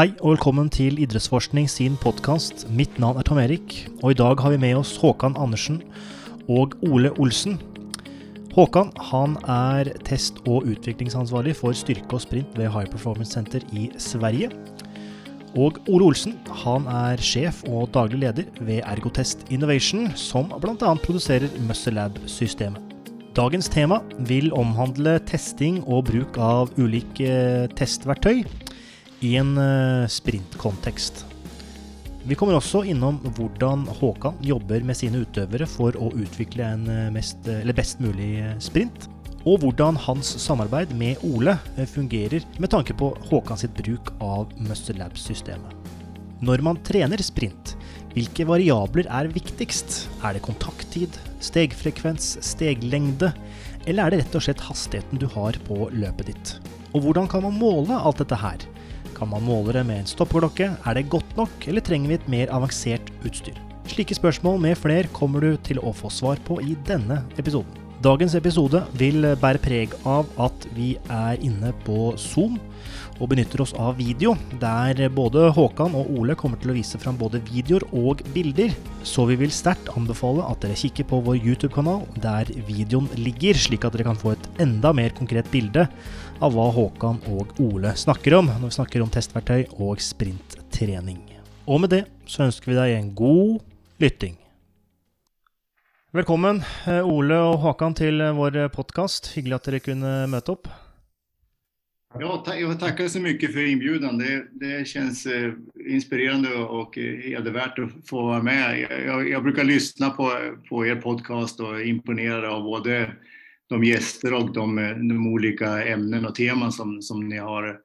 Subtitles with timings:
[0.00, 2.62] Hei og velkommen til Idrettsforskning sin podkast.
[2.72, 5.82] Mitt navn er Tom Erik, og i dag har vi med oss Håkan Andersen
[6.48, 7.58] og Ole Olsen.
[8.54, 13.90] Håkan han er test- og utviklingsansvarlig for styrke og sprint ved High Performance Center i
[14.00, 14.48] Sverige.
[15.60, 20.94] Og Ole Olsen han er sjef og daglig leder ved Ergotest Innovation, som bl.a.
[21.04, 22.80] produserer MuscleLab-systemet.
[23.36, 24.00] Dagens tema
[24.32, 28.46] vil omhandle testing og bruk av ulike eh, testverktøy
[29.20, 31.24] i en eh, sprintkontekst.
[32.28, 37.08] Vi kommer også innom hvordan Håkan jobber med sine utøvere for å utvikle en eh,
[37.14, 39.08] mest, eh, eller best mulig sprint.
[39.48, 41.54] Og hvordan hans samarbeid med Ole
[41.88, 45.76] fungerer med tanke på Håkan sitt bruk av Muscle Lab-systemet.
[46.44, 47.72] Når man trener sprint,
[48.12, 50.10] hvilke variabler er viktigst?
[50.24, 53.32] Er det kontakttid, stegfrekvens, steglengde,
[53.86, 56.54] eller er det rett og slett hastigheten du har på løpet ditt?
[56.92, 58.60] Og hvordan kan man måle alt dette her?
[59.20, 60.70] Kan man måle det med en stoppeklokke?
[60.80, 63.58] Er det godt nok, eller trenger vi et mer avansert utstyr?
[63.90, 67.76] Slike spørsmål med fler kommer du til å få svar på i denne episoden.
[68.00, 72.54] Dagens episode vil bære preg av at vi er inne på Zoom
[73.20, 77.18] og benytter oss av video, der både Håkan og Ole kommer til å vise fram
[77.20, 78.72] både videoer og bilder.
[79.04, 83.84] Så vi vil sterkt anbefale at dere kikker på vår YouTube-kanal der videoen ligger, slik
[83.84, 85.84] at dere kan få et enda mer konkret bilde
[86.40, 91.40] av hva Håkan och Ole snakker om när vi snakker om testverktøy och sprinttrening.
[91.64, 93.60] Och med det så önskar vi dig en god
[93.96, 94.36] lytting.
[96.12, 99.26] Välkommen eh, Ole och Håkan, till eh, vår podcast.
[99.36, 100.68] Hyggelig att dere kunde möta upp.
[102.18, 104.18] Ja, jag tackar så mycket för inbjudan.
[104.18, 105.52] Det, det känns eh,
[105.88, 108.80] inspirerande och eh, hedervärt att få vara med.
[108.80, 110.32] Jag, jag, jag, brukar lyssna på,
[110.68, 113.10] på er podcast och är imponerad av både
[113.70, 114.76] de gäster och de,
[115.08, 117.80] de olika ämnen och teman som, som ni har,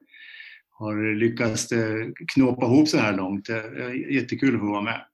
[0.70, 3.48] har lyckats eh, knåpa ihop så här långt.
[4.10, 5.06] Jättekul att få vara med.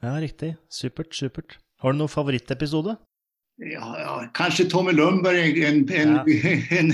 [0.00, 0.56] Ja, riktigt.
[0.68, 1.58] Supert, supert.
[1.78, 2.96] Har du någon favoritepisode?
[3.56, 6.24] Ja, ja, kanske Tommy Lundberg, en, en, ja.
[6.78, 6.92] en,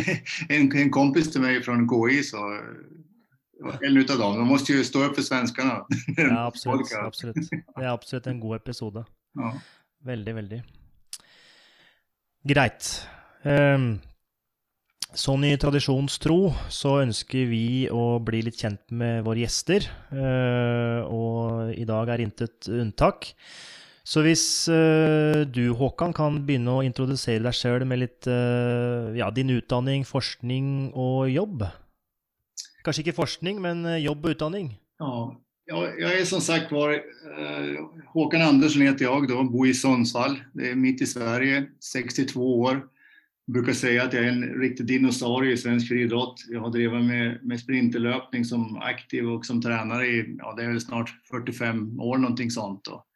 [0.48, 2.22] en, en, kompis till mig från KI.
[2.22, 2.60] Så,
[3.80, 4.36] en utav dem.
[4.36, 5.86] De måste ju stå upp för svenskarna.
[6.16, 6.92] Ja, absolut.
[7.04, 7.50] absolut.
[7.76, 9.04] Det är absolut en god episode.
[9.34, 9.60] Ja.
[10.04, 10.62] Väldigt, väldigt.
[12.44, 13.08] Greit.
[13.46, 14.00] Ehm,
[15.16, 21.72] sånn i tradisjonstro så ønsker vi å bli litt kjent med våre gjester, eh, og
[21.76, 23.30] i dag er intet unntak.
[24.06, 29.32] Så hvis eh, du, Håkan, kan begynne å introdusere deg sjøl med litt eh, ja,
[29.34, 31.66] din utdanning, forskning og jobb?
[32.86, 34.76] Kanske inte forskning, men jobb och utdanning?
[34.98, 35.34] Ja,
[35.66, 37.00] jag är som sagt var eh,
[38.14, 40.38] Håkan Andersson heter jag då, bor i Sundsvall.
[40.52, 42.86] Det är mitt i Sverige, 62 år.
[43.46, 46.44] Jag brukar säga att jag är en riktig dinosaurie i svensk friidrott.
[46.48, 50.68] Jag har drivit med, med sprinterlöpning som aktiv och som tränare i, ja det är
[50.68, 52.84] väl snart 45 år någonting sånt.
[52.84, 53.06] Då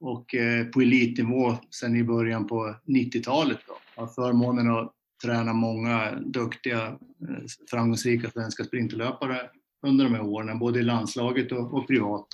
[0.00, 3.58] och eh, på elitnivå sedan i början på 90-talet.
[3.96, 4.92] Jag har förmånen att
[5.24, 9.40] träna många duktiga, eh, framgångsrika svenska sprinterlöpare
[9.86, 12.28] under de här åren, både i landslaget och, och privat.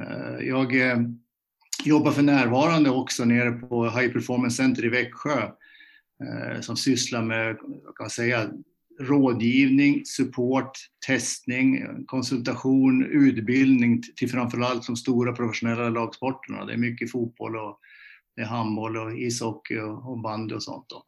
[0.00, 0.98] Eh, jag eh,
[1.84, 5.50] jobbar för närvarande också nere på High Performance Center i Växjö
[6.22, 8.50] Eh, som sysslar med, jag kan säga,
[9.00, 10.70] rådgivning, support,
[11.06, 16.64] testning, konsultation, utbildning till framförallt de stora professionella lagsporterna.
[16.64, 17.78] Det är mycket fotboll och
[18.36, 20.86] det är handboll och ishockey och bandy och sånt.
[20.88, 21.04] Då.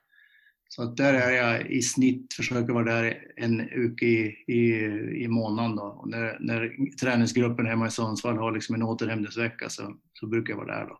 [0.68, 4.84] Så att där är jag i snitt, försöker vara där en vecka i, i,
[5.24, 5.76] i månaden.
[5.76, 5.82] Då.
[5.82, 10.58] Och när, när träningsgruppen hemma i Sundsvall har liksom en återhämtningsvecka så, så brukar jag
[10.58, 10.86] vara där.
[10.86, 10.98] Då.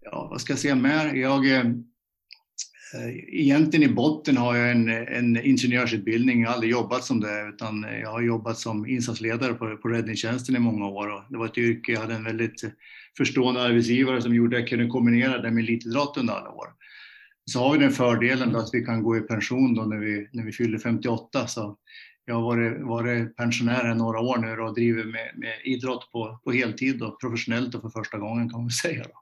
[0.00, 1.14] Ja, vad ska jag säga mer?
[1.14, 1.64] Jag eh,
[2.94, 7.48] Eh, egentligen i botten har jag en, en ingenjörsutbildning, jag har aldrig jobbat som det
[7.54, 11.08] utan jag har jobbat som insatsledare på, på räddningstjänsten i många år.
[11.08, 12.62] Och det var ett yrke, jag hade en väldigt
[13.16, 16.66] förstående arbetsgivare som gjorde att jag kunde kombinera det med elitidrott under alla år.
[17.44, 20.44] Så har vi den fördelen att vi kan gå i pension då när vi, när
[20.44, 21.46] vi fyller 58.
[21.46, 21.76] Så
[22.24, 26.40] jag har varit, varit pensionär i några år nu och driver med, med idrott på,
[26.44, 29.02] på heltid och professionellt och för första gången kan man säga.
[29.02, 29.21] Då.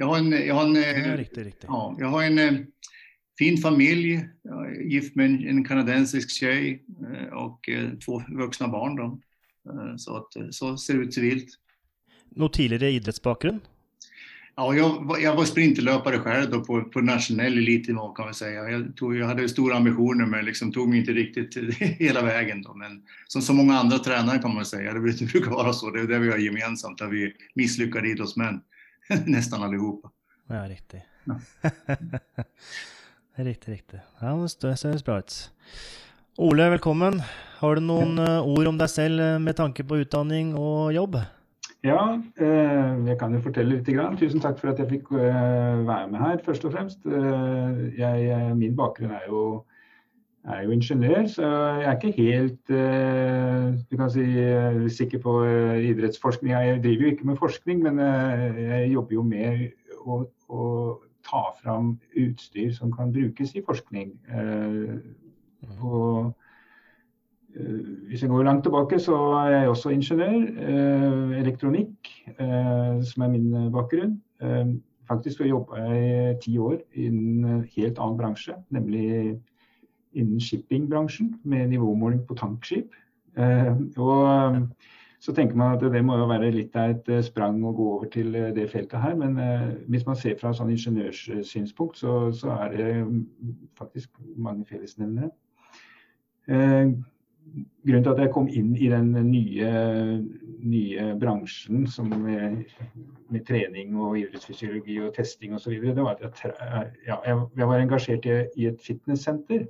[0.00, 1.64] Jag har en, jag har en, ja, riktigt, riktigt.
[1.68, 2.52] Ja, jag har en eh,
[3.38, 8.68] fin familj, jag är gift med en, en kanadensisk tjej eh, och eh, två vuxna
[8.68, 8.96] barn.
[8.96, 9.20] Då.
[9.96, 11.48] Så, att, så ser det ut civilt.
[12.28, 13.60] Någon tidigare idrottsbakgrund?
[14.56, 18.70] Ja, jag, jag var sprinterlöpare själv då på, på nationell elitnivå kan man säga.
[18.70, 22.62] Jag, tog, jag hade stora ambitioner men liksom tog mig inte riktigt hela vägen.
[22.62, 22.74] Då.
[22.74, 25.90] Men som så många andra tränare kan man säga, det brukar vara så.
[25.90, 28.60] Det är det vi har gemensamt, att vi misslyckade idrottsmän.
[29.26, 30.10] Nästan allihopa.
[30.46, 31.02] Ja, riktigt.
[31.24, 31.40] Ja.
[33.34, 34.00] riktigt, riktigt.
[34.20, 35.52] Ja, det ser bra ut.
[36.36, 37.22] Ole, välkommen.
[37.58, 41.18] har du noen eh, ord om deg selv eh, med tanke på utdanning og jobb?
[41.84, 43.90] Ja, eh, jeg kan jo fortelle litt.
[43.90, 44.16] Grann.
[44.20, 47.04] Tusen takk for at jeg fikk være med her, først og fremst.
[47.04, 49.42] Jeg, min bakgrunn er jo,
[50.48, 52.72] er jo, ingeniør, så jeg er ikke helt
[53.90, 54.24] du kan si,
[54.96, 55.34] sikker på
[55.90, 56.52] idrettsforskning.
[56.52, 59.66] Jeg driver jo ikke med forskning, men jeg jobber jo med
[60.00, 60.66] å, å
[61.28, 64.14] ta fram utstyr som kan brukes i forskning.
[65.80, 66.32] Og
[67.56, 70.36] Eh, hvis jeg går langt tilbake, så er jeg også ingeniør.
[70.68, 74.20] Eh, elektronikk, eh, som er min bakgrunn.
[75.08, 79.40] Faktisk så jobba jeg ti år innen en helt annen bransje, nemlig
[80.12, 82.94] innen shippingbransjen med nivåmåling på tankskip.
[83.96, 84.66] Og
[85.20, 88.10] så tenker man at det må jo være litt av et sprang å gå over
[88.10, 89.36] til det feltet her, men
[89.92, 92.90] hvis man ser fra sånn ingeniørsynspunkt, så, så er det
[93.78, 95.30] faktisk mange fellesnevnere
[97.86, 99.70] grunnen til at jeg kom inn i den nye,
[100.60, 101.86] nye bransjen
[102.20, 102.64] med,
[103.30, 106.54] med, trening og idrettsfysiologi og testing osv., det var at jeg,
[107.06, 109.66] ja, jeg, var engasjert i, i et fitnesssenter.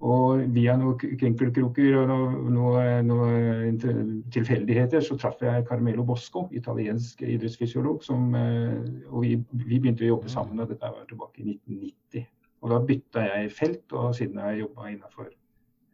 [0.00, 3.90] Og via noen krinkelkroker og noen noe, noe
[4.32, 8.00] tilfeldigheter så traff jeg Carmelo Bosco, italiensk idrettsfysiolog.
[8.06, 8.78] Som, eh,
[9.10, 12.30] og vi, vi, begynte å jobbe sammen, og dette var tilbake i 1990.
[12.60, 15.28] Og da bytta jeg felt, og siden har jeg jobba innafor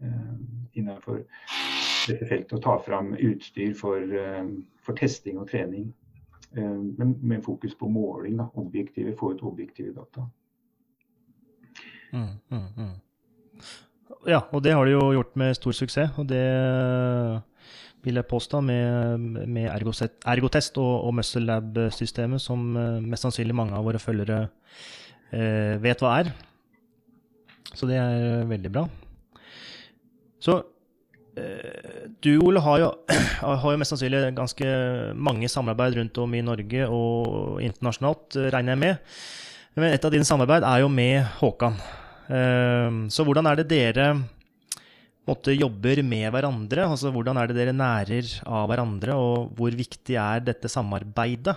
[0.00, 0.34] Eh,
[0.72, 1.22] innenfor
[2.06, 4.48] dette feltet og ta fram utstyr for, eh,
[4.84, 5.94] for testing og trening.
[6.56, 10.22] Med, med fokus på måling, da, objektive, få ut objektive data.
[12.12, 12.94] Mm, mm, mm.
[14.26, 16.16] Ja, og det har de jo gjort med stor suksess.
[16.18, 16.42] Og det
[18.06, 23.74] vil jeg påstå med, med Ergotest og, og Muscle Lab-systemet, som eh, mest sannsynlig mange
[23.74, 24.44] av våre følgere
[25.34, 26.30] eh, vet hva er.
[27.74, 28.84] Så det er veldig bra.
[30.42, 30.60] Så
[31.34, 32.92] eh, du, Ole, har jo,
[33.42, 34.72] har jo, mest sannsynlig ganske
[35.14, 39.14] mange samarbeid rundt om i Norge og internasjonalt, räknar regner jeg med.
[39.76, 41.74] Men et av dine samarbeid er jo med Håkan.
[42.28, 44.08] Eh, så hvordan er det dere
[45.26, 46.86] måtte, jobber med hverandre?
[46.86, 51.56] Altså, hvordan er det dere nærer av hverandre, og hvor viktig er dette samarbeidet?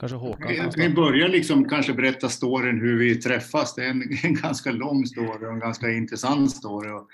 [0.00, 0.54] Kanske Håkan?
[0.54, 3.74] Jag kan börja liksom kanske berätta storyn hur vi träffas.
[3.74, 6.90] Det är en, en ganska lång story och en ganska intressant story.
[6.90, 7.08] Och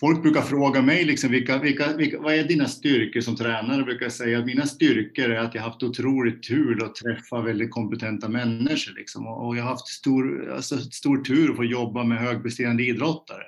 [0.00, 3.76] folk brukar fråga mig liksom vilka, vilka, vilka, vad är dina styrkor som tränare?
[3.76, 7.70] Jag brukar säga att mina styrkor är att jag haft otroligt tur att träffa väldigt
[7.70, 8.94] kompetenta människor.
[8.96, 9.26] Liksom.
[9.26, 13.42] Och jag har haft stor, alltså, stor tur att få jobba med högpresterande idrottare.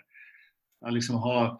[0.81, 1.59] Jag liksom har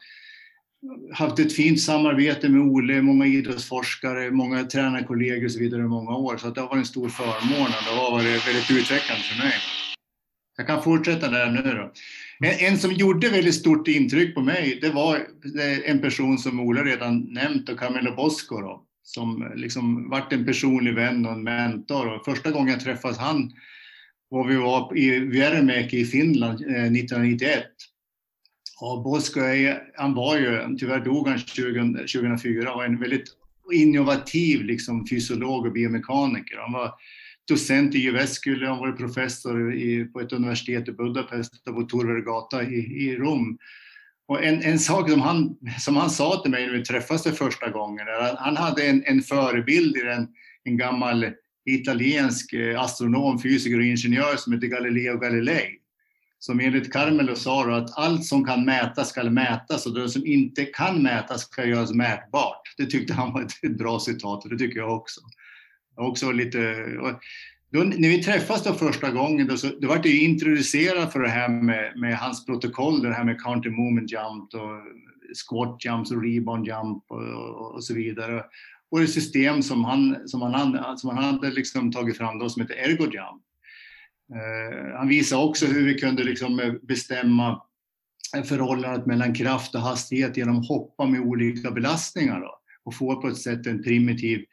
[1.15, 6.11] haft ett fint samarbete med Ole, många idrottsforskare, många tränarkollegor och så vidare i många
[6.11, 6.37] år.
[6.37, 9.55] Så det har varit en stor förmån och det har varit väldigt utvecklande för mig.
[10.57, 11.93] Jag kan fortsätta där nu då.
[12.41, 15.27] En, en, som gjorde väldigt stort intryck på mig, det var
[15.85, 20.95] en person som Ola redan nämnt, och Camillo Bosco då, som liksom vart en personlig
[20.95, 22.15] vän och en mentor.
[22.15, 23.53] Och första gången jag träffade han
[24.29, 27.65] var vi var i Vieremäki i Finland eh, 1991.
[28.81, 29.41] Och Bosco,
[29.97, 33.25] han var ju, tyvärr dog han 20, 2004, var en väldigt
[33.73, 36.57] innovativ liksom, fysiolog och biomekaniker.
[36.57, 36.95] Han var
[37.49, 42.63] docent i Jyväskylä, han var professor i, på ett universitet i Budapest, och på Torvergata
[42.63, 43.59] i, i Rom.
[44.29, 47.71] Och en, en sak som han, som han sa till mig när vi träffades första
[47.71, 50.29] gången, är att han hade en, en förebild i en,
[50.65, 51.27] en gammal
[51.65, 55.75] italiensk eh, astronom, fysiker och ingenjör som heter Galileo Galilei.
[56.41, 60.65] Som enligt Carmelo sa att allt som kan mätas ska mätas och det som inte
[60.65, 62.63] kan mätas ska göras mätbart.
[62.77, 65.21] Det tyckte han var ett bra citat och det tycker jag också
[65.99, 66.87] också lite...
[67.73, 71.29] Då, när vi träffades då första gången då, så, då var jag introducerad för det
[71.29, 74.83] här med, med hans protokoll, det här med counter movement jump och
[75.49, 78.45] squat jumps och rebound jump och, och, och så vidare.
[78.91, 82.63] Och det system som han, som han, som han hade liksom tagit fram då som
[82.63, 83.43] heter ergo jump.
[84.35, 87.63] Uh, han visade också hur vi kunde liksom bestämma
[88.45, 92.41] förhållandet mellan kraft och hastighet genom att hoppa med olika belastningar.
[92.41, 92.58] Då
[92.89, 94.45] och får på ett sätt en primitiv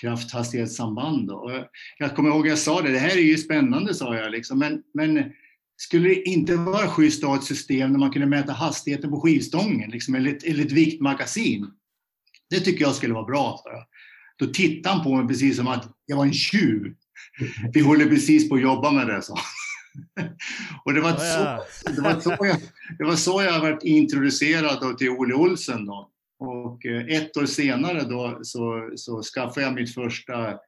[0.00, 1.30] krafthastighetssamband.
[1.30, 1.50] Och
[1.98, 4.58] jag kommer ihåg att jag sa det, det här är ju spännande sa jag, liksom,
[4.58, 5.32] men, men
[5.76, 9.20] skulle det inte vara schysst att ha ett system där man kunde mäta hastigheten på
[9.20, 11.70] skivstången, liksom, eller, ett, eller ett viktmagasin?
[12.50, 13.84] Det tycker jag skulle vara bra, sa jag.
[14.38, 16.94] Då tittade han på mig precis som att jag var en tjuv.
[17.72, 19.38] Vi håller precis på att jobba med det, sa
[20.84, 22.56] Och det var, så, det, var så jag,
[22.98, 25.86] det var så jag varit introducerad till Olle Olsen.
[25.86, 26.10] Då.
[26.38, 30.58] Och eh, ett år senare då så, så skaffade jag mitt första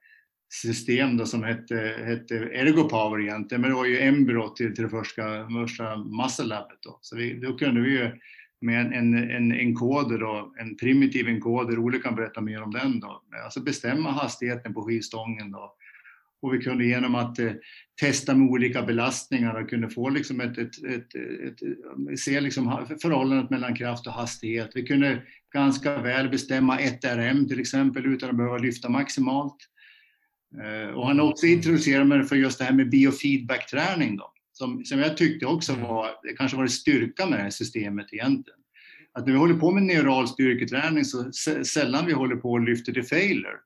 [0.53, 4.91] system då som hette, hette Ergopower egentligen, men det var ju embryo till, till det
[4.91, 6.99] första, första muscle labbet då.
[7.01, 8.11] Så vi, då kunde vi ju
[8.61, 13.01] med en, en, en enkoder, då, en primitiv enkoder, Ole kan berätta mer om den
[13.01, 15.77] då, alltså bestämma hastigheten på skivstången då.
[16.43, 17.53] Och vi kunde genom att eh,
[18.01, 23.51] testa med olika belastningar och kunde få liksom ett, ett, ett, ett, se liksom förhållandet
[23.51, 24.71] mellan kraft och hastighet.
[24.75, 29.57] Vi kunde ganska väl bestämma ett RM till exempel utan att behöva lyfta maximalt.
[30.63, 34.85] Eh, och han har också introducerat mig för just det här med biofeedback-träning då som,
[34.85, 35.85] som jag tyckte också mm.
[35.85, 38.61] var, det kanske var det styrka med det här systemet egentligen.
[39.13, 41.33] Att när vi håller på med neural styrketräning så
[41.65, 43.59] sällan vi håller på och lyfter till failure.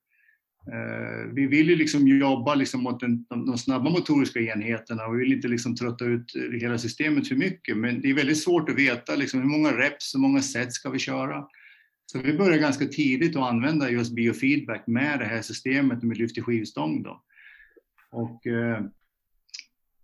[0.69, 5.15] Uh, vi vill ju liksom jobba liksom mot den, de, de, snabba motoriska enheterna och
[5.15, 7.77] vi vill inte liksom trötta ut hela systemet för mycket.
[7.77, 10.91] Men det är väldigt svårt att veta liksom hur många reps, hur många set ska
[10.91, 11.45] vi köra.
[12.07, 16.39] Så vi börjar ganska tidigt att använda just biofeedback med det här systemet med lyft
[16.39, 17.03] i skivstång.
[17.03, 17.23] Då.
[18.11, 18.87] Och, uh,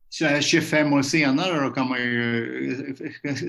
[0.08, 2.94] så här 25 år senare då kan man ju,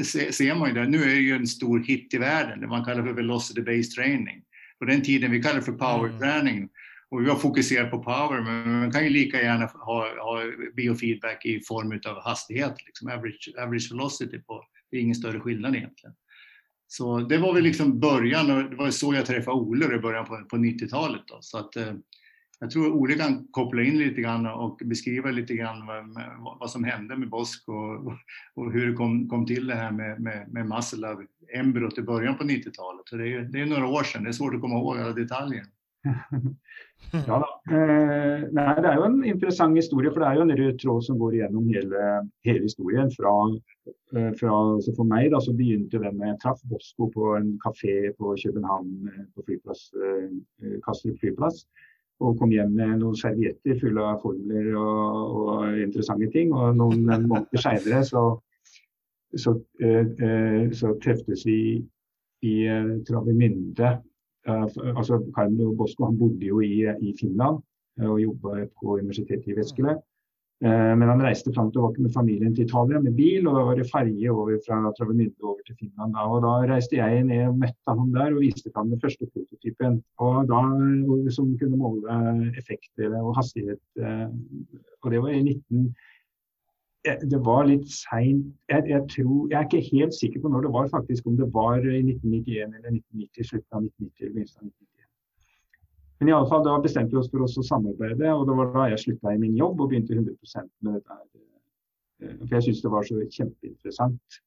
[0.04, 2.68] se, ser man ju det, nu är det ju en stor hit i världen, det
[2.68, 4.44] man kallar för velocity based training.
[4.80, 6.58] På den tiden vi kallade för powerträning.
[6.58, 6.70] Mm.
[7.10, 10.44] Och vi har fokuserat på power, men man kan ju lika gärna ha, ha
[10.76, 14.40] biofeedback i form av hastighet, liksom average, average velocity.
[14.40, 16.16] På, det är ingen större skillnad egentligen.
[16.92, 20.26] Så det var väl liksom början och det var så jag träffade Ole i början
[20.26, 21.22] på, på 90-talet.
[21.28, 21.38] Då.
[21.42, 21.94] Så att, eh,
[22.60, 26.84] jag tror Ole kan koppla in lite grann och beskriva lite grann vad, vad som
[26.84, 28.14] hände med Bosk och,
[28.56, 32.38] och hur det kom, kom till det här med, med, med Maslow, embryot i början
[32.38, 33.10] på 90-talet.
[33.10, 35.14] Så det är, det är några år sedan, det är svårt att komma ihåg alla
[35.14, 35.64] detaljer.
[37.28, 37.48] ja, da.
[37.76, 41.06] eh, nei, det er jo en interessant historie, for det er jo en rød tråd
[41.08, 42.08] som går gjennom hele,
[42.48, 43.12] hele historien.
[43.12, 43.34] Fra,
[44.16, 47.54] eh, från, så for meg da, så begynte det med, Jeg traff Bosko på en
[47.64, 50.30] kafé på København, eh, på flyplass, eh,
[50.64, 51.66] eh, Kastrup flyplass.
[52.22, 56.52] og kom hjem med noen servietter fulle av formler og, og interessante ting.
[56.54, 58.22] Og noen måneder seinere så,
[59.34, 61.58] så, eh, eh så, treftes vi
[62.46, 63.96] i eh, Travemünde.
[64.48, 67.62] Eh, altså Carlo Bosco han bodde jo i, i Finland
[68.00, 70.00] eh, og jobba på universitetet i Veskele.
[70.62, 73.80] Eh, men han reiste fram tilbake med familien til Italia med bil, og da var
[73.80, 76.14] det ferje over fra Travemünde over til Finland.
[76.14, 76.26] Da.
[76.30, 79.98] Og da reiste jeg ned og møtte han der og viste fram den første prototypen.
[80.22, 82.20] Og da, eh, som kunne måle
[82.62, 83.82] effekter og hastighet.
[83.98, 84.28] Eh,
[85.02, 85.90] og det var i 19...
[87.08, 90.68] Eh, det var litt seint jeg, jeg, tror, jeg er ikke helt sikker på når
[90.68, 91.28] det var, faktisk.
[91.28, 95.08] Om det var i 1991 eller 1990, slutten av 1990 eller begynnelsen av 1991.
[96.22, 98.74] Men i alle fall, da bestemte vi oss for oss å samarbeide, og det var
[98.76, 101.20] da jeg slutta i min jobb og begynte 100 med dette.
[102.22, 104.42] Eh, for jeg syntes det var så kjempeinteressant.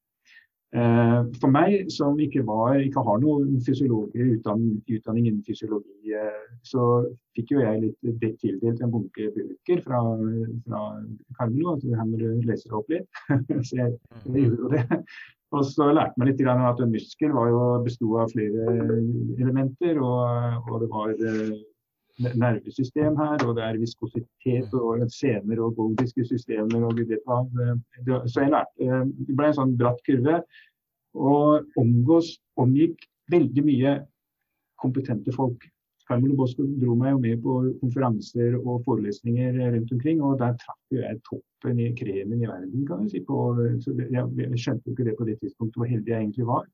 [0.75, 7.05] Eh, for meg som ikke, var, ikke har noen utdanning, innen fysiologi, eh, så
[7.37, 10.01] fikk jo jeg litt tildelt en bunke bøker fra,
[10.65, 10.81] fra
[11.37, 11.77] Carmelo.
[11.85, 13.07] Her må du lese opp litt.
[13.29, 14.99] så jeg, jeg gjorde det.
[15.55, 18.67] Og så lærte man litt at en muskel var jo, besto av flere
[19.39, 20.01] elementer.
[20.03, 21.55] Og, og det var eh,
[22.17, 27.41] nervesystem her, og det er viskositet og sener og godiske systemer og vet hva.
[28.25, 30.41] Så jeg lærte eh, Det ble en sånn bratt kurve.
[31.15, 33.95] Og omgås, omgikk veldig mye
[34.81, 35.63] kompetente folk.
[36.05, 40.93] Carmelo Bosco dro meg jo med på konferanser og forelesninger rundt omkring, og der traff
[40.93, 43.21] jeg toppen i kremen i verden, kan jeg si.
[43.25, 46.47] På, så jeg, jeg, skjønte jo ikke det på det tidspunktet hvor heldig jeg egentlig
[46.51, 46.67] var.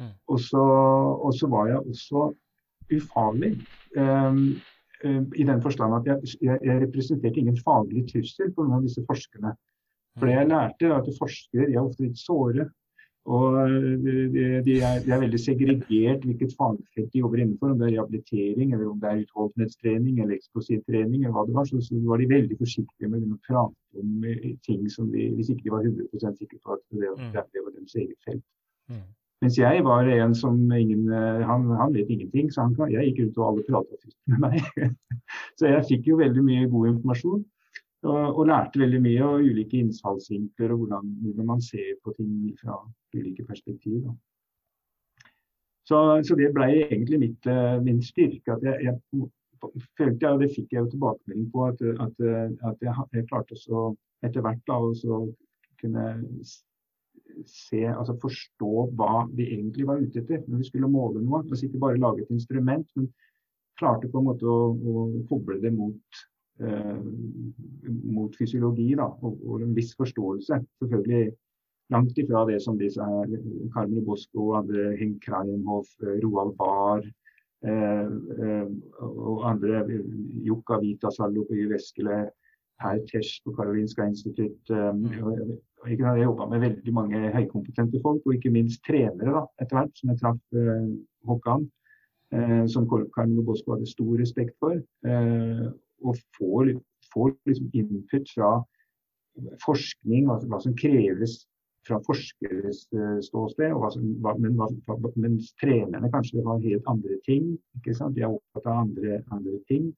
[0.00, 0.14] Mm.
[0.32, 2.30] Og, så, og, så, var jeg også
[2.96, 3.52] ufarlig.
[3.96, 4.46] Um, um,
[5.04, 9.02] I den forstand at jeg, jeg, jeg, representerte ingen faglig trussel på noen av disse
[9.08, 9.54] forskerne.
[10.18, 12.68] For det jeg lærte, at forskere de er ofte litt såre
[13.30, 13.54] og
[14.02, 14.14] de,
[14.66, 17.70] de, er, de, er, veldig segregert hvilket fagfelt de jobber innenfor.
[17.70, 21.22] Om det er rehabilitering, eller om det er utholdenhetstrening eller eksplosiv trening.
[21.22, 24.48] eller hva det var, så, så, var de veldig forsiktige med å prate om eh,
[24.66, 27.30] ting som de, hvis ikke de var 100 sikre på at det, mm.
[27.54, 28.44] det var deres eget felt.
[28.90, 29.06] Mm.
[29.42, 33.24] Mens jeg var en som ingen eh, Han, han vet ingenting, så han, jeg gikk
[33.24, 34.92] rundt og alle prata med meg.
[35.58, 37.42] så jeg fikk jo veldig mye god informasjon.
[38.02, 42.32] Og, og, lærte veldig mye og ulike innfallsvinkler og hvordan, hvordan, man ser på ting
[42.58, 42.80] fra
[43.14, 44.14] ulike perspektiver.
[45.86, 48.56] Så, så, det ble egentlig mitt, eh, min styrke.
[48.56, 49.28] at jeg, jeg,
[49.98, 52.26] følte jeg, og Det fikk jeg jo tilbakemelding på, at, at,
[52.70, 53.86] at jeg, jeg, klarte å
[54.22, 55.22] etter hvert da, å
[55.82, 56.06] kunne
[57.48, 61.42] se, altså forstå hva vi egentlig var ute etter når vi skulle måle noe.
[61.46, 63.08] Altså ikke bare lage et instrument, men
[63.80, 66.22] klarte på en måte å, å koble det mot
[66.60, 66.98] Eh,
[68.12, 70.60] mot fysiologi da, og, og, en viss forståelse.
[70.82, 71.32] Selvfølgelig
[71.94, 73.32] langt ifra det som disse her,
[73.74, 77.02] Carmen Bosco, andre Henk Kreinhoff, eh, Roald Bahr
[77.66, 78.12] eh,
[78.46, 78.68] eh,
[79.00, 79.82] og andre,
[80.46, 82.20] Jukka Vitasallo på Jyveskele,
[82.82, 84.72] her Tesh på Karolinska institutt.
[85.88, 89.94] Jeg har jobba med veldig mange høykompetente folk, og ikke minst trenere da, etter hvert,
[89.98, 90.90] som jeg traff uh,
[91.26, 91.64] Håkan.
[92.32, 94.78] Eh, som Carlo Bosko hadde stor respekt for.
[95.04, 95.66] Eh,
[96.02, 96.72] og får,
[97.12, 98.52] får liksom input fra
[99.64, 101.42] forskning, hva, hva, som kreves
[101.86, 103.74] fra forskeres eh, ståsted.
[103.76, 107.52] Hva som, hva, men, hva, mens trenerne kanskje har helt andre ting.
[107.80, 108.16] ikke sant?
[108.16, 109.92] De er opptatt av andre, andre ting.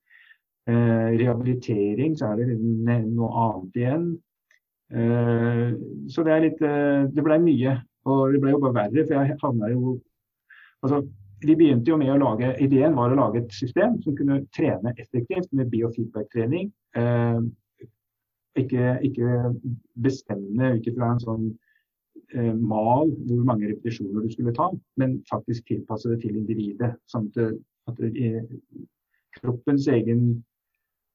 [0.66, 4.08] Eh, rehabilitering, så er det noe annet igjen.
[4.92, 5.68] Eh,
[6.12, 7.78] så det er litt Det blei mye.
[8.04, 9.98] Og det ble jo bare verre, for jeg havna jo
[10.84, 11.00] Altså,
[11.46, 14.92] vi begynte jo med å lage Ideen var å lage et system som kunne trene
[15.00, 16.70] effektivt med biofeedback-trening.
[17.00, 17.38] Eh,
[18.60, 19.52] ikke, ikke,
[20.04, 21.46] bestemme ut ifra en sånn
[22.36, 24.68] eh, mal hvor mange repetisjoner du skulle ta,
[25.00, 26.92] men faktisk tilpasse det til individet.
[27.10, 27.48] Sånn at, det,
[27.90, 28.84] at det, eh,
[29.40, 30.28] kroppens egen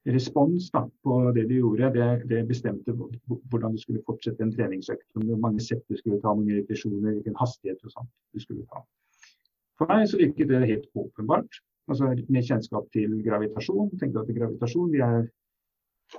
[0.08, 5.06] respons da, på det du gjorde, det, det, bestemte hvordan du skulle fortsette en treningsøkt.
[5.14, 8.84] Hvor mange sett du skulle ta, mange repetisjoner, hvilken hastighet og sånt du skulle ta.
[9.80, 11.62] For meg så virket det helt åpenbart.
[11.90, 13.92] Altså Med kjennskap til gravitasjon.
[14.00, 15.28] tenkte at gravitasjon, er,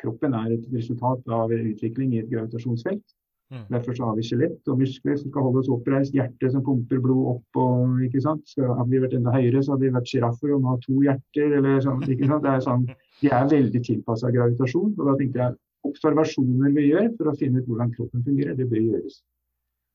[0.00, 3.02] Kroppen er et resultat av utvikling i et gravitasjonsfelt.
[3.50, 3.64] Mm.
[3.72, 7.00] Derfor så har vi skjelett og muskler som skal holde oss oppreist, hjerte som pumper
[7.02, 7.58] blod opp.
[7.58, 8.44] og ikke sant?
[8.46, 11.00] Skal, hadde vi vært enda høyere, så hadde vi vært sjiraffer og må ha to
[11.02, 11.56] hjerter.
[11.58, 12.44] eller sånn, ikke sant?
[12.46, 12.86] Det er sånn,
[13.20, 14.94] De er veldig tilpassa gravitasjon.
[14.94, 18.66] og da tenkte jeg Observasjoner vi gjør for å finne ut hvordan kroppen fungerer, det
[18.68, 19.22] bør gjøres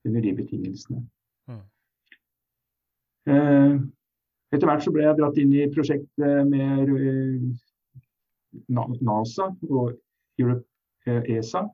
[0.10, 1.02] under de betingelsene.
[1.46, 1.60] Mm.
[3.30, 3.76] Eh,
[4.56, 7.46] etter hvert så ble jeg dratt inn i prosjektet med eh,
[8.74, 9.94] NASA og
[10.42, 10.66] Europe,
[11.06, 11.68] eh, ESA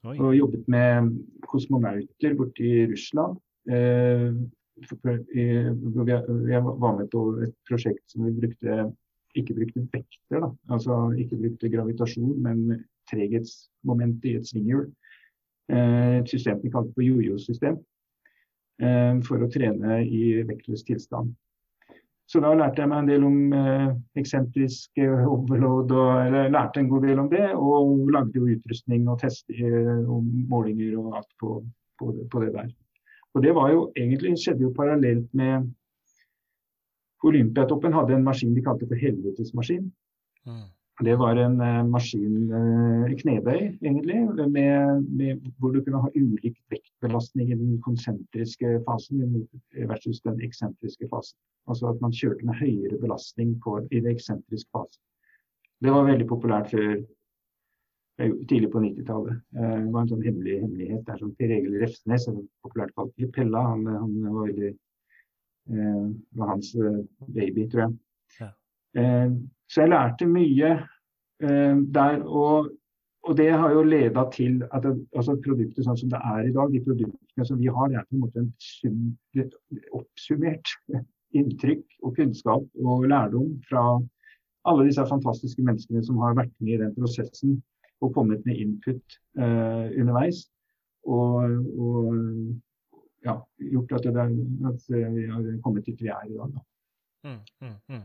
[0.00, 0.16] Oi.
[0.16, 1.10] og jobbet med
[1.44, 3.36] kosmonauter borte i Russland.
[3.68, 4.32] Eh,
[4.80, 8.86] jeg var med på et prosjekt som vi brukte,
[9.36, 10.40] ikke brukte vekter.
[10.40, 10.48] Da.
[10.72, 12.80] Altså ikke brukte gravitasjon, men
[13.12, 14.88] treghetsmomentet i et svinghjul.
[15.68, 17.76] Eh, et system vi kalte for jojo-system.
[18.80, 21.36] Eh, for å trene i vektløs tilstand.
[22.30, 23.88] Så da lærte jeg meg en del om eh,
[24.20, 27.48] eksentrisk eh, overload, og, eller lærte en god del om det.
[27.58, 31.56] Og lagde jo utrustning og tester eh, og målinger og alt på,
[31.98, 32.70] på, det, på, det, der.
[33.34, 35.70] Og det var jo egentlig skjedde jo parallelt med
[37.26, 39.90] Olympiatoppen hadde en maskin de kalte for helvetesmaskin.
[40.46, 40.68] Mm.
[41.00, 46.58] Det var en uh, maskin, uh, knebøy egentlig, med, med, hvor du kunne ha ulik
[46.68, 49.46] vektbelastning i den konsentriske fasen
[49.88, 51.38] versus den eksentriske fasen.
[51.68, 55.00] Altså at man kjørte med høyere belastning på, i det eksentriske fasen.
[55.80, 56.98] Det var veldig populært før
[58.20, 59.38] tidlig på 90-tallet.
[59.56, 61.06] Uh, det var en sånn hemmelig hemmelighet.
[61.06, 62.28] Det er som Per Egil Refsnes,
[62.66, 64.74] populært kalt Pella, han, han var veldig
[65.70, 66.72] det var hans
[67.30, 67.92] baby, tror jeg.
[68.40, 68.48] Ja.
[69.70, 70.70] Så jeg lærte mye
[71.42, 72.22] eh, der.
[72.26, 72.70] Og,
[73.22, 76.72] og, det har jo leda til at det, altså sånn som det er i dag,
[76.72, 79.02] de produktene som vi har, det er på en måte en sum,
[79.94, 80.74] oppsummert
[81.38, 83.84] inntrykk og kunnskap og lærdom fra
[84.68, 87.60] alle disse fantastiske menneskene som har vært med i den prosessen
[88.00, 90.48] og kommet med input eh, underveis.
[91.08, 92.16] Og, og,
[93.24, 93.36] ja,
[93.72, 94.24] gjort at, det,
[94.68, 96.58] at, vi har kommet dit vi er i dag.
[97.24, 98.04] Mm, mm, mm.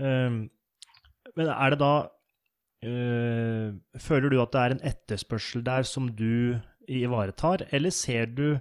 [0.00, 0.50] Ehm,
[1.36, 1.94] men er det da
[2.84, 6.56] øh, eh, Føler du at det er en etterspørsel der som du
[6.88, 8.58] ivaretar, eller ser du,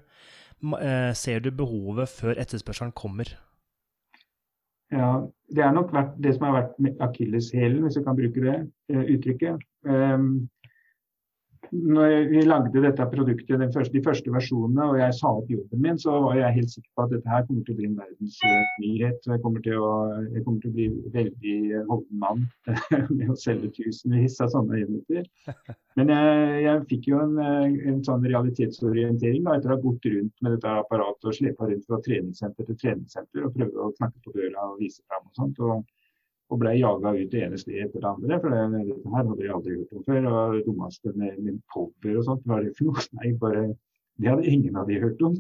[0.82, 3.38] eh, ser du behovet før etterspørselen kommer?
[4.92, 8.56] Ja, Det er nok vært det som har vært akilleshælen, hvis jeg kan bruke det
[8.90, 9.64] eh, øh, uttrykket.
[9.84, 10.50] Um, ehm,
[11.72, 16.00] når vi lagde dette produktet, første, de første versjonene, og jeg sa opp jobben min,
[16.00, 19.30] så var jeg helt sikker på at dette her kommer til å bli en verdensnyhet.
[19.30, 19.92] Jeg kommer til å,
[20.26, 21.56] jeg kommer til å bli veldig
[21.88, 22.44] holden mann
[23.16, 25.30] med å selge tusenvis av sånne enheter.
[26.00, 30.44] Men jeg, jeg fikk jo en, en, sånn realitetsorientering da, etter å ha gått rundt
[30.44, 34.36] med dette apparatet og slepa rundt fra treningssenter til treningssenter og prøvd å knakke på
[34.36, 35.64] døra og vise fram og sånt.
[35.64, 35.88] Og,
[36.52, 38.40] og ble jaga ut det ene stedet etter det andre.
[38.44, 40.30] For det, dette her hadde jeg aldri hørt om før.
[40.32, 43.08] Og det dummeste med, med power og sånt, hva er det for noe?
[43.22, 43.66] Nei, bare
[44.22, 45.38] Det hadde ingen av de hørt om.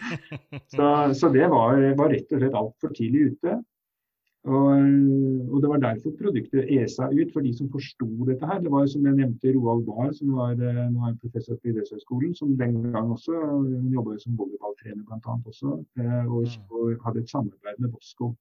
[0.74, 0.84] så,
[1.18, 3.56] så, det var, var, rett og slett altfor tidlig ute.
[4.46, 4.68] Og,
[5.50, 8.62] og, det var derfor produktet ESA ut, for de som forsto dette her.
[8.62, 12.54] Det var som jeg nevnte Roald Bahr, som var, nå er professor på Idrettshøgskolen, som
[12.60, 13.34] den gang også
[13.96, 15.36] jobba som volleyballtrener bl.a.
[15.50, 16.70] også, eh, og, mm.
[16.70, 18.36] og, hadde et samarbeid med Bosco.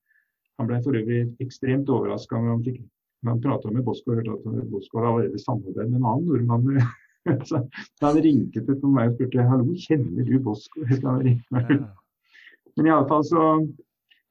[0.59, 2.79] Han ble for øvrig ekstremt overraska når han, fikk,
[3.27, 6.85] han prata med Bosko og hørte at Bosko hadde allerede samarbeidet med en annen nordmann.
[7.49, 7.61] så
[8.05, 10.85] han ringte til meg og spurte hallo, kjenner du Bosko?
[12.75, 13.43] Men i alle fall så,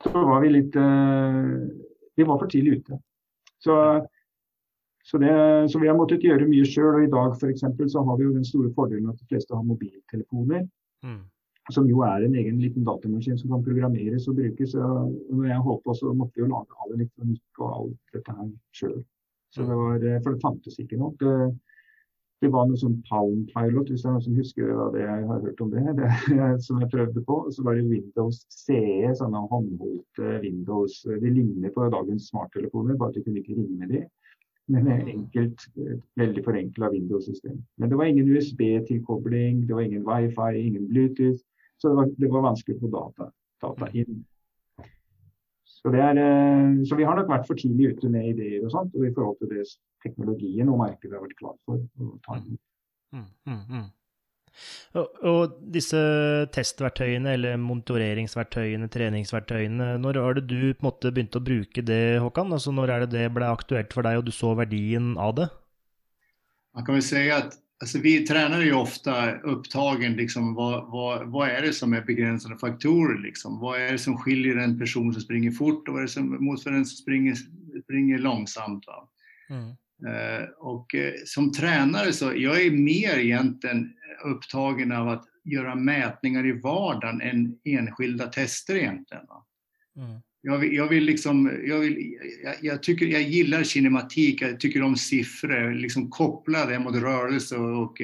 [0.04, 1.64] så var vi litt uh,
[2.16, 3.00] Vi var for tidlig ute.
[3.64, 3.76] Så
[5.04, 5.28] Så, det,
[5.68, 6.94] så, vi har måttet gjøre mye sjøl.
[6.96, 9.66] Og i dag eksempel, så har vi jo den store fordelen at de fleste har
[9.68, 10.62] mobiltelefoner.
[11.04, 11.18] Mm.
[11.72, 14.74] Som jo er en egen liten datamaskin som kan programmeres og brukes.
[14.76, 18.34] Og når jeg holdt på, så måtte vi jo lage all elektronikk og alt dette
[18.36, 18.98] her sjøl.
[18.98, 19.06] Mm.
[19.56, 21.14] For det fantes ikke noe.
[21.20, 21.36] Det,
[22.44, 25.28] det var noe sånn Palm Pilot, hvis det er noen som husker hva det jeg
[25.30, 26.10] har hørt om det, det
[26.66, 27.38] som jeg prøvde på.
[27.54, 30.98] Så var det Windows CE, sånne håndholdte Windows.
[31.08, 34.04] De ligner på dagens smarttelefoner, bare at du kunne ikke ringe med de.
[34.72, 35.66] Men enkelt,
[36.16, 37.58] veldig forenkla Windows-system.
[37.76, 41.40] Men det var ingen USB-tilkobling, det var ingen wifi, ingen Bluetooth.
[41.84, 43.24] Så det var, det var vanskelig å få data,
[43.60, 44.22] data inn.
[45.68, 48.94] Så, er, eh, så, vi har nok vært for tidlig ute med ideer og sånt,
[48.96, 49.66] og i forhold til det
[50.00, 52.56] teknologien og markedet har vært klar for å ta inn.
[53.12, 53.84] Mm, mm, mm.
[54.96, 56.00] Og, og, disse
[56.56, 62.00] testverktøyene, eller monitoreringsverktøyene, treningsverktøyene, når var det du på en måte begynte å bruke det,
[62.24, 62.56] Håkan?
[62.56, 65.50] Altså, når er det det ble aktuelt for deg, og du så verdien av det?
[66.72, 71.26] Man kan vel si at Alltså vi tränare är ju ofta upptagen, liksom, vad, vad,
[71.26, 73.18] vad, är det som är begränsande faktorer?
[73.18, 73.60] Liksom?
[73.60, 76.44] Vad är det som skiljer en person som springer fort och vad är det som
[76.44, 77.34] mot en som springer,
[77.82, 78.84] springer långsamt?
[79.50, 79.68] Mm.
[80.06, 83.92] Eh, och eh, som tränare så jag är mer egentligen
[84.24, 89.24] upptagen av att göra mätningar i vardagen än enskilda tester egentligen.
[89.96, 94.60] Mm jag vill, jag vill liksom, jag, vill, jag, jag, tycker, jag gillar kinematik, jag
[94.60, 98.00] tycker om siffror, liksom koppla det mot rörelse och,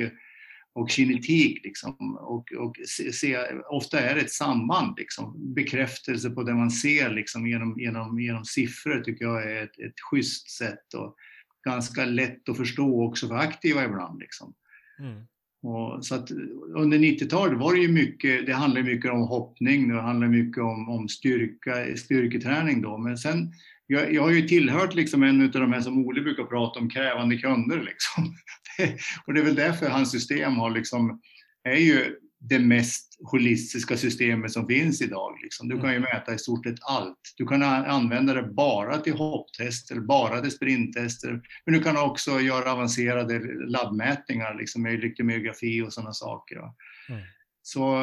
[0.73, 1.65] och kinetik.
[1.65, 2.17] Liksom.
[2.17, 3.39] Och, och se, se,
[3.71, 5.55] ofta är det ett samband, liksom.
[5.55, 10.01] bekräftelse på det man ser liksom, genom, genom, genom siffror tycker jag är ett, ett
[10.11, 11.17] schysst sätt och
[11.65, 14.21] ganska lätt att förstå också för aktiva ibland.
[14.21, 14.55] Liksom.
[14.99, 15.27] Mm.
[15.63, 16.31] Och så att
[16.77, 20.89] under 90-talet var det ju mycket, det handlade mycket om hoppning, det handlade mycket om,
[20.89, 22.99] om styrka, styrketräning då.
[22.99, 23.53] Men sen,
[23.87, 26.91] jag, jag har ju tillhört liksom en av de här som Ole brukar prata om,
[26.91, 28.35] krävande kunder liksom.
[29.27, 31.21] och det är väl därför hans system har liksom,
[31.65, 35.39] är ju det mest holistiska systemet som finns idag.
[35.43, 35.69] Liksom.
[35.69, 36.09] Du kan ju mm.
[36.13, 37.19] mäta i stort sett allt.
[37.37, 42.73] Du kan använda det bara till hopptester, bara till sprinttester, men du kan också göra
[42.73, 46.57] avancerade labbmätningar liksom, med elektromyografi och sådana saker.
[46.57, 47.23] Mm.
[47.63, 47.97] Så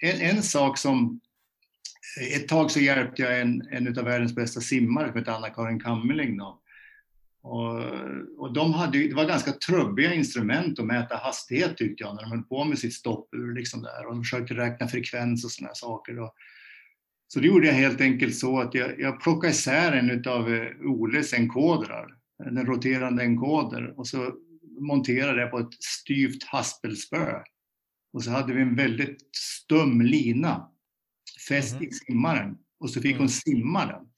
[0.00, 1.20] en, en, sak som
[2.34, 6.36] ett tag så hjälpte jag en, en av världens bästa simmare som heter Anna-Karin Kammerling.
[6.36, 6.60] Då.
[7.42, 7.84] Och,
[8.38, 12.30] och, de hade, det var ganska trubbiga instrument att mäta hastighet tyckte jag när de
[12.30, 13.54] höll på med sitt stoppur.
[13.54, 14.06] Liksom där.
[14.06, 16.20] Och de försökte räkna frekvens och sådana saker.
[16.20, 16.34] Och,
[17.28, 20.70] så det gjorde jag helt enkelt så att jag, jag plockade isär en av eh,
[20.80, 22.06] Oles enkodrar,
[22.38, 24.34] den roterande enkoder, och så
[24.80, 27.42] monterade jag på ett styvt haspelspö.
[28.12, 30.70] Och så hade vi en väldigt stum lina
[31.48, 31.88] fäst mm.
[31.88, 33.28] i simmaren och så fick hon mm.
[33.28, 34.09] simma den.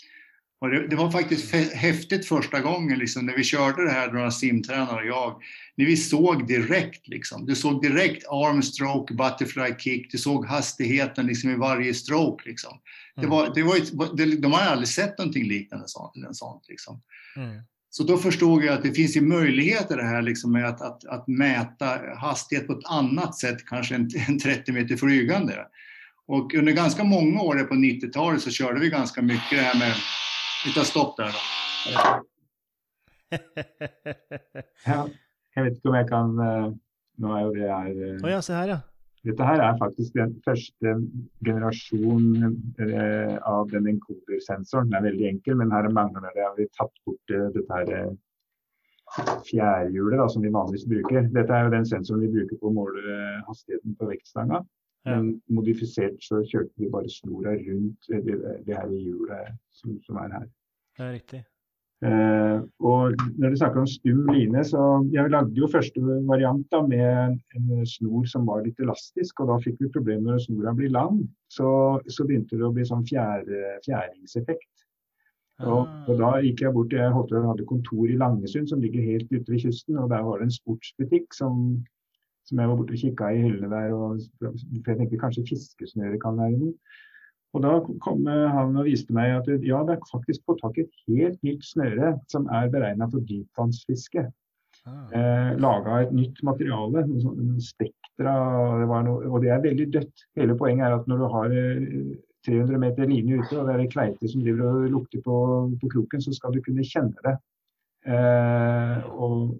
[0.62, 4.30] Och det, det, var faktiskt häftigt första gången liksom, när vi körde det här, några
[4.30, 5.42] simtränare och jag.
[5.76, 11.26] När vi såg direkt, liksom, du såg direkt arm stroke, butterfly kick, du såg hastigheten
[11.26, 12.48] liksom, i varje stroke.
[12.48, 12.78] Liksom.
[13.16, 16.12] Det var, det var ett, det, de hade aldrig sett någonting liknande sånt.
[16.32, 17.00] Sånt liksom.
[17.36, 17.62] Mm.
[17.90, 21.04] Så då förstod jag att det finns ju möjligheter det här liksom, med att, att,
[21.04, 25.54] att mäta hastighet på ett annat sätt, kanske än, än 30 meter flygande.
[26.26, 29.94] Och under ganska många år på 90-talet så körde vi ganska mycket det här med
[30.64, 31.40] vi tar stopp där då.
[34.86, 35.08] ja,
[35.54, 36.66] jeg vet ikke om jeg kan eh,
[37.22, 38.78] Nå er jo det her oh, ja, se her, ja.
[39.22, 40.94] Dette her er faktisk den første
[41.46, 42.24] generasjon
[42.82, 44.88] eh, av den encoder-sensoren.
[44.90, 46.42] Den er veldig enkel, men her mangler det.
[46.42, 51.30] Har vi tatt bort eh, dette her eh, fjærhjulet da, som vi vanligvis bruker.
[51.36, 54.64] Dette er jo den sensoren vi bruker på å måle hastigheten på vektstanga.
[55.08, 58.36] Men modifisert så kjørte vi bare snora rundt det,
[58.66, 60.44] det her hjulet som, som, er her.
[60.98, 61.40] Det er riktig.
[62.02, 64.80] Eh, og når du snakker om stum line, så
[65.14, 69.58] Jeg lagde jo første variant da, med en, snor som var litt elastisk, og da
[69.62, 71.22] fikk vi problemer når snora blir lang.
[71.50, 71.68] Så,
[72.08, 73.46] så, begynte det å bli sånn fjær,
[73.86, 74.70] fjæringseffekt.
[75.62, 76.04] Og, ah.
[76.08, 79.62] og, da gikk jeg bort, jeg hadde kontor i Langesund, som ligger helt ute ved
[79.62, 79.98] kysten.
[79.98, 81.82] og Der var det en sportsbutikk som
[82.48, 83.94] som jeg var borte og kikka i hyllene der.
[83.96, 87.00] Og, for jeg tenkte kanskje fiskesnøre kan være noe.
[87.52, 90.86] Og da kom han og viste meg at ja, det er faktisk fått tak i
[90.86, 94.24] et helt nytt snøre som er beregna for dypvannsfiske.
[94.86, 95.06] Ah.
[95.14, 98.34] Eh, Laga et nytt materiale, noe spektra,
[98.80, 100.24] det noe, og det er veldig dødt.
[100.40, 101.54] Hele poenget er at når du har
[102.48, 105.36] 300 eh, meter line ute, og det er ei kveite som driver og lukter på,
[105.82, 107.36] på, kroken, så skal du kunne kjenne det.
[108.10, 109.52] Eh, og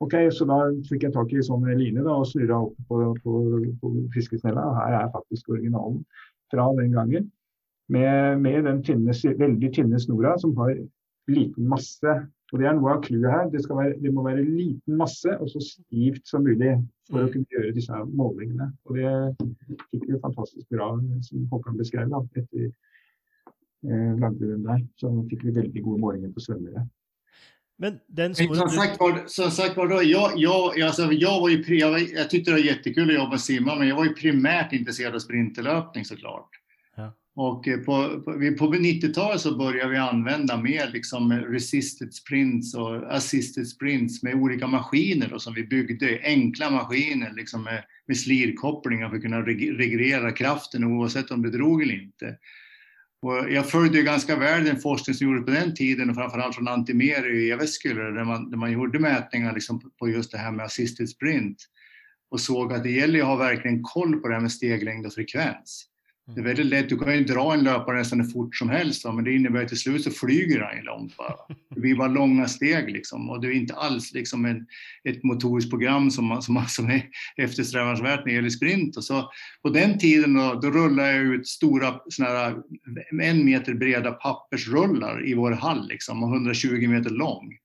[0.00, 0.56] Ok, Så da
[0.88, 3.40] fikk jeg tak i sånn line da, og snurra opp på, på,
[3.82, 4.62] på fiskesnella.
[4.78, 6.00] Her er faktisk originalen
[6.52, 7.28] fra den gangen.
[7.90, 10.76] Med, med den tynne, veldig tynne snora som har
[11.30, 12.12] liten masse
[12.52, 13.50] Og Det er noe av clouet her.
[13.52, 16.72] Det, være, det, må være liten masse og så stivt som mulig
[17.10, 17.32] for å mm.
[17.34, 18.70] kunne gjøre disse målingene.
[18.88, 19.12] Og Det
[19.92, 20.88] fikk vi fantastisk bra,
[21.28, 24.82] som Håkan beskrev, da, etter eh, lagde den der.
[24.98, 26.88] Så fikk vi veldig gode målinger på svømmere.
[27.80, 31.78] Men den som, som, sagt var, som sagt var jag, jag, alltså, jag, var ju,
[31.78, 34.72] jag, jag tyckte det var jättekul att jobba och simma, men jag var ju primärt
[34.72, 36.50] intresserad av sprinterlöpning såklart.
[37.34, 43.16] Och eh, på, på, på 90-talet så började vi använda mer liksom resisted sprints och
[43.16, 49.08] assisted sprints med olika maskiner då, som vi byggde, enkla maskiner liksom med, med slirkopplingar
[49.08, 52.36] för att kunna reglera kraften oavsett om det drog eller inte.
[53.22, 56.68] Och jag följde ganska väl den forskning som gjordes på den tiden och framförallt från
[56.68, 60.66] Antimeri i Jyväskylä där man, där man gjorde mätningar liksom på just det här med
[60.66, 61.56] assisted sprint
[62.30, 65.12] och såg att det gäller att ha verkligen koll på det här med steglängd och
[65.12, 65.89] frekvens.
[66.30, 66.44] Mm.
[66.44, 69.04] Det är väldigt lätt, du kan ju dra en löpare nästan hur fort som helst,
[69.04, 71.34] men det innebär att till slut så flyger han ju långt bara.
[71.74, 74.66] Det blir bara långa steg liksom och det är inte alls liksom en,
[75.04, 77.02] ett motoriskt program som, som, som är
[77.36, 78.96] eftersträvansvärt när det gäller sprint.
[78.96, 79.30] Och så,
[79.62, 82.56] på den tiden då, då rullade jag ut stora såna här,
[83.22, 87.56] en meter breda pappersrullar i vår hall liksom, och 120 meter lång.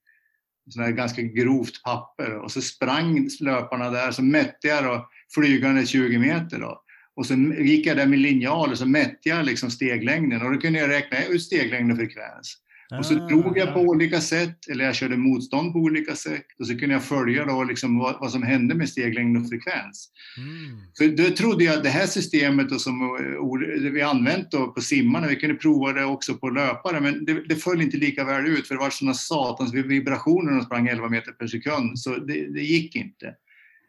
[0.69, 5.85] Sådana här ganska grovt papper och så sprang löparna där så mätte jag då flygande
[5.85, 6.59] 20 meter.
[6.59, 6.81] Då.
[7.15, 10.59] Och så gick jag där med linjal och så mätte jag liksom steglängden och då
[10.59, 12.57] kunde jag räkna ut steglängd och frekvens.
[12.97, 16.45] Och så ah, drog jag på olika sätt, eller jag körde motstånd på olika sätt.
[16.59, 20.09] Och så kunde jag följa då liksom vad, vad som hände med steglängd och frekvens.
[20.37, 20.81] Mm.
[20.93, 24.81] Så då trodde jag att det här systemet då som eh, vi använt då på
[24.81, 28.45] simmarna, vi kunde prova det också på löpare, men det, det föll inte lika väl
[28.45, 32.15] ut för det var sådana satans vibrationer när de sprang 11 meter per sekund, så
[32.15, 33.33] det, det gick inte.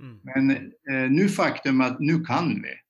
[0.00, 0.18] Mm.
[0.24, 0.50] Men
[0.90, 2.85] eh, nu faktum att nu kan vi.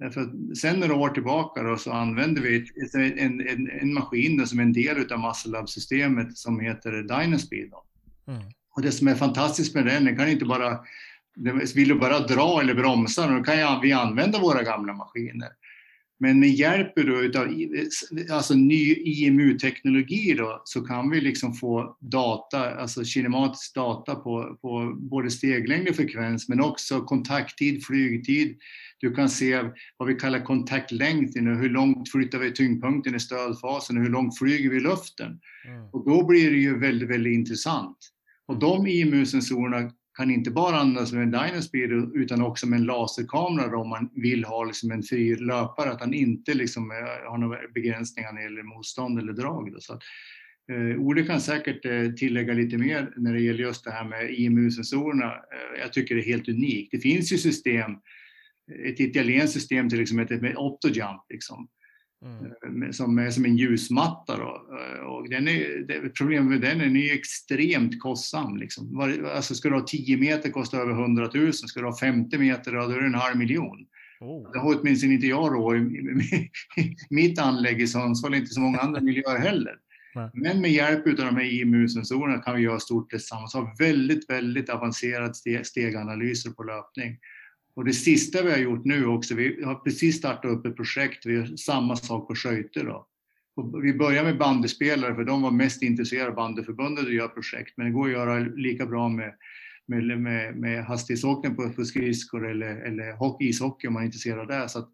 [0.00, 4.62] Därför sen några år tillbaka då, så använder vi en, en, en maskin som är
[4.62, 7.70] en del av Muscle-Lab-systemet som heter Dynaspeed.
[8.28, 8.42] Mm.
[8.76, 10.78] Och det som är fantastiskt med den, den kan inte bara,
[11.74, 15.48] vill du bara dra eller bromsa, då kan vi använda våra gamla maskiner.
[16.22, 16.92] Men med hjälp
[17.36, 17.48] av
[18.30, 24.96] alltså ny IMU-teknologi då, så kan vi liksom få data, alltså kinematisk data på, på
[24.98, 28.58] både steglängd och frekvens, men också kontakttid, flygtid.
[29.00, 34.02] Du kan se vad vi kallar kontaktlängd, hur långt flyttar vi tyngdpunkten i stödfasen och
[34.02, 35.40] hur långt flyger vi i luften.
[35.66, 35.84] Mm.
[35.92, 37.98] Och då blir det ju väldigt, väldigt intressant.
[38.46, 43.78] Och de IMU-sensorerna kan inte bara användas med en Dynaspeed utan också med en laserkamera
[43.78, 47.58] om man vill ha liksom en fri löpare, att han inte liksom eh, har några
[47.74, 49.72] begränsningar när det gäller motstånd eller drag.
[49.72, 49.80] Då.
[49.80, 50.02] Så att,
[50.72, 54.30] eh, Ole kan säkert eh, tillägga lite mer när det gäller just det här med
[54.30, 55.32] IMU-sensorerna.
[55.32, 56.88] Eh, jag tycker det är helt unikt.
[56.90, 57.90] Det finns ju system,
[58.86, 61.68] ett italienskt system till exempel med Optojump liksom,
[62.24, 62.82] Mm.
[62.82, 64.36] Eh, som är som en ljusmatta.
[64.36, 64.76] Då.
[64.78, 68.56] Eh, och den är, det, problemet med den är den är extremt kostsam.
[68.56, 69.00] Liksom.
[69.34, 72.72] Alltså ska du ha 10 meter kostar över 100 000, ska du ha 50 meter
[72.72, 73.86] då är det en halv miljon.
[74.20, 74.52] Oh.
[74.52, 76.50] Det har åtminstone inte jag råd i
[77.10, 79.76] mitt anlägg i Sundsvall, inte så många andra miljöer heller.
[80.14, 80.30] Nej.
[80.34, 83.54] Men med hjälp av de här IMU-sensorerna kan vi göra stort tillsammans.
[83.54, 87.18] Ha väldigt, väldigt avancerad steganalyser på löpning.
[87.74, 91.26] Och det sista vi har gjort nu också, vi har precis startat upp ett projekt,
[91.26, 93.06] vi gör samma sak på Skövde då.
[93.56, 97.76] Och vi börjar med bandyspelare för de var mest intresserade av bandyförbundet att göra projekt,
[97.76, 99.34] men det går att göra lika bra med,
[99.86, 104.38] med, med, med hastighetsåkning på, på skridskor eller, eller hockey, ishockey om man är intresserad
[104.38, 104.68] av det.
[104.68, 104.88] Så att,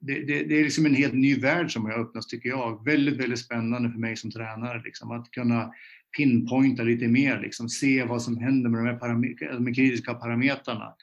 [0.00, 2.84] det, det, det, är liksom en helt ny värld som har öppnats tycker jag.
[2.84, 5.72] Väldigt, väldigt spännande för mig som tränare liksom, att kunna
[6.16, 10.94] pinpointa lite mer, liksom, se vad som händer med de här param- med kritiska parametrarna.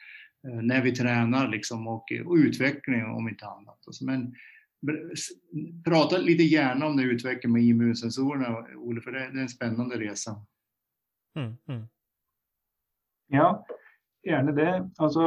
[0.47, 3.83] Eh, när vi tränar liksom och, och utveckling om inte annat.
[3.87, 4.35] Alltså, men
[5.85, 10.45] prata lite gärna om det utvecklingen med immunsensorerna, Olle, för det, är en spännande resa.
[11.35, 11.87] Mm, mm.
[13.27, 13.65] Ja,
[14.23, 14.89] gärna det.
[14.97, 15.21] Alltså,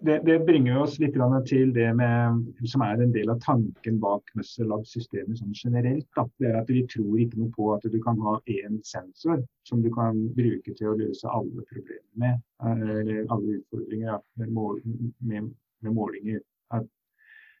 [0.00, 1.16] det, det, bringer oss litt
[1.48, 6.06] til det med, som er en del av tanken bak Muscle-lab-systemet sånn generelt.
[6.16, 6.26] Da.
[6.38, 9.82] Det er at Vi tror ikke noe på at du kan ha én sensor som
[9.82, 14.80] du kan bruke til å løse alle problemer med, eller alle utfordringer med, mål,
[15.20, 15.50] med,
[15.82, 16.44] med målinger.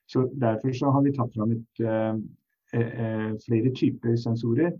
[0.08, 2.14] Så Derfor så har vi tatt fram et, eh,
[2.80, 4.72] eh, flere typer sensorer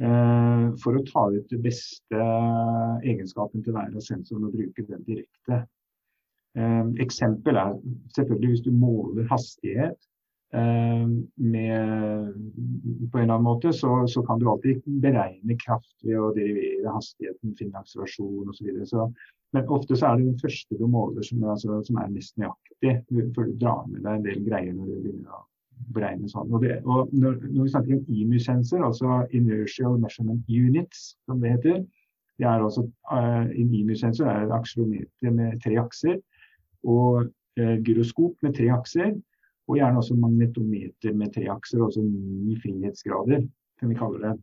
[0.00, 2.22] eh, for å ta ut det beste
[3.04, 5.66] egenskapen til hver av sensorene og bruke den direkte.
[6.58, 7.74] Eh, eksempel er
[8.16, 9.98] selvfølgelig hvis du måler hastighet
[10.54, 11.04] eh,
[11.36, 12.32] med,
[13.12, 16.96] på en eller annen måte, så, så, kan du alltid beregne kraft ved å derivere
[16.96, 18.72] hastigheten, finne akselerasjon osv.
[19.54, 22.96] Men ofte så er det den første du måler som, altså, som er mest nøyaktig.
[23.36, 25.44] For du drar med deg en del greier når du begynner å
[25.94, 26.50] beregne sånn.
[26.50, 31.54] Og, det, og når, når, vi snakker om IMU-sensor, altså Inertial Measurement Units, som det
[31.54, 31.80] heter,
[32.40, 36.18] det er altså, eh, En IMU-sensor er et aksjelometer med tre akser
[36.84, 37.26] og
[37.60, 39.14] uh, gyroskop med tre akser.
[39.70, 43.44] Og gjerne også magnetometer med tre akser, altså ni frihetsgrader,
[43.78, 44.38] kan vi kalla det.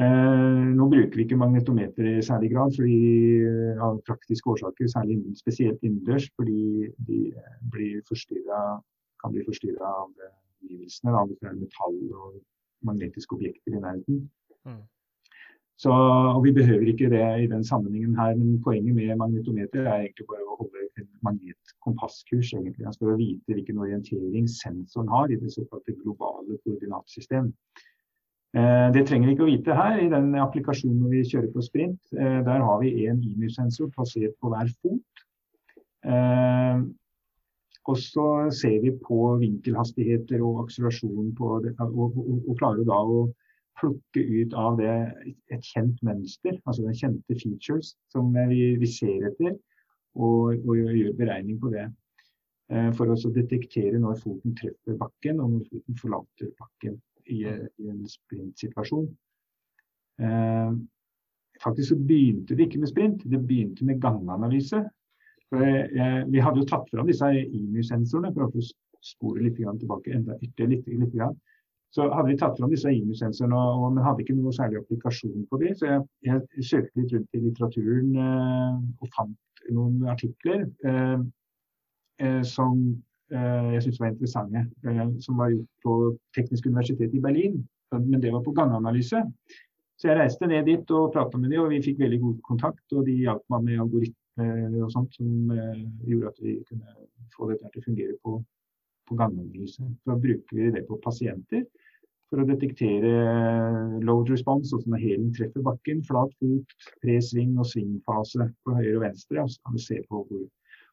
[0.00, 3.00] Eh, nå bruker vi ikke magnetometer i særlig grad fordi,
[3.42, 7.18] eh, av praktiske årsaker, særlig spesielt innendørs, fordi de
[7.72, 8.00] blir
[9.20, 10.08] kan bli forstyrra av
[10.62, 12.40] omgivelsene, hvis det er metall og
[12.82, 14.30] magnetiske objekter i nærheten.
[14.64, 14.80] Mm.
[15.80, 15.92] Så,
[16.36, 20.26] og Vi behøver ikke det i den sammenhengen her, men poenget med magnetometer er egentlig
[20.28, 22.52] bare å holde en magnetkompasskurs.
[22.52, 22.84] egentlig.
[22.84, 27.48] Han skal vite hvilken orientering sensoren har i det såkalte globale koordinatsystem.
[28.58, 29.98] Eh, det trenger vi ikke å vite her.
[30.04, 34.52] I den applikasjonen vi kjører på sprint, eh, der har vi en IMU-sensor plassert på
[34.52, 35.26] hver fot.
[36.04, 36.82] Eh,
[37.88, 42.98] og så ser vi på vinkelhastigheter og akselerasjon på det, og, og, og, klarer da
[43.00, 43.30] å
[43.80, 44.92] plukke ut av det
[45.52, 49.56] et kjent mønster, altså den kjente features som vi, vi ser etter,
[50.18, 51.88] og, og gjøre beregning på det.
[52.70, 57.90] Eh, for å detektere når foten treffer bakken og når foten forlater bakken i, i
[57.90, 59.08] en sprintsituasjon.
[60.22, 60.76] Eh,
[61.64, 64.84] faktisk så begynte det ikke med sprint, det begynte med ganganalyse.
[65.50, 68.66] Jeg, vi hadde jo tatt fram disse IMU-sensorene for å
[69.02, 70.12] spore litt tilbake.
[70.14, 71.34] enda ytterligere litt, litt grann.
[71.90, 73.60] Så hadde vi tatt fram disse IMU-sensorene,
[73.94, 75.74] men hadde ikke noe særlig applikasjon på dem.
[75.74, 81.22] Så jeg, jeg søkte litt rundt i litteraturen eh, og fant noen artikler eh,
[82.20, 82.78] eh som
[83.30, 85.96] Eh, jeg syntes var interessante, eh, som var gjort på
[86.34, 87.68] Teknisk universitet i Berlin.
[87.92, 89.22] Men det var på ganganalyse.
[89.98, 92.84] Så jeg reiste ned dit og prata med dem, og vi fikk veldig god kontakt.
[92.92, 96.96] Og de hjalp meg med algoritmer og sånt som eh, gjorde at vi kunne
[97.36, 98.38] få dette til å fungere på,
[99.10, 99.90] på ganganalyse.
[100.06, 101.66] Så bruker vi det på pasienter
[102.30, 107.66] for å detektere eh, load response, altså når hælen treffer bakken, flat fot, presving og
[107.66, 109.42] svingfase på høyre og venstre.
[109.42, 110.48] Og så kan vi se på hvor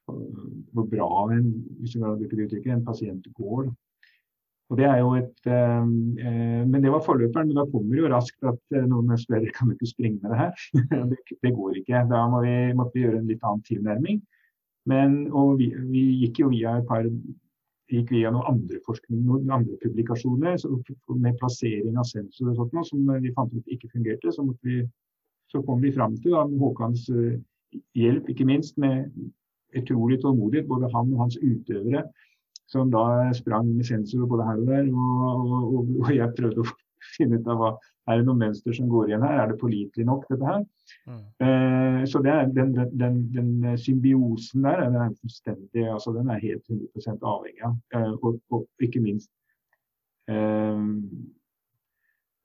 [0.08, 3.68] hvor eh, bra en, hvis vi kan bruke det uttrykket, en pasient går.
[4.68, 5.84] Og det er jo et, eh,
[6.28, 7.48] eh, men det var forløperen.
[7.48, 10.42] Men da kommer det jo raskt at noen spør kan du ikke springe med det
[10.44, 10.54] her.
[11.12, 12.04] det, det, går ikke.
[12.12, 14.22] Da må vi, måtte vi gjøre en litt annen tilnærming.
[14.88, 17.04] Men, og vi, vi, gikk jo via et par
[17.92, 20.72] gikk vi igenom andre forskning, andre publikasjoner så,
[21.16, 24.34] med plassering av sensorer og sånt, som vi fant ut ikke fungerte.
[24.34, 24.82] Så, vi,
[25.52, 27.38] så kom vi fram til, da, med Håkans eh,
[27.98, 29.08] hjelp, ikke minst, med
[29.78, 32.04] utrolig tålmodighet, både han og hans utøvere,
[32.68, 34.92] som da sprang med sensorer både her og der.
[34.92, 36.72] Og, og, og, jeg prøvde å
[37.18, 37.72] finne ut av hva
[38.08, 40.62] er det noen mønster som går igjen her, er det pålitelig nok dette her?
[41.08, 41.24] Mm.
[41.44, 46.32] Eh, så det er, den, den, den, den, symbiosen der den er fullstendig, altså den
[46.32, 47.76] er helt 100 avhengig av.
[47.96, 49.32] Eh, og, og, ikke minst
[50.32, 50.86] eh,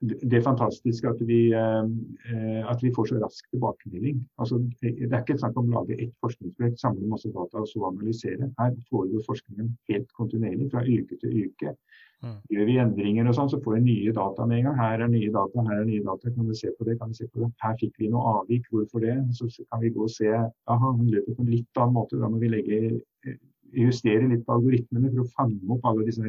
[0.02, 4.22] det er fantastisk at vi, eh, at vi, får så rask tilbakemelding.
[4.38, 7.84] Altså, det er ikke snakk om å lage ett forskningsprojekt, samle masse data og så
[7.86, 8.50] analysere.
[8.58, 11.76] Her foregår forskningen helt kontinuerlig fra uke til uke.
[12.22, 12.34] Mm.
[12.54, 14.80] Gjør vi endringer og sånn, så får vi nye data med en gang.
[14.80, 16.34] Her er nye data, her er nye data.
[16.34, 16.98] Kan vi se på det?
[16.98, 17.52] Kan vi se på det?
[17.62, 18.66] Her fikk vi noe avvik.
[18.74, 19.16] Hvorfor det?
[19.38, 22.18] Så kan vi gå og se aha, han løper på en litt annen måte.
[22.18, 22.82] Da må vi legge,
[23.26, 23.38] eh,
[23.86, 26.26] justere litt på algoritmene for å fange opp alle disse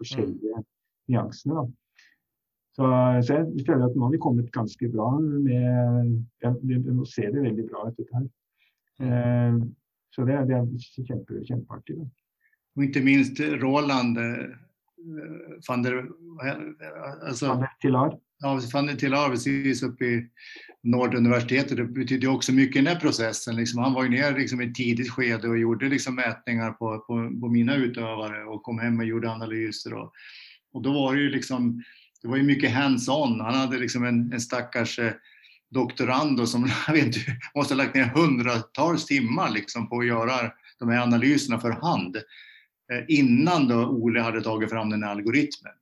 [0.00, 0.68] forskjellige mm.
[1.12, 1.60] nyansene.
[1.60, 1.68] Da.
[2.76, 2.86] Så,
[3.26, 6.12] så, jeg føler at nå har vi kommet ganske bra med
[6.44, 8.28] ja, Nå ser det veldig bra ut, dette her.
[9.02, 9.60] Eh,
[10.14, 11.98] så det, det, er kjempe, kjempeartig.
[11.98, 12.08] Da.
[12.78, 14.50] Og ikke minst Roland eh,
[15.68, 16.02] van der
[17.26, 18.18] altså, van der Tilar.
[18.40, 20.20] Ja, van der Tilar precis uppe i
[20.82, 21.76] Norduniversitetet.
[21.76, 23.56] Det betydde också mycket i den här processen.
[23.56, 26.98] Liksom, han var ju ner liksom, i ett tidigt skede och gjorde liksom, mätningar på,
[26.98, 29.94] på, på mina utövare och kom hem och gjorde analyser.
[29.94, 30.12] Och,
[30.72, 31.82] och då var det ju liksom
[32.22, 33.40] det var ju mycket hands-on.
[33.40, 35.12] Han hade liksom en, en stackars eh,
[35.70, 37.16] doktorand som jag vet,
[37.54, 42.16] måste ha lagt ner hundratals timmar liksom på att göra de här analyserna för hand
[42.92, 45.72] eh, innan då Ole hade tagit fram den här algoritmen.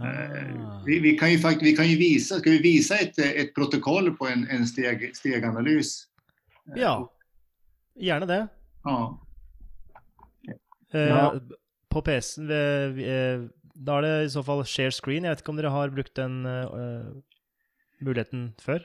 [0.00, 0.82] Eh, ah.
[0.86, 4.16] Vi, vi, kan ju fakt vi kan ju visa, ska vi visa ett, ett protokoll
[4.16, 6.04] på en, en steg, steganalys?
[6.76, 7.12] Ja,
[7.94, 8.48] gärna det.
[8.84, 9.24] Ja.
[10.92, 11.40] Eh, ja.
[11.88, 12.42] På PC,
[13.86, 15.24] da er det i så fall share screen.
[15.24, 17.12] Jeg vet ikke om dere har brukt den uh,
[18.02, 18.82] muligheten før?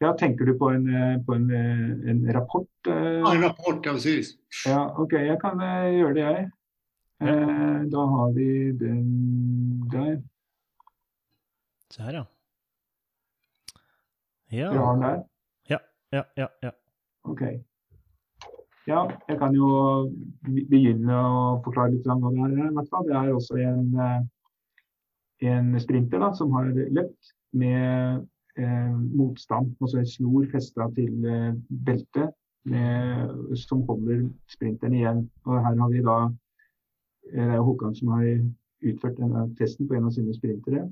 [0.00, 2.68] Ja, Tenker du på en, eh, på en, eh, en rapport?
[2.86, 2.92] Uh?
[2.92, 4.36] Ja, en rapport, ja, precis.
[4.66, 6.50] Ja, OK, jeg kan uh, gjøre det, jeg.
[7.22, 9.06] Uh, da har vi den
[9.92, 10.18] der.
[11.90, 12.24] Se her, ja.
[14.52, 14.68] Ja.
[14.72, 15.22] Du har den der?
[15.70, 15.78] Ja,
[16.12, 16.46] ja, ja.
[16.62, 16.70] ja.
[17.24, 17.42] OK.
[18.86, 19.68] Ja, jeg kan jo
[20.46, 22.72] begynne å forklare litt om hva det er.
[23.08, 28.22] Det er også en, eh, en sprinter da, som har løpt med
[28.56, 32.34] eh, motstand, altså en snor festa til eh, beltet
[33.54, 35.30] som holder sprinteren igjen.
[35.44, 36.18] Og her har vi da
[37.32, 38.26] eh, Det er Håkan som har
[38.82, 40.86] utført denne testen på en av sine sprintere.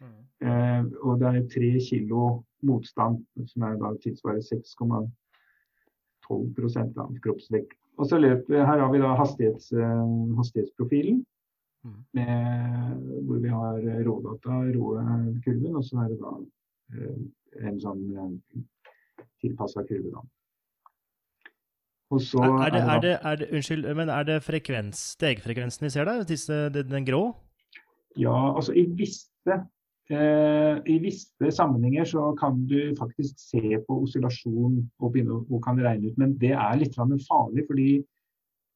[0.00, 0.20] Mm.
[0.48, 4.42] Eh, og det er tre kilo motstand, som er da tilsvarer
[6.28, 7.74] 6,12 av kroppsvekt.
[7.98, 10.06] Og så løper, Her har vi da hastighets, eh,
[10.38, 11.24] hastighetsprofilen.
[11.86, 11.98] Mm.
[12.14, 14.88] Med, hvor vi har rådata, rå
[15.44, 16.32] kurven, og så er det da
[16.94, 18.02] eh, en sånn
[19.40, 20.10] tilpassa kurve.
[20.14, 20.26] da.
[22.08, 26.08] Så, er, det, er, det, er, det, unnskyld, men er det frekvens, stegfrekvensen vi ser
[26.08, 26.22] der?
[26.24, 27.34] Disse, den grå?
[28.16, 29.66] Ja, altså i visse, eh,
[30.08, 36.08] i visse sammenhenger så kan du faktisk se på oscillasjon og, begynne, og kan regne
[36.08, 37.66] ut, men det er litt farlig.
[37.68, 37.90] fordi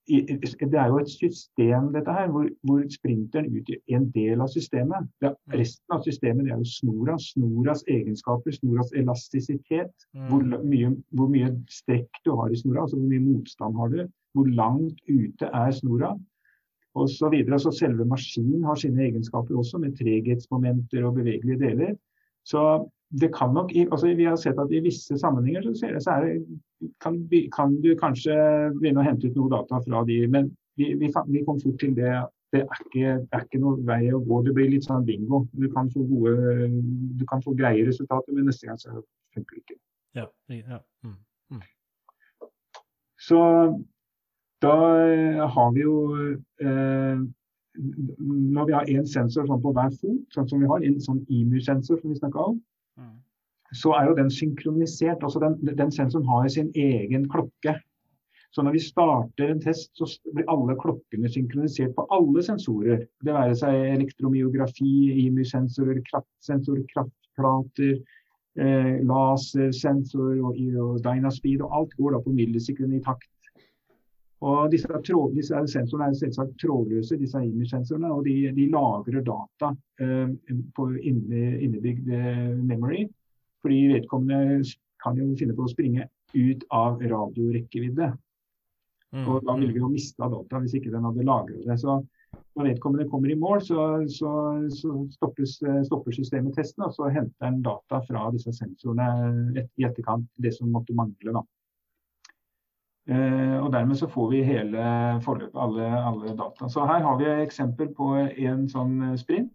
[0.08, 5.06] det er jo et system dette her, hvor, hvor sprinteren utgjør en del av systemet.
[5.20, 5.54] Det, mm.
[5.58, 7.18] resten av systemet er jo snora.
[7.18, 9.94] Snoras egenskaper, snoras elastisitet.
[10.14, 10.26] Mm.
[10.28, 14.02] Hvor, mye, hvor, mye, strekk du har i snora, altså hvor mye motstand har du.
[14.34, 16.16] Hvor langt ute er snora.
[16.94, 17.58] Og så, videre.
[17.58, 21.94] så selve maskinen har sine egenskaper også, med treghetsmomenter og bevegelige deler.
[22.44, 22.90] Så
[23.20, 26.60] det kan nok, altså Vi har sett at i visse sammenhenger så, så det,
[27.00, 27.16] kan,
[27.56, 28.36] kan, du kanskje
[28.80, 31.96] begynne å hente ut noe data fra de, men vi, vi, vi kom fort til
[31.96, 32.12] det
[32.52, 34.42] det er ikke, er ikke noe vei å gå.
[34.44, 35.46] Det blir litt sånn bingo.
[35.56, 36.66] Du kan få, gode,
[37.16, 38.98] du kan få greie resultater, men neste gang så
[39.32, 39.76] funker det ikke.
[40.18, 40.80] Ja, ja.
[41.00, 41.14] Mm,
[41.54, 41.62] mm.
[43.16, 43.38] Så
[44.62, 44.74] da
[45.54, 45.96] har vi jo
[46.62, 47.22] eh,
[48.54, 51.22] Når vi har én sensor sånn på hver fot, sånn som vi har, en sånn
[51.32, 52.58] IMU-sensor som vi snakka om,
[53.72, 55.22] så er jo den synkronisert.
[55.22, 57.78] altså Den, den sensoren har sin egen klokke.
[58.52, 60.04] Så når vi starter en test, så
[60.34, 63.06] blir alle klokkene synkronisert på alle sensorer.
[63.24, 64.92] Det være seg elektromyografi,
[65.24, 67.94] IMU-sensorer, kraftsensor, kraftplater,
[68.60, 71.64] eh, lasersensor og, og Dynaspeed.
[71.64, 73.31] Og alt går da på millisekunder i takt.
[74.42, 78.10] Og disse, tråd, disse sensorene er selvsagt trådløse, disse IMU-sensorene.
[78.10, 79.70] Og de, de, lagrer data
[80.02, 80.32] eh,
[80.74, 83.04] på innebygd eh, memory.
[83.62, 84.64] Fordi vedkommende
[85.02, 88.10] kan jo finne på å springe ut av radiorekkevidde.
[89.12, 89.28] Mm.
[89.28, 91.78] Og da ville vi jo mista data hvis ikke den hadde lagret det.
[91.78, 92.00] Så
[92.56, 93.80] når vedkommende kommer i mål, så,
[94.10, 94.32] så,
[94.72, 100.26] så stoppes, stopper systemet testen, og så henter den data fra disse sensorene i etterkant,
[100.42, 101.36] det som måtte mangle.
[101.38, 101.44] da.
[103.10, 104.82] Eh, og Dermed så får vi hele
[105.24, 106.68] forløpet, alle, alle, data.
[106.68, 109.50] Så Her har vi et eksempel på en sånn sprint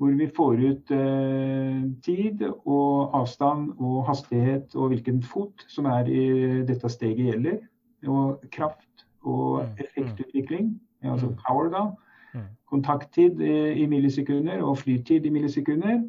[0.00, 6.08] hvor vi får ut eh, tid og avstand og hastighet og hvilken fot som er
[6.08, 6.22] i
[6.64, 7.58] dette steget gjelder.
[8.08, 10.70] Og kraft og mm, effektutvikling,
[11.04, 11.34] altså mm.
[11.44, 11.82] power da.
[12.32, 12.46] Mm.
[12.72, 13.42] Kontakttid
[13.76, 16.00] i millisekunder og flytid i millisekunder.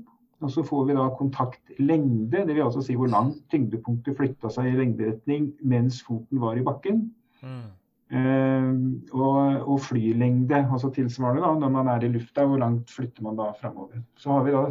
[0.42, 2.64] Og så får vi da kontaktlengde, dvs.
[2.66, 7.04] Altså si hvor langt tyngdepunktet flytta seg i lengderetning mens foten var i bakken.
[7.46, 7.70] Mm.
[8.12, 8.72] Eh,
[9.14, 13.38] og, og, flylengde, altså tilsvarende da, når man er i lufta, hvor langt flytter man
[13.40, 14.02] da framover.
[14.20, 14.64] Så har vi da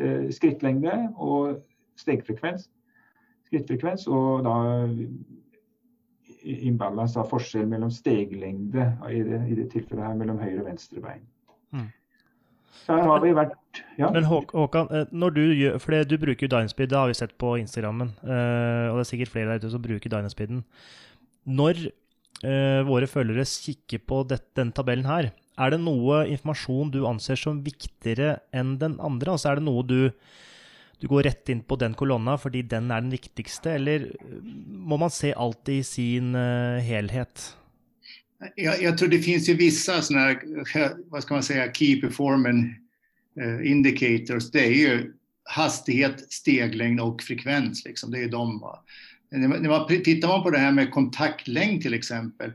[0.00, 1.60] eh, skrittlengde og
[2.00, 2.70] stegfrekvens.
[3.50, 4.56] Skrittfrekvens og da
[6.40, 11.02] imbalans av forskjell mellom steglengde i det, i det tilfellet her mellom høyre og venstre
[11.04, 11.24] bein.
[11.74, 11.88] Mm.
[12.86, 13.56] Der har vi vært
[13.98, 14.08] ja.
[14.10, 17.54] Men Håkan, eh, når du gjør, for du bruker Dynaspeed, det har vi sett på
[17.60, 18.12] Instagrammen.
[18.24, 20.64] Eh, og det er sikkert flere der ute som bruker Dynaspeeden.
[21.50, 21.84] Når
[22.44, 27.38] uh, våre følgere kikker på det, den tabellen her, er det noe informasjon du anser
[27.40, 29.34] som viktigere enn den andre?
[29.34, 30.10] Altså er det noe du,
[31.00, 34.10] du går rett inn på den kolonna fordi den er den viktigste, eller
[34.40, 37.50] må man se alt i sin uh, helhet?
[38.56, 42.68] Jag, jag, tror det finns ju vissa sådana här, vad ska man säga, key performance
[43.40, 44.50] eh, indicators.
[44.50, 45.12] Det är ju
[45.44, 47.84] hastighet, steglängd och frekvens.
[47.84, 48.10] Liksom.
[48.10, 48.58] Det är de.
[48.60, 48.84] Va?
[49.30, 52.52] När man, tittar man på det här med kontaktlängd till exempel,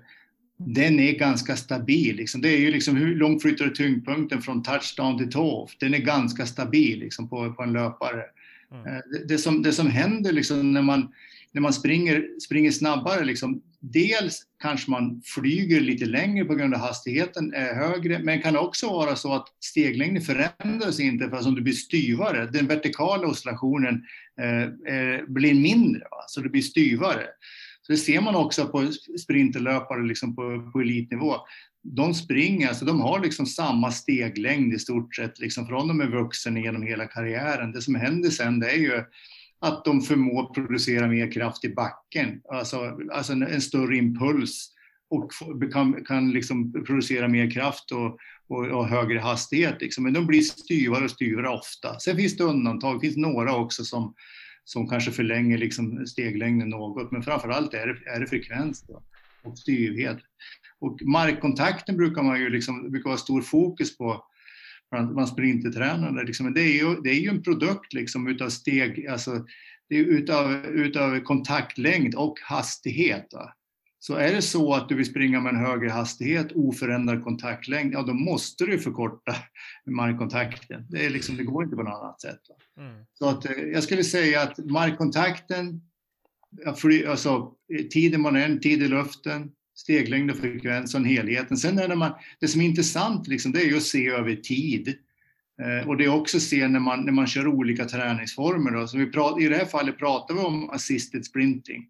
[0.58, 2.16] den är ganska stabil.
[2.16, 2.42] Liksom.
[2.42, 5.70] Det är ju liksom hur långt flyttar du tyngdpunkten från touchdown till tå?
[5.80, 8.24] Den är ganska stabil liksom, på, på en löpare.
[8.72, 8.86] Mm.
[8.86, 11.14] Eh, det, det, som, det som händer liksom, när man,
[11.52, 13.62] när man springer, springer snabbare, liksom,
[13.94, 18.90] dels kanske man flyger lite längre på grund av hastigheten är högre, men kan också
[18.90, 22.46] vara så att steglängden förändras inte för att du blir styvare.
[22.46, 24.04] Den vertikala oscillationen
[24.42, 26.24] eh, eh, blir mindre, va?
[26.28, 27.26] så det blir styvare.
[27.82, 31.36] Så det ser man också på sprinterlöpare liksom på, på elitnivå.
[31.84, 36.08] De springer, alltså de har liksom samma steglängd i stort sett liksom från de är
[36.08, 37.72] vuxen genom hela karriären.
[37.72, 39.04] Det som händer sen det är ju
[39.66, 44.72] att de förmår producera mer kraft i backen, alltså, alltså en, en större impuls
[45.10, 45.32] och
[45.72, 49.82] kan, kan liksom producera mer kraft och, och, och högre hastighet.
[49.82, 50.04] Liksom.
[50.04, 52.00] Men de blir styvare och styvare ofta.
[52.00, 54.14] Sen finns det undantag, det finns några också som,
[54.64, 59.04] som kanske förlänger liksom steglängden något, men framförallt är det, är det frekvens då,
[59.44, 60.18] och styvhet.
[60.80, 64.26] Och markkontakten brukar man ju liksom, brukar ha stor fokus på
[64.92, 66.26] bland sprintertränare.
[66.26, 66.54] Liksom.
[66.54, 69.46] Det, är ju, det är ju en produkt liksom utav steg, alltså
[69.90, 73.28] det är utav, utav kontaktlängd och hastighet.
[73.34, 73.54] Va?
[74.00, 78.02] Så är det så att du vill springa med en högre hastighet, oförändrad kontaktlängd, ja
[78.02, 79.36] då måste du förkorta
[79.86, 80.86] markkontakten.
[80.90, 82.40] Det, är liksom, det går inte på något annat sätt.
[82.80, 83.06] Mm.
[83.14, 85.82] Så att, eh, jag skulle säga att markkontakten,
[87.08, 87.54] alltså
[87.92, 91.58] tiden man är, tid i luften, steglängd och frekvens och helheten.
[91.58, 94.36] Sen är det, man, det som är intressant liksom, det är ju att se över
[94.36, 94.96] tid.
[95.62, 98.72] Eh, och det är också att se när man, när man kör olika träningsformer.
[98.72, 98.88] Då.
[98.88, 101.86] Så vi prat, I det här fallet pratar vi om assisted sprinting.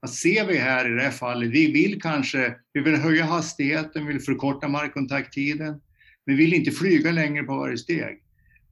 [0.00, 1.50] Vad ser vi här i det här fallet?
[1.50, 5.80] Vi vill kanske vi vill höja hastigheten, vi vill förkorta markkontakttiden.
[6.26, 8.22] Men vi vill inte flyga längre på varje steg.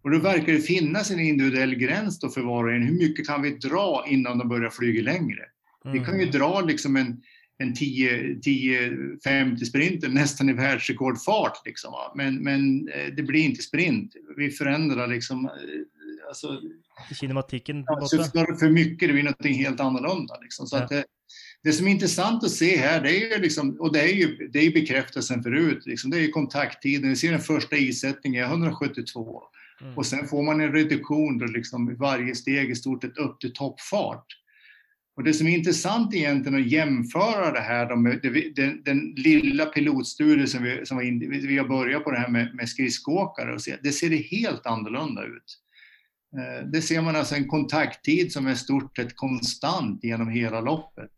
[0.02, 2.82] Och då verkar det finnas en individuell gräns då för var och en.
[2.82, 5.42] Hur mycket kan vi dra innan de börjar flyga längre?
[5.84, 5.98] Mm.
[5.98, 6.38] Vi kan ju mm.
[6.38, 7.22] dra liksom en,
[7.58, 11.62] en 10-50 sprinter nästan i världsrekordfart.
[11.66, 14.12] Liksom, men, men eh, det blir inte sprint.
[14.36, 15.44] Vi förändrar liksom...
[15.44, 15.50] Eh,
[16.28, 16.60] alltså,
[17.20, 18.08] Kinematiken ja,
[18.58, 20.38] för mycket, det blir något helt annorlunda.
[20.40, 20.66] Liksom.
[20.66, 20.82] Så ja.
[20.82, 21.04] att det,
[21.62, 24.48] det som är intressant att se här, det är ju liksom, och det är ju,
[24.48, 27.08] det är bekräftelsen förut, liksom, det är ju kontakttiden.
[27.08, 29.42] Vi ser den första isättningen, 172.
[29.80, 29.98] Mm.
[29.98, 33.52] Och sen får man en reduktion då liksom varje steg i stort sett upp till
[33.52, 34.26] toppfart.
[35.18, 38.20] Och det som är intressant egentligen att jämföra det här med
[38.56, 42.28] den, den, lilla pilotstudien som, vi, som var in, vi har börjat på det här
[42.28, 45.58] med, med skridskoåkare och se, det ser det helt annorlunda ut.
[46.36, 51.10] Eh, det ser man alltså en kontakttid som är stort sett konstant genom hela loppet.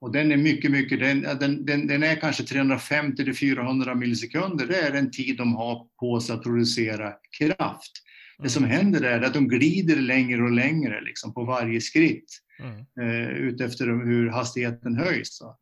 [0.00, 1.20] Och den är mycket, mycket, den,
[1.66, 4.66] den, den är kanske 350 till 400 millisekunder.
[4.66, 7.92] Det är den tid de har på sig att producera kraft.
[8.38, 8.76] Det som mm.
[8.76, 12.78] händer är att de glider längre och längre liksom, på varje skritt mm.
[13.00, 15.36] eh, utefter hur hastigheten höjs.
[15.36, 15.56] Så.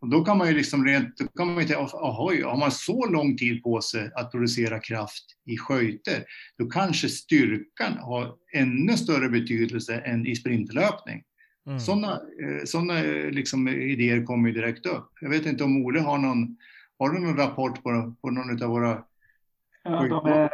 [0.00, 2.70] Och då kan man ju liksom rent, då kan man ju tänka, ahoj, har man
[2.70, 6.24] så lång tid på sig att producera kraft i sköjter,
[6.58, 11.22] då kanske styrkan har ännu större betydelse än i sprintlöpning.
[11.66, 11.80] Mm.
[11.80, 15.10] Sådana eh, såna liksom idéer kommer ju direkt upp.
[15.20, 16.56] Jag vet inte om Ole har någon,
[16.98, 19.04] har du någon rapport på, på någon av våra
[19.84, 20.50] ja, de är,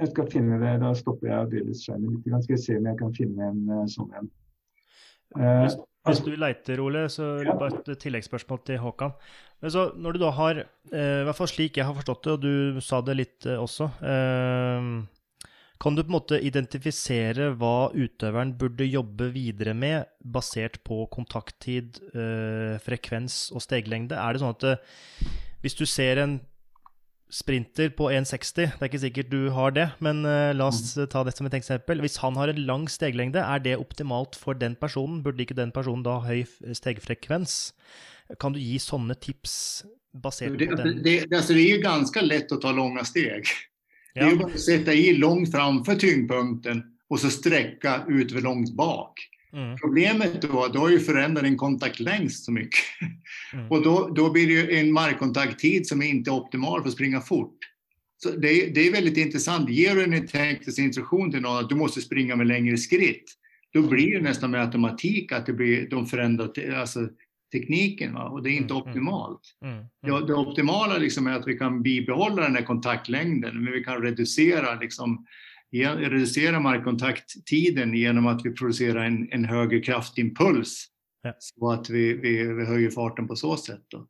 [0.00, 2.42] Jag ska finna det, då stoppar jag delvis skärmen lite grann.
[2.42, 4.30] Ska se om jag kan finna en eh, sån en.
[5.36, 5.76] Hvis,
[6.08, 7.54] hvis, du leter, Ole, så ja.
[7.60, 9.12] bare et tilleggsspørsmål til Håkan.
[9.60, 12.32] Men så når du da har, eh, i hvert fall slik jeg har forstått det,
[12.32, 14.88] og du sa det litt eh, også eh,
[15.80, 22.00] Kan du på en måte identifisere hva utøveren burde jobbe videre med, basert på kontakttid,
[22.14, 24.16] eh, frekvens og steglengde?
[24.16, 25.30] Er det sånn at eh,
[25.60, 26.40] hvis du ser en
[27.30, 28.54] sprinter på 1,60.
[28.54, 31.06] Det er ikke sikkert du har det, men uh, la oss mm.
[31.12, 32.02] ta det som et eksempel.
[32.02, 35.22] Hvis han har en lang steglengde, er det optimalt for den personen?
[35.24, 36.44] Burde ikke den personen da ha høy
[36.76, 37.72] stegfrekvens?
[38.42, 39.54] Kan du gi sånne tips
[40.12, 41.02] basert det, på den?
[41.02, 43.46] Det, det, alltså det är ju ganska lätt att ta långa steg.
[44.14, 44.22] Ja.
[44.22, 48.40] Det är ju bara att sätta i långt framför tyngdpunkten och så sträcka ut för
[48.40, 49.14] långt bak.
[49.52, 49.76] Mm.
[49.76, 52.80] Problemet då, då har ju förändrat din kontaktlängd så mycket.
[53.52, 53.70] Mm.
[53.70, 57.20] Och då, då blir det ju en markkontakttid som är inte optimal för att springa
[57.20, 57.56] fort.
[58.22, 59.70] Så det, är, det är väldigt intressant.
[59.70, 63.24] Ger du en teknisk instruktion till någon att du måste springa med längre skritt,
[63.72, 67.08] då blir det nästan med automatik att det blir, de förändrar alltså,
[67.52, 68.28] tekniken va?
[68.28, 68.82] och det är inte mm.
[68.82, 68.88] mm.
[68.88, 69.40] optimalt.
[69.64, 69.74] Mm.
[69.76, 69.86] Mm.
[70.02, 74.02] Det, det optimala liksom är att vi kan bibehålla den här kontaktlängden, men vi kan
[74.02, 75.26] reducera liksom,
[75.72, 80.86] reducera markkontakttiden genom att vi producerar en, en högre kraftimpuls.
[81.22, 81.34] Ja.
[81.38, 83.82] Så att vi, vi, vi, höjer farten på så sätt.
[83.88, 84.06] Då.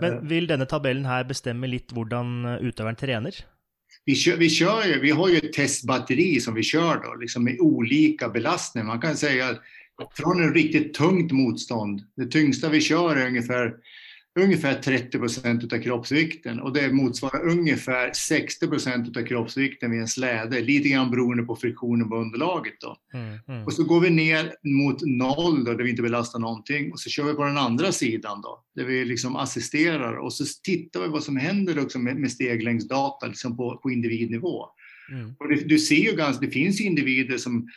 [0.00, 0.20] Men eh.
[0.20, 3.34] vill denna tabellen här bestämma lite hur utövaren tränar?
[4.04, 7.44] Vi, kör, vi, kör ju, vi har ju ett testbatteri som vi kör då, liksom
[7.44, 8.86] med olika belastningar.
[8.86, 9.58] Man kan säga
[10.16, 12.00] från en riktigt tungt motstånd.
[12.16, 13.74] Det tyngsta vi kör är ungefär
[14.36, 20.08] ungefär 30 procent av kroppsvikten och det motsvarar ungefär 60 procent av kroppsvikten vid en
[20.08, 22.74] släde, lite grann beroende på friktionen på underlaget.
[22.80, 22.96] Då.
[23.14, 23.64] Mm, mm.
[23.64, 27.10] Och så går vi ner mot noll då, där vi inte belastar någonting och så
[27.10, 31.08] kör vi på den andra sidan då, där vi liksom assisterar och så tittar vi
[31.08, 34.66] vad som händer liksom med, med steglängdsdata liksom på, på individnivå.
[35.12, 35.34] Mm.
[35.38, 37.68] Och det, du ser ju ganska, det finns individer som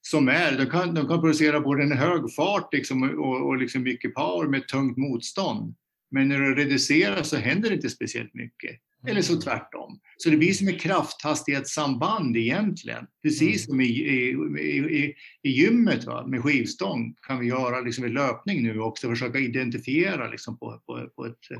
[0.00, 3.82] som är, de kan, de kan producera både en hög fart liksom och, och liksom
[3.82, 5.74] mycket power med tungt motstånd.
[6.10, 8.80] Men när det reduceras så händer det inte speciellt mycket.
[9.06, 10.00] Eller så tvärtom.
[10.16, 13.06] Så det blir som ett krafthastighetssamband egentligen.
[13.22, 14.30] Precis som i, i,
[14.60, 16.26] i, i gymmet va?
[16.26, 21.08] med skivstång kan vi göra liksom i löpning nu också, försöka identifiera liksom på, på,
[21.16, 21.50] på ett,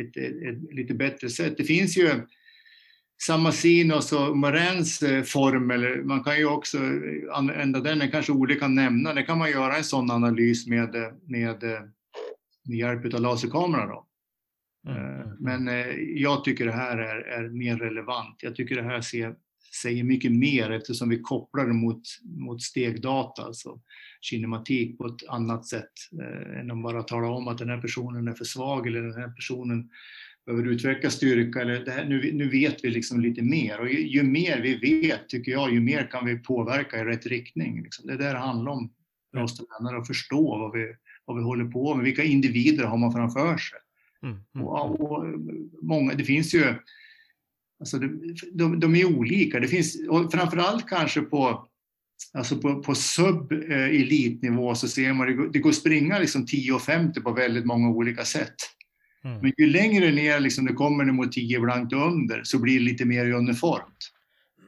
[0.00, 1.54] ett, ett, ett, lite bättre sätt.
[1.56, 2.10] Det finns ju
[3.22, 6.78] Samasinos och Morens eh, formel, man kan ju också
[7.32, 10.94] använda den, den kanske Ole kan nämna, det kan man göra en sån analys med,
[11.28, 11.64] med,
[12.68, 13.86] med hjälp av laserkamera.
[13.86, 14.06] Då.
[14.86, 14.96] Mm.
[14.96, 15.90] Eh, mm, men mm.
[15.90, 18.36] eh, jag tycker det här är, är mer relevant.
[18.42, 19.34] Jag tycker det här ser,
[19.82, 23.80] säger mycket mer eftersom vi kopplar det mot, mot stegdata, alltså
[24.20, 28.28] kinematik på ett annat sätt eh, än att bara tala om att den här personen
[28.28, 29.90] är för svag eller den här personen
[30.46, 31.60] behöver utveckla styrka.
[31.60, 35.00] Eller det här, nu, nu vet vi liksom lite mer och ju, ju, mer vi
[35.00, 37.82] vet, tycker jag, ju mer kan vi påverka i rätt riktning.
[37.82, 38.06] Liksom.
[38.06, 38.92] Det är det det handlar om
[39.32, 40.94] för oss tränare, att förstå vad vi,
[41.24, 42.04] vad vi håller på med.
[42.04, 43.78] Vilka individer har man framför sig?
[44.22, 44.66] Mm, mm.
[44.66, 45.24] Och, och,
[45.82, 46.74] många, det finns ju,
[47.80, 49.60] alltså de, de, de är olika.
[49.60, 51.68] Det finns, och framförallt kanske på,
[52.32, 57.20] alltså på, på sub-elitnivå eh, så ser man det, det går att springa liksom 10.50
[57.20, 58.54] på väldigt många olika sätt.
[59.24, 59.38] Mm.
[59.38, 63.04] Men ju längre ner liksom det kommer mot 10 blankt under så blir det lite
[63.04, 64.13] mer uniformt.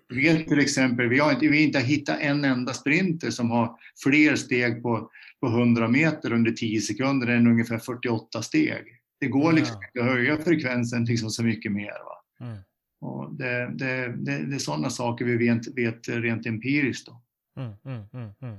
[0.09, 3.51] Vi vet till exempel, vi har inte, vi har inte hittat en enda sprinter som
[3.51, 8.85] har fler steg på, på 100 meter under 10 sekunder än ungefär 48 steg.
[9.21, 11.93] Det går liksom inte att höja frekvensen liksom så mycket mer.
[12.05, 12.47] Va?
[12.47, 12.59] Mm.
[13.01, 17.07] Och det, det, det, det, är sådana saker vi vet, vet rent empiriskt.
[17.07, 17.23] Då.
[17.63, 18.59] Mm, mm, mm, mm.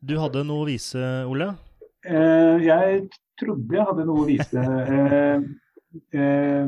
[0.00, 1.54] du hade något att visa, Olle?
[2.06, 2.16] Eh,
[2.66, 3.08] jag
[3.40, 4.62] trodde jag hade något att visa.
[4.84, 5.40] eh, eh,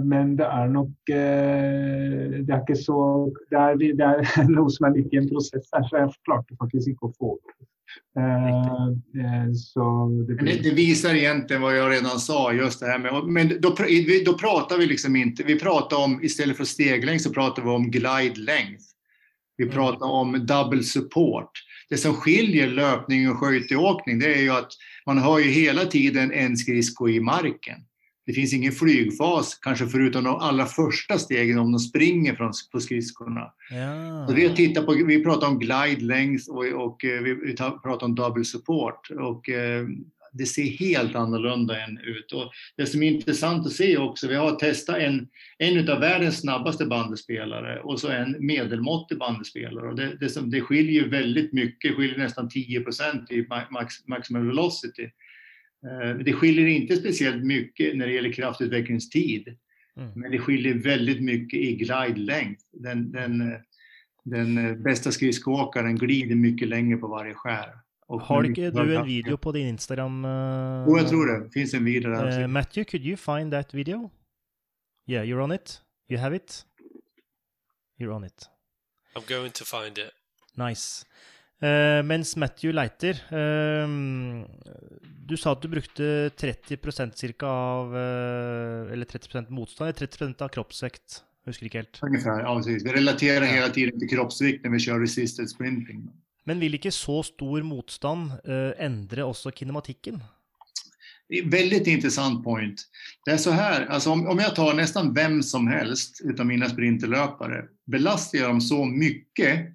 [0.05, 4.87] men det är nog eh, det är inte så, det är, det är något som
[4.87, 7.67] är mitt i en process här, så jag klarade faktiskt inte att få det.
[8.21, 8.87] Eh,
[9.25, 10.63] eh, så det, blir...
[10.63, 13.77] det, visar egentligen vad jag redan sa, just det här med, men då,
[14.25, 17.91] då pratar vi liksom inte, vi pratar om, istället för steglängd så pratar vi om
[17.91, 18.85] glide length.
[19.57, 19.75] Vi mm.
[19.75, 21.51] pratar om double support.
[21.89, 24.69] Det som skiljer löpning och skytteåkning det är ju att
[25.07, 27.79] man har ju hela tiden en skridsko i marken.
[28.27, 32.81] Det finns ingen flygfas, kanske förutom de allra första stegen om de springer från, på
[32.81, 33.53] skridskorna.
[33.71, 34.27] Ja.
[34.29, 38.15] Så vi, tittar på, vi pratar om glide length och, och eh, vi pratar om
[38.15, 39.11] double support.
[39.11, 39.87] Och, eh,
[40.39, 42.33] det ser helt annorlunda än ut.
[42.33, 46.41] Och det som är intressant att se också, vi har testat en, en av världens
[46.41, 49.89] snabbaste bandespelare och så en medelmåttig bandespelare.
[49.89, 55.11] Och det, det, som, det skiljer väldigt mycket, skiljer nästan 10% i max, maximum velocity.
[55.87, 59.57] Eh, det skiljer inte speciellt mycket när det gäller kraftutvecklingstid.
[59.97, 60.11] Mm.
[60.15, 62.57] Men det skiljer väldigt mycket i glide-längd.
[62.73, 63.59] Den, den,
[64.25, 67.71] den bästa skridskoåkaren glider mycket längre på varje skär.
[68.07, 70.25] Och Har inte du en video på din Instagram?
[70.25, 71.45] Uh, oh, jag tror det.
[71.45, 72.41] Det finns en video där.
[72.41, 74.11] Uh, Matthew, could you find that video?
[75.09, 75.81] Yeah, you're on it?
[76.09, 76.65] You have it?
[77.99, 78.49] You're on it.
[79.17, 80.11] I'm going to find it.
[80.55, 81.07] Nice.
[81.57, 83.89] Uh, mens Matthew leiter uh,
[85.25, 90.53] Du sa at du brukte 30% cirka av uh, Eller 30% motstand, eller 30% av
[90.53, 91.23] kroppsvekt?
[91.47, 92.01] Husker ikke helt.
[92.03, 92.85] Ungefär, ja precis.
[92.85, 93.53] Vi relaterar ja.
[93.53, 96.11] hela tiden till kroppsvikt när vi kör resisted sprinting.
[96.45, 98.33] Men vill inte så stor motstånd
[98.79, 100.21] ändra också kinematiken?
[101.45, 102.83] Väldigt intressant point.
[103.25, 106.69] Det är så här, alltså om, om jag tar nästan vem som helst utav mina
[106.69, 109.67] sprinterlöpare, belastar jag dem så mycket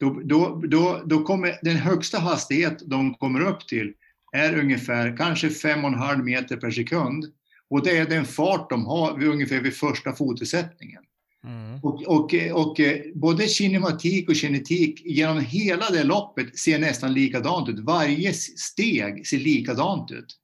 [0.00, 3.92] då, då, då, då kommer den högsta hastighet de kommer upp till
[4.32, 7.24] är ungefär kanske 5,5 meter per sekund.
[7.70, 11.02] Och det är den fart de har vid, ungefär vid första fotosättningen.
[11.44, 11.80] Mm.
[11.82, 12.80] Och, och, och
[13.14, 17.78] både kinematik och kinetik genom hela det loppet ser nästan likadant ut.
[17.78, 20.36] Varje steg ser likadant ut.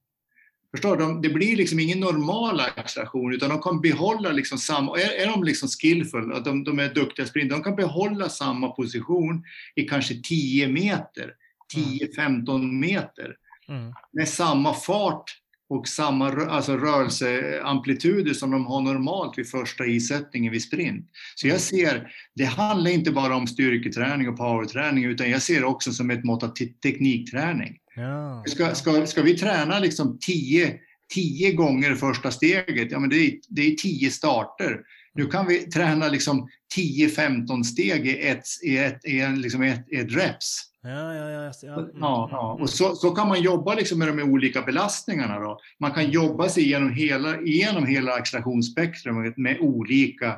[0.75, 1.29] Förstår du?
[1.29, 5.45] Det blir liksom ingen normal acceleration utan de kan behålla liksom samma, är, är de
[5.45, 9.45] liksom skillful, att de, de är duktiga sprinter, de kan behålla samma position
[9.75, 11.31] i kanske 10 meter,
[11.75, 13.37] 10-15 meter
[13.69, 13.93] mm.
[14.13, 15.25] med samma fart
[15.69, 21.11] och samma alltså rörelseamplituder som de har normalt vid första isättningen vid sprint.
[21.35, 21.61] Så jag mm.
[21.61, 26.11] ser, det handlar inte bara om styrketräning och powerträning utan jag ser det också som
[26.11, 27.79] ett mått av teknikträning.
[27.97, 28.45] Ja.
[28.47, 30.79] Ska, ska, ska vi träna liksom tio,
[31.15, 34.81] tio gånger första steget, ja men det är, det är tio starter.
[35.15, 39.93] Nu kan vi träna liksom 10-15 steg i ett, i ett, i en, liksom ett,
[39.93, 40.71] ett reps.
[40.83, 41.53] Ja, ja, ja.
[41.63, 41.75] ja.
[41.75, 41.91] Mm.
[41.95, 42.59] ja, ja.
[42.61, 45.39] Och så, så kan man jobba liksom med de olika belastningarna.
[45.39, 45.59] Då.
[45.81, 50.37] Man kan jobba sig igenom hela, igenom hela accelerationsspektrumet med olika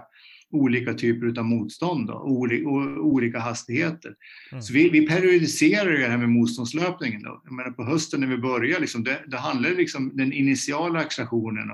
[0.52, 4.14] olika typer av motstånd och olika, hastigheter.
[4.52, 4.62] Mm.
[4.62, 7.22] Så vi, vi periodiserar det här med motståndslöpningen.
[7.22, 7.42] Då.
[7.44, 11.70] Jag menar på hösten när vi börjar, liksom, det, det handlar liksom den initiala accelerationen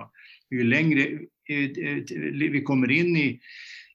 [0.50, 1.18] ju längre
[2.50, 3.40] vi kommer in i,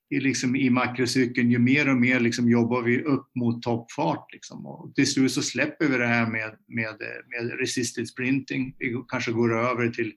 [0.09, 4.33] i, liksom, i makrocykeln, ju mer och mer liksom, jobbar vi upp mot toppfart.
[4.33, 4.65] Liksom.
[4.65, 6.95] Och till slut så släpper vi det här med, med,
[7.29, 8.75] med resisted sprinting.
[8.79, 10.13] Vi kanske går över till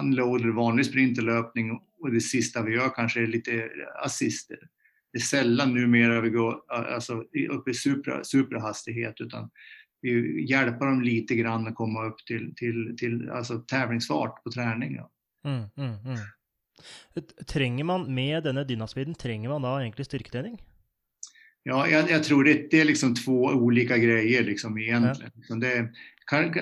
[0.00, 1.70] unload vanlig sprinterlöpning
[2.04, 3.70] och det sista vi gör kanske är lite
[4.04, 4.58] assister.
[5.12, 9.50] Det är sällan numera vi går alltså, upp i super, superhastighet utan
[10.00, 14.94] vi hjälper dem lite grann att komma upp till, till, till alltså, tävlingsfart på träning.
[14.94, 15.10] Ja.
[15.44, 16.18] Mm, mm, mm.
[17.46, 20.62] Tränger man med denna dynaspeeden, tränger man då egentligen styrketräning?
[21.66, 25.32] Ja, jag, jag, tror det, det, är liksom två olika grejer liksom egentligen.
[25.48, 25.56] Ja.
[25.56, 25.88] Det,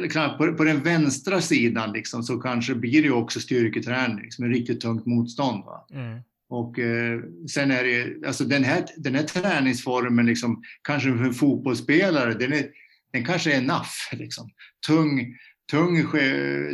[0.09, 4.55] kan, på, på, den vänstra sidan liksom, så kanske blir det också styrketräning liksom, med
[4.55, 5.65] riktigt tungt motstånd.
[5.93, 6.19] Mm.
[6.49, 11.35] Och eh, sen är det, alltså den här, den här träningsformen, liksom, kanske för en
[11.35, 12.67] fotbollsspelare, den, är,
[13.13, 14.13] den kanske är enough.
[14.13, 14.51] Liksom.
[14.87, 15.37] Tung,
[15.71, 16.07] tung,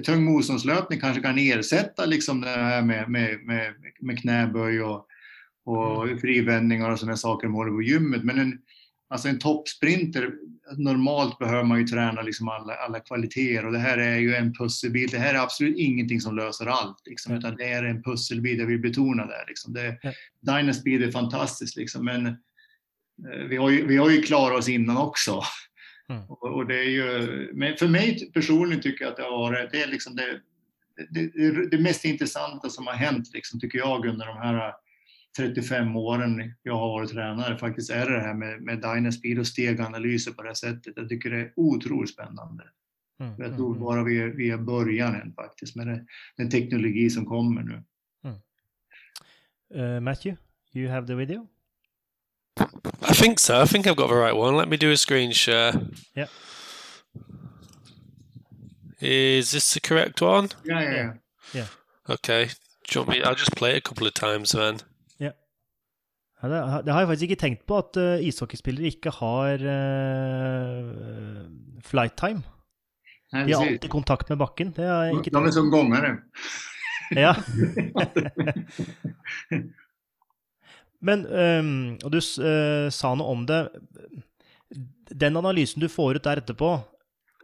[0.04, 5.06] tung motståndslöpning kanske kan ersätta liksom det här med, med, med, med knäböj och,
[5.68, 6.18] och mm.
[6.18, 8.24] frivändningar och sådana saker håller på gymmet.
[8.24, 8.58] Men en,
[9.08, 10.32] alltså en toppsprinter,
[10.76, 14.54] normalt behöver man ju träna liksom alla, alla kvaliteter och det här är ju en
[14.54, 15.10] pusselbit.
[15.10, 18.66] Det här är absolut ingenting som löser allt, liksom, utan det är en pusselbit, jag
[18.66, 19.44] vill betona det.
[19.48, 19.72] Liksom.
[19.72, 19.98] det.
[20.40, 24.96] Dynasty är fantastiskt, liksom, men eh, vi har, ju, vi har ju klarat oss innan
[24.96, 25.42] också.
[26.10, 26.22] Mm.
[26.28, 29.72] Och, och, det är ju, men för mig personligen tycker jag att det har varit,
[29.72, 30.40] det är liksom det,
[31.10, 34.72] det, det, det mest intressanta som har hänt, liksom, tycker jag, under de här
[35.38, 40.32] 35 åren jag har varit tränare faktiskt är det här med, med Dynaspeed och steganalyser
[40.32, 40.92] på det här sättet.
[40.96, 42.64] Jag tycker det är otroligt spännande.
[43.20, 46.50] Mm, jag tror mm, bara vi är, vi är början än faktiskt med det, den
[46.50, 47.82] teknologi som kommer nu.
[48.24, 48.36] Mm.
[49.84, 50.42] Uh, Matthew,
[50.74, 51.46] you have the video?
[53.10, 53.62] I think so.
[53.62, 54.56] I think I've got the right one.
[54.56, 55.72] Let me do a screen share.
[56.16, 56.28] Yeah.
[59.00, 60.48] Is this the correct one?
[60.64, 61.12] Yeah, yeah, yeah.
[61.54, 61.66] yeah.
[62.08, 62.44] Okay.
[62.88, 63.22] Do you want me?
[63.22, 64.80] I'll just play it a couple of times then.
[66.38, 70.84] Ja, det, det, har jeg faktisk ikke tenkt på, at uh, ishockeyspillere ikke har uh,
[71.82, 72.42] flight time.
[73.32, 74.70] De har alltid kontakt med bakken.
[74.76, 76.14] Det har jeg ikke De er som gongere.
[77.16, 77.34] ja.
[81.08, 83.68] Men, um, og du uh, sa noe om det.
[85.10, 86.78] Den analysen du får ut der etterpå,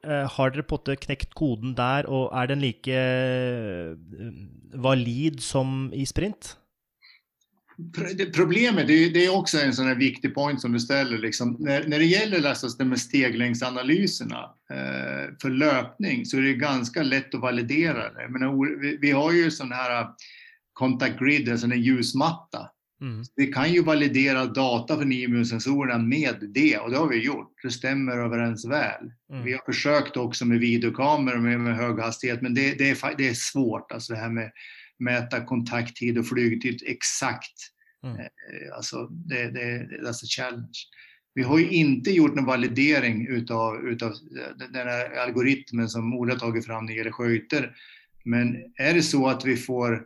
[0.05, 2.93] har dere på en måte knekt koden der, og er den like
[4.77, 6.59] valid som i sprint?
[8.35, 11.99] Problemet, det är, också en sån här viktig point som du ställer, liksom, när, när
[11.99, 18.13] det gäller alltså med steglängdsanalyserna eh, för löpning så är det ganska lätt att validera
[18.13, 18.29] det.
[18.29, 20.07] Men vi, vi har ju sån här
[20.73, 22.71] contact grid, alltså en ljusmatta.
[23.01, 23.25] Mm.
[23.37, 27.53] Vi kan ju validera data för NIMU-sensorerna med det och det har vi gjort.
[27.63, 29.11] Det stämmer överens väl.
[29.33, 29.45] Mm.
[29.45, 33.29] Vi har försökt också med videokameror med, med hög hastighet men det, det, är, det
[33.29, 34.51] är svårt, alltså det här med
[34.99, 37.71] mäta kontakttid och flygtid exakt.
[38.05, 38.21] Mm.
[38.21, 40.79] Eh, alltså, det, det, that's a challenge.
[41.35, 44.13] Vi har ju inte gjort någon validering utav, utav
[44.73, 47.77] den här algoritmen som Ola tagit fram när det gäller sköjter.
[48.25, 50.03] Men är det så att vi får,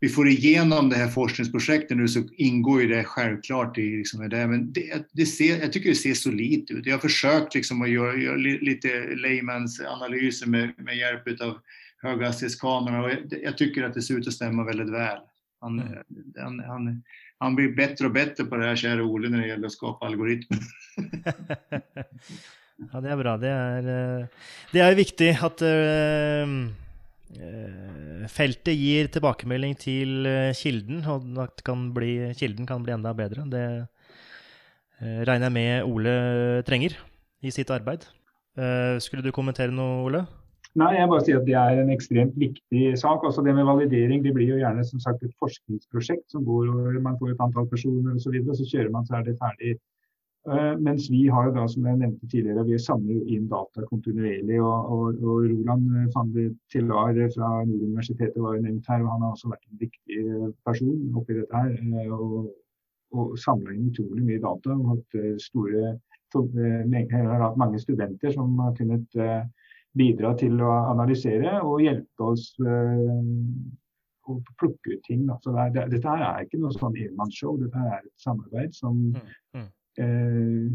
[0.00, 4.46] vi får igenom det här forskningsprojektet nu så ingår ju det självklart i liksom det.
[4.46, 6.86] Men det, det ser, jag tycker det ser solidt ut.
[6.86, 11.58] Jag har försökt liksom att göra, göra lite layman's analyser med, med hjälp av
[12.02, 13.10] höghastighetskamera och
[13.42, 15.18] jag tycker att det ser ut att stämma väldigt väl.
[15.60, 16.02] Han, mm.
[16.36, 17.02] han, han,
[17.38, 20.06] han blir bättre och bättre på det här, kära Ole, när det gäller att skapa
[20.06, 20.58] algoritmer.
[22.92, 23.36] ja, det är bra.
[23.36, 24.26] Det är, eh,
[24.72, 26.46] det är viktigt att uh,
[28.28, 33.42] fältet ger tillbakemelding till kilden, och att kan bli, kilden kan bli ända bättre.
[33.44, 33.86] Det
[34.98, 36.98] regner jag med Ole tränger
[37.40, 38.06] i sitt arbete.
[39.00, 40.26] Skulle du kommentera något, Ole?
[40.78, 43.24] Nei, jeg bare sier at Det er en ekstremt viktig sak.
[43.26, 47.00] Også det med validering det blir jo gjerne som sagt et forskningsprosjekt som går over
[47.02, 48.22] man får et antall personer osv.
[48.22, 49.74] Så, videre, så kjører man, så er det ferdig.
[50.48, 54.60] Uh, mens vi har jo da, som jeg nevnte tidligere, vi samler inn data kontinuerlig.
[54.62, 59.10] og, og, og Roland eh, Fande Tillar fra Nord universitet var jo nevnt her, og
[59.10, 60.22] han har også vært en viktig
[60.64, 61.74] person oppi dette her.
[61.82, 62.54] Uh, og,
[63.10, 64.78] og samla inn utrolig mye data.
[64.78, 65.96] og hatt store,
[66.30, 69.42] har hatt mange studenter som har kunnet uh,
[69.98, 72.52] bidra til å analysere og hjelpe oss
[74.30, 75.26] å plukke ut ting.
[75.42, 79.04] Så det er, dette her er ikke noe sånn enmannsshow, dette er et samarbeid som,
[79.16, 79.68] mm, mm.
[80.00, 80.70] Uh,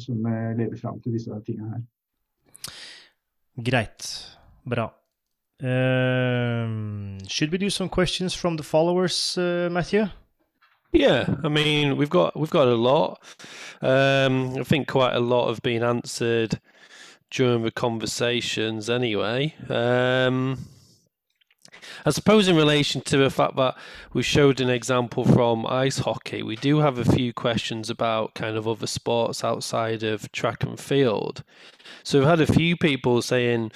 [0.00, 0.26] som
[0.56, 1.82] leder fram til disse tingene her.
[3.66, 4.06] Greit.
[4.64, 4.86] Bra.
[5.62, 10.06] Uh, should we do some questions from the followers, uh, Matthew?
[10.92, 13.18] Yeah, I mean we've got we've got a lot.
[13.82, 16.60] Um, I think quite a lot have been answered
[17.34, 19.54] during the conversations anyway.
[19.68, 20.66] Um,
[22.06, 23.76] I suppose in relation to the fact that
[24.12, 28.56] we showed an example from ice hockey, we do have a few questions about kind
[28.56, 31.42] of other sports outside of track and field.
[32.04, 33.72] So we've had a few people saying,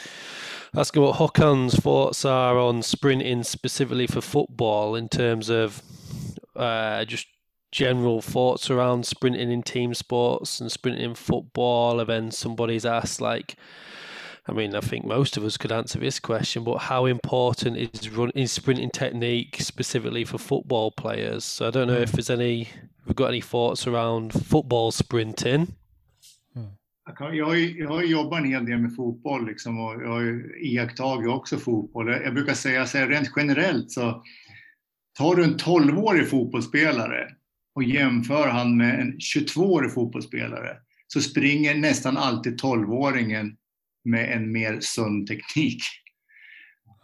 [0.74, 5.82] asking what Håkan's thoughts are on sprinting specifically for football in terms of
[6.54, 7.26] uh, just
[7.70, 12.00] general thoughts around sprinting in team sports and sprinting in football.
[12.00, 13.56] And then somebody's asked like,
[14.46, 18.08] I mean, I think most of us could answer this question, but how important is
[18.08, 21.44] run is sprinting technique specifically for football players?
[21.44, 22.68] So I don't know if there's any,
[23.06, 25.74] we've got any thoughts around football sprinting.
[27.18, 31.56] Jag jag har jobbat en hel del med fotboll liksom, och jag har iakttagit också
[31.56, 32.08] fotboll.
[32.08, 34.24] Jag brukar säga så här, rent generellt så
[35.18, 37.28] tar du en 12-årig fotbollsspelare
[37.78, 40.76] och jämför han med en 22-årig fotbollsspelare
[41.06, 43.56] så springer nästan alltid 12-åringen
[44.04, 45.82] med en mer sund teknik.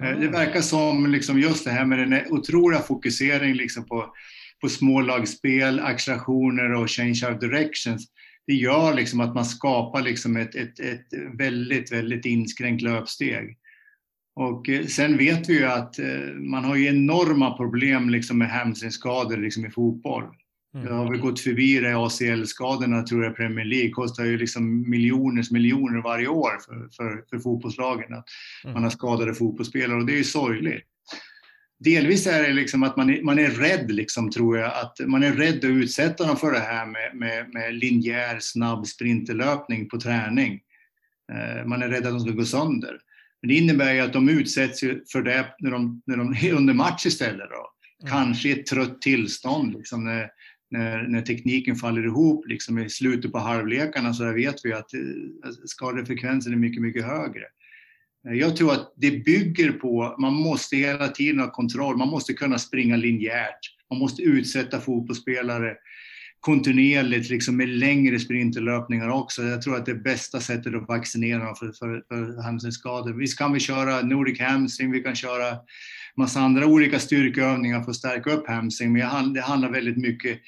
[0.03, 4.15] Eh, det verkar som liksom just det här med den otroliga fokuseringen liksom på,
[4.61, 8.07] på smålagsspel, accelerationer och change of directions.
[8.47, 11.07] Det gör liksom att man skapar liksom ett, ett, ett
[11.39, 13.59] väldigt, väldigt inskränkt löpsteg.
[14.37, 18.51] Och eh, sen vet vi ju att eh, man har ju enorma problem liksom med
[18.51, 20.25] hamstringskador liksom i fotboll.
[20.75, 20.87] Mm.
[20.87, 25.51] Jag har väl gått förbi det, ACL-skadorna tror jag Premier League kostar ju liksom miljoners
[25.51, 28.15] miljoner varje år för, för, för fotbollslagen.
[28.15, 28.25] Att
[28.65, 28.75] mm.
[28.75, 30.85] Man har skadade fotbollsspelare och det är ju sorgligt.
[31.79, 35.23] Delvis är det liksom att man är, man är rädd, liksom, tror jag, att man
[35.23, 40.01] är rädd att utsätta dem för det här med, med, med linjär snabb sprinterlöpning på
[40.01, 40.61] träning.
[41.33, 42.99] Eh, man är rädd att de ska gå sönder.
[43.43, 44.81] Men det innebär ju att de utsätts
[45.13, 47.51] för det när de, när de är under match istället.
[47.51, 47.71] Då.
[48.03, 48.13] Mm.
[48.13, 49.75] Kanske i ett trött tillstånd.
[49.75, 50.31] Liksom, när,
[50.75, 55.01] när, när tekniken faller ihop liksom i slutet på halvlekarna så vet vi att eh,
[55.65, 57.45] skadefrekvensen är mycket, mycket högre.
[58.29, 62.33] Eh, jag tror att det bygger på, man måste hela tiden ha kontroll, man måste
[62.33, 63.59] kunna springa linjärt,
[63.91, 65.77] man måste utsätta fotbollsspelare
[66.41, 69.43] kontinuerligt liksom med längre sprinterlöpningar också.
[69.43, 73.13] Jag tror att det är bästa sättet att vaccinera för, för, för hamstringsskador.
[73.13, 75.57] Visst kan vi köra Nordic hamstring, vi kan köra
[76.17, 80.39] massa andra olika styrkeövningar för att stärka upp hamstring, men det handlar väldigt mycket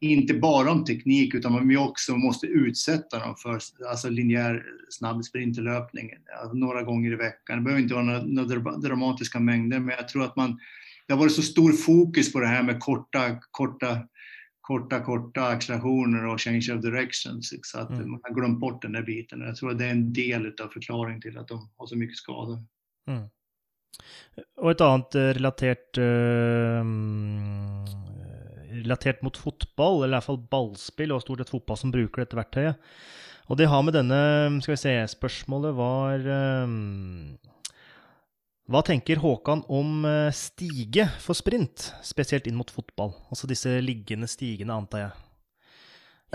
[0.00, 3.58] inte bara om teknik utan vi också måste utsätta dem för
[3.90, 6.10] alltså linjär snabb sprinterlöpning
[6.52, 7.58] några gånger i veckan.
[7.58, 10.58] Det behöver inte vara några, några dramatiska mängder men jag tror att man,
[11.06, 13.98] det har varit så stor fokus på det här med korta, korta,
[14.60, 18.10] korta, korta accelerationer och change of directions så att mm.
[18.10, 19.40] man har glömt bort den där biten.
[19.40, 22.16] Jag tror att det är en del av förklaringen till att de har så mycket
[22.16, 22.64] skador.
[23.08, 23.28] Mm.
[24.56, 26.84] Och ett annat eh, relaterat uh,
[28.82, 32.38] relatert mot fotball, eller i hvert fall ballspill, og stort sett fotball som bruker dette
[32.38, 32.90] verktøyet.
[33.48, 34.18] Og det har med denne
[34.60, 36.26] Skal vi se, spørsmålet var
[36.68, 37.38] um,
[38.68, 43.14] Hva tenker Håkan om eh, stige for sprint, spesielt inn mot fotball?
[43.32, 45.14] Altså disse liggende stigene, antar jeg.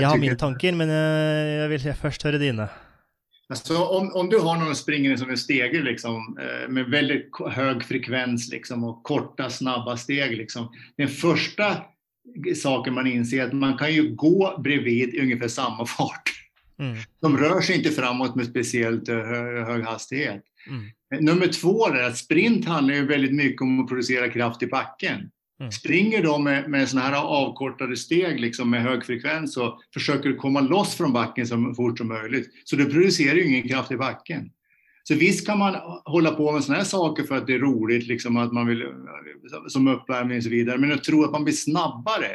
[0.01, 2.65] Jeg har mine tanker, men eh, jeg vil først høre dine.
[3.49, 7.83] Alltså, om, om du har någon springare som är steger liksom, eh, med väldigt hög
[7.83, 10.37] frekvens liksom, och korta, snabba steg.
[10.37, 10.71] Liksom.
[10.97, 11.77] Den första
[12.55, 16.31] saker man inser att man kan ju gå bredvid i ungefär samma fart.
[16.79, 16.97] Mm.
[17.21, 19.15] De rör sig inte framåt med speciellt eh,
[19.67, 20.43] hög hastighet.
[20.67, 21.25] Mm.
[21.25, 25.29] Nummer två är att sprint handlar ju väldigt mycket om att producera kraft i backen.
[25.59, 25.71] Mm.
[25.71, 30.61] Springer de med, med såna här avkortade steg liksom med hög frekvens och försöker komma
[30.61, 34.51] loss från backen så fort som möjligt, så du producerar ju ingen kraft i backen.
[35.03, 35.75] Så visst kan man
[36.05, 38.83] hålla på med sådana här saker för att det är roligt, liksom att man vill,
[39.67, 40.77] som uppvärmning och så vidare.
[40.77, 42.29] Men att tro att man blir snabbare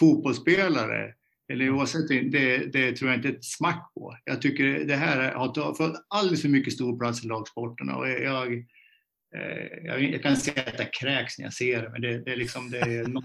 [0.00, 1.12] fotbollsspelare,
[1.52, 4.16] eller oavsett, det, det tror jag inte ett smack på.
[4.24, 7.96] Jag tycker det här har fått alldeles för mycket stor plats i lagsporterna.
[7.96, 12.00] Och jag, eh, jag, jag, kan säga att jag kräks när jag ser det, men
[12.00, 13.06] det, det är liksom det är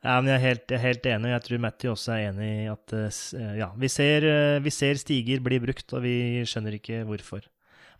[0.00, 2.92] Ja, men jeg er helt, helt enig, jeg tror Matti også er enig i at
[2.96, 7.44] eh, ja, vi ser, eh, vi ser stiger bli brukt, og vi skjønner ikke hvorfor.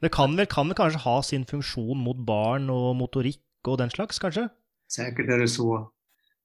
[0.00, 3.90] Det kan väl, kan väl kanske ha sin funktion mot barn och motorik och den
[3.90, 4.48] slags kanske?
[4.92, 5.90] Säkert är det så.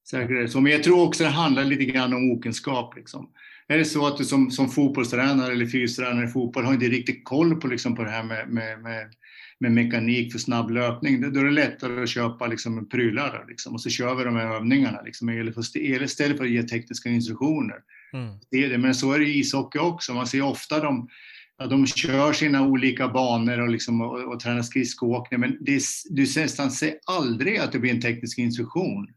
[0.09, 0.61] Säkert är det så.
[0.61, 2.95] Men jag tror också det handlar lite grann om okunskap.
[2.95, 3.29] Liksom.
[3.67, 7.25] Är det så att du som, som fotbollstränare eller fystränare i fotboll har inte riktigt
[7.25, 9.13] koll på, liksom, på det här med, med, med,
[9.59, 13.81] med mekanik för snabb löpning, då är det lättare att köpa liksom, prylar liksom, och
[13.81, 17.77] så kör vi de här övningarna liksom, istället för att ge tekniska instruktioner.
[18.13, 18.39] Mm.
[18.51, 18.77] Det är det.
[18.77, 20.13] Men så är det i ishockey också.
[20.13, 21.09] Man ser ofta de
[21.57, 26.21] ja, de kör sina olika banor och, liksom, och, och tränar skridskoåkning, men det, du
[26.21, 29.07] nästan ser aldrig att det blir en teknisk instruktion.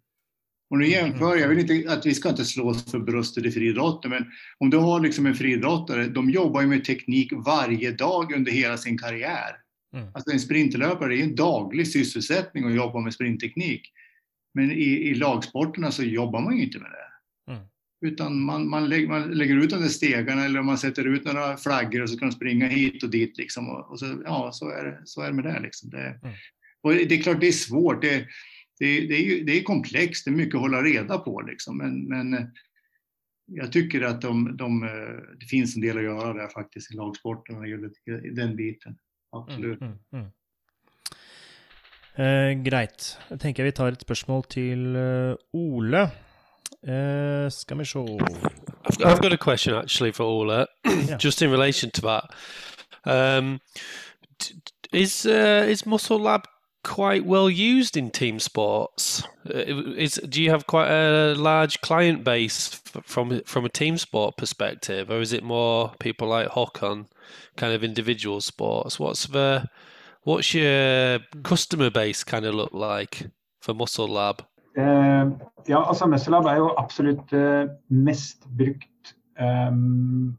[0.71, 3.51] Och nu jämför jag, vill inte att vi ska inte slå oss för bröstet i
[3.51, 4.27] friidrotten, men
[4.59, 8.77] om du har liksom en friidrottare, de jobbar ju med teknik varje dag under hela
[8.77, 9.57] sin karriär.
[9.97, 10.09] Mm.
[10.15, 13.93] Alltså en sprinterlöpare är en daglig sysselsättning att jobba med sprintteknik.
[14.55, 17.08] Men i, i lagsporterna så jobbar man ju inte med det.
[18.01, 21.57] Utan man, man, lägger, man lägger ut de där stegarna eller man sätter ut några
[21.57, 23.39] flaggor och så kan de springa hit och dit.
[23.39, 23.69] Liksom.
[23.69, 25.61] Och, och så, ja, så är det, så är det med det.
[25.61, 25.91] Liksom.
[25.91, 26.35] det mm.
[26.83, 28.03] Och det är klart det är svårt.
[28.03, 28.27] Det,
[28.79, 31.41] det, det, är, ju, det är komplext, det är mycket att hålla reda på.
[31.41, 31.79] Liksom.
[31.79, 32.47] Men, men eh,
[33.47, 36.97] jag tycker att de, de, eh, det finns en del att göra där faktiskt i
[36.97, 37.65] lagsporten och
[38.37, 38.99] den biten.
[39.31, 39.81] Absolut.
[39.81, 40.33] Mm, mm, mm.
[42.19, 43.17] Eh, greit.
[43.31, 46.09] Jeg tenker vi tar et spørsmål til uh, Ole.
[46.87, 51.17] Uh, skal vi se I've, I've got a question actually for Ole, yeah.
[51.17, 52.25] just in relation to that.
[53.05, 53.61] Um,
[54.93, 56.47] is uh, is Muscle Lab
[56.85, 59.23] quite well used in team sports?
[59.47, 64.37] Uh, is do you have quite a large client base from from a team sport
[64.37, 67.07] perspective, or is it more people like Håkon,
[67.57, 68.99] kind of individual sports?
[68.99, 69.67] What's the
[70.23, 74.48] what's your customer base kind of look like for Muscle Lab?
[74.79, 75.35] Uh,
[75.67, 80.37] ja, altså Muscle er jo absolutt uh, eh, mest brukt ehm, um,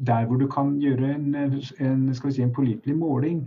[0.00, 3.42] der hvor du kan gjøre en, en, skal vi si, en pålitelig måling.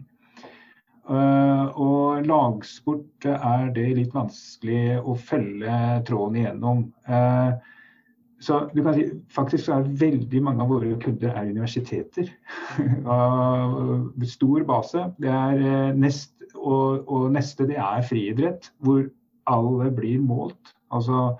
[1.09, 6.85] Eh, uh, og lagsport er det litt vanskelig å følge tråden igjennom.
[7.09, 7.57] Uh,
[8.43, 12.29] så du kan si, Faktisk så er veldig mange av våre kunder er universiteter.
[14.37, 15.09] Stor base.
[15.17, 19.07] Det er uh, nest, og, og, neste det er friidrett, hvor
[19.49, 20.75] alle blir målt.
[20.93, 21.35] Altså,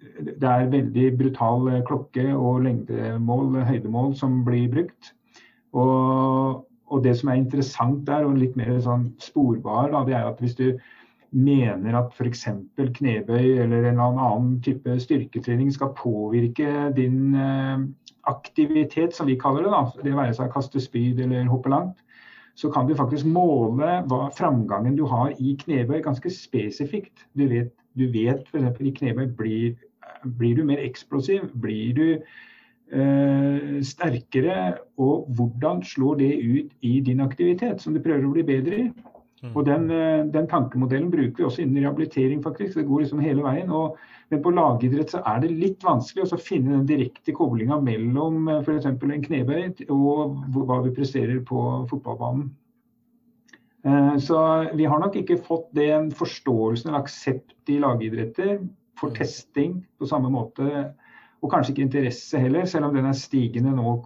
[0.00, 5.12] det er veldig brutal klokke og lengdemål, høydemål, som blir brukt.
[5.76, 10.28] Og og det som er interessant der, og litt mer sånn sporbar, da, det er
[10.28, 10.66] at hvis du
[11.36, 12.46] mener at f.eks.
[12.76, 17.82] knebøy eller en annen type styrketrening skal påvirke din eh,
[18.30, 21.98] aktivitet, som vi kaller det, da, det være seg kaste spyd eller hoppe langt,
[22.56, 27.26] så kan du faktisk måle hva framgangen du har i knebøy ganske spesifikt.
[27.36, 28.80] Du vet, du vet f.eks.
[28.80, 29.76] i knebøy blir,
[30.40, 32.06] blir du mer eksplosiv, blir du
[32.92, 38.44] Eh, sterkere, og hvordan slår det ut i din aktivitet, som du prøver å bli
[38.46, 38.84] bedre i.
[39.46, 39.54] Mm.
[39.54, 42.74] Og den, eh, den, tankemodellen bruker vi også innen rehabilitering, faktisk.
[42.78, 43.70] Det går liksom hele veien.
[43.70, 43.96] Og,
[44.30, 48.62] men på lagidrett så er det litt vanskelig å finne den direkte koblinga mellom eh,
[48.62, 48.90] f.eks.
[48.90, 52.54] en knebøy og hva vi presterer på fotballbanen.
[54.18, 54.36] Så
[54.74, 58.56] vi har nok ikke fått den forståelsen eller aksept i lagidretter
[58.98, 59.14] for mm.
[59.14, 60.88] testing på samme måte
[61.46, 63.96] og kanskje ikke interesse heller, selv om den er stigende nå.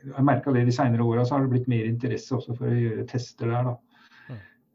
[0.00, 2.78] Jeg merka det de senere åra, så har det blitt mer interesse også for å
[2.78, 3.70] gjøre tester der.
[3.70, 3.89] da.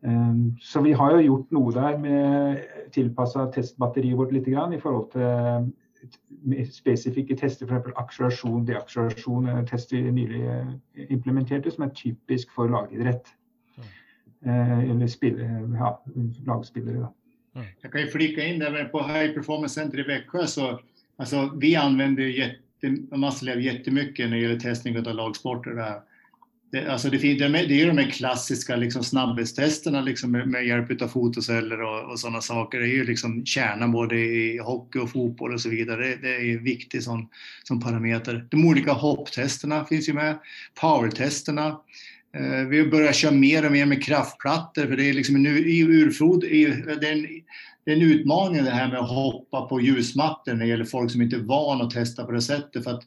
[0.06, 2.62] Um, så vi har jo gjort noe der med
[2.94, 7.96] tilpassa testbatteriet vårt litt grann, i forhold til spesifikke tester, f.eks.
[7.98, 13.34] akselerasjon, deakselerasjon, en test vi nylig eh, implementerte, som er typisk for lagidrett.
[14.46, 15.96] Uh, eller spille, ja,
[16.46, 17.08] lagspillere.
[17.08, 17.64] Da.
[17.82, 20.80] Jag kan ju flika in där på High Performance Center i Växjö så
[21.18, 25.72] Alltså, vi använder jätte, Masselev jättemycket när det gäller testning av lagsporter.
[25.72, 26.02] Där.
[26.76, 31.02] Det, alltså det, det, det är de här klassiska liksom snabbhetstesterna liksom med, med hjälp
[31.02, 32.80] av fotoceller och, och sådana saker.
[32.80, 36.08] Det är ju liksom kärnan både i hockey och fotboll och så vidare.
[36.08, 37.30] Det, det är viktigt som,
[37.64, 38.48] som parameter.
[38.50, 40.38] De olika hopptesterna finns ju med.
[40.82, 41.68] Powertesterna.
[42.38, 46.42] Eh, vi börjar köra mer och mer med kraftplattor för det är liksom en urfod,
[46.42, 47.28] det är en
[47.86, 51.12] det är en utmaning det här med att hoppa på ljusmattor när det gäller folk
[51.12, 52.84] som inte är van att testa på det sättet.
[52.84, 53.04] För att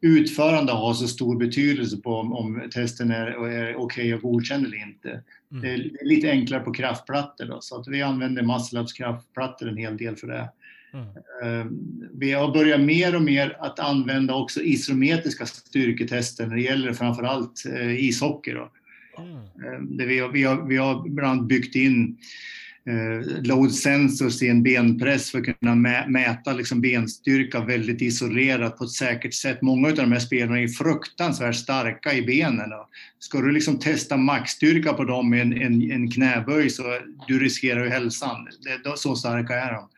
[0.00, 4.66] utförande har så stor betydelse på om, om testen är, är okej okay och godkänd
[4.66, 5.22] eller inte.
[5.52, 5.62] Mm.
[5.62, 9.96] Det är lite enklare på kraftplattor då, så att vi använder Masslabs kraftplattor en hel
[9.96, 10.48] del för det.
[10.92, 11.06] Mm.
[11.44, 16.92] Ehm, vi har börjat mer och mer att använda också isometriska styrketester när det gäller
[16.92, 18.52] framförallt eh, ishockey.
[18.52, 18.70] Då.
[19.18, 19.36] Mm.
[19.36, 22.18] Ehm, vi, har, vi, har, vi har bland annat byggt in
[22.86, 25.74] eh, load sensors i en benpress för att kunna
[26.08, 29.62] mäta liksom benstyrka väldigt isolerat på ett säkert sätt.
[29.62, 32.70] Många av de här spelarna är fruktansvärt starka i benen.
[33.18, 36.82] Ska du liksom testa maxstyrka på dem med en, en, en knäböj så
[37.28, 38.48] du riskerar ju hälsan.
[38.84, 39.88] Det, så starka är de.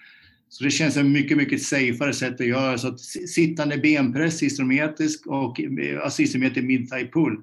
[0.48, 2.78] Så det känns som mycket, mycket safeare sätt att göra.
[2.78, 7.36] Så att sittande benpress isometrisk och eh, alltså isometrisk mid-thigh pull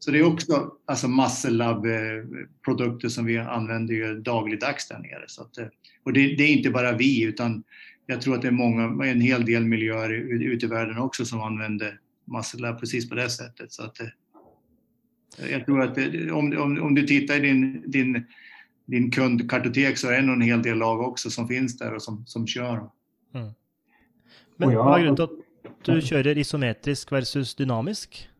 [0.00, 5.24] så det är också alltså muscle lab-produkter som vi använder ju dagligdags där nere.
[5.26, 5.66] Så att, eh,
[6.02, 7.64] och det, det, är inte bara vi, utan
[8.06, 11.40] jag tror att det är många, en hel del miljöer ute i världen också som
[11.40, 13.72] använder muscle precis på det sättet.
[13.72, 14.06] Så att, eh,
[15.50, 15.98] jag tror att
[16.32, 18.26] om, om, om du tittar i din, din,
[18.86, 22.02] din kundkartotek så är det nog en hel del lag också som finns där och
[22.02, 22.90] som, som kör.
[23.34, 23.50] Mm.
[24.56, 28.30] Men vad är grunden till att du kör isometrisk versus dynamisk?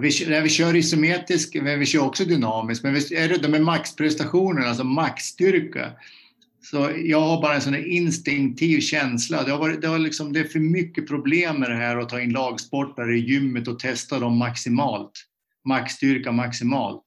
[0.00, 4.64] Vi, när vi kör isometrisk, men vi kör också dynamiskt, men är det med maxprestationen,
[4.64, 5.92] alltså maxstyrka,
[6.70, 9.42] så jag har bara en sån instinktiv känsla.
[9.42, 12.08] Det, har varit, det, har liksom, det är för mycket problem med det här att
[12.08, 15.12] ta in lagsportare i gymmet och testa dem maximalt.
[15.64, 17.04] Maxstyrka maximalt.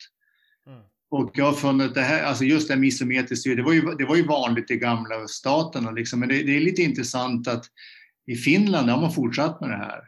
[0.68, 0.80] Mm.
[1.12, 3.74] Och jag har funnit att det här, alltså just det här med isometrisk det var
[3.74, 7.48] ju, det var ju vanligt i gamla staterna liksom, men det, det, är lite intressant
[7.48, 7.66] att
[8.28, 10.02] i Finland har man fortsatt med det här.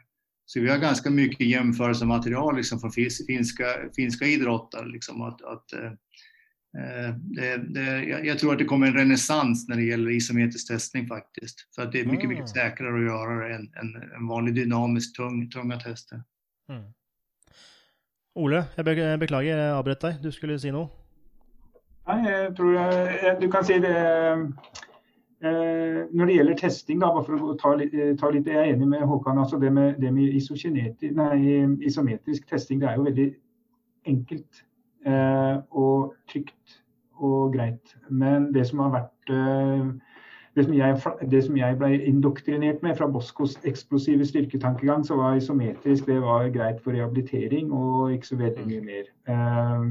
[0.46, 2.92] Så vi har ganska mycket jämförelsematerial liksom från
[3.26, 3.64] finska,
[3.96, 4.86] finska idrottare.
[4.86, 5.92] Liksom, att, att, eh,
[6.82, 11.06] eh det, det, jag tror att det kommer en renässans när det gäller isometrisk testning
[11.06, 11.74] faktiskt.
[11.74, 12.28] För att det är mycket, mm.
[12.28, 16.22] mycket säkrare att göra det än, än, än vanlig dynamisk tung, tunga tester.
[16.68, 16.92] Mm.
[18.34, 20.16] Ole, jag be beklagar, jag avbröt dig.
[20.22, 21.04] Du skulle säga något?
[22.06, 24.52] Nej, jag tror jag, du kan säga det
[25.44, 28.70] Eh, når det gjelder testing, da, bare for å ta eh, ta litt, Jeg er
[28.72, 29.38] enig med Håkan.
[29.38, 30.32] altså Det med, det med
[31.12, 33.28] nei, isometrisk testing det er jo veldig
[34.06, 34.64] enkelt
[35.04, 36.80] eh, og trygt
[37.20, 37.96] og greit.
[38.08, 39.92] Men det som har vært eh,
[40.56, 40.96] det, som jeg,
[41.30, 46.48] det som jeg ble indoktrinert med fra Boskos eksplosive styrketankegang, så var isometrisk det var
[46.54, 49.10] greit for rehabilitering og ikke så veldig mye mer.
[49.28, 49.88] Eh,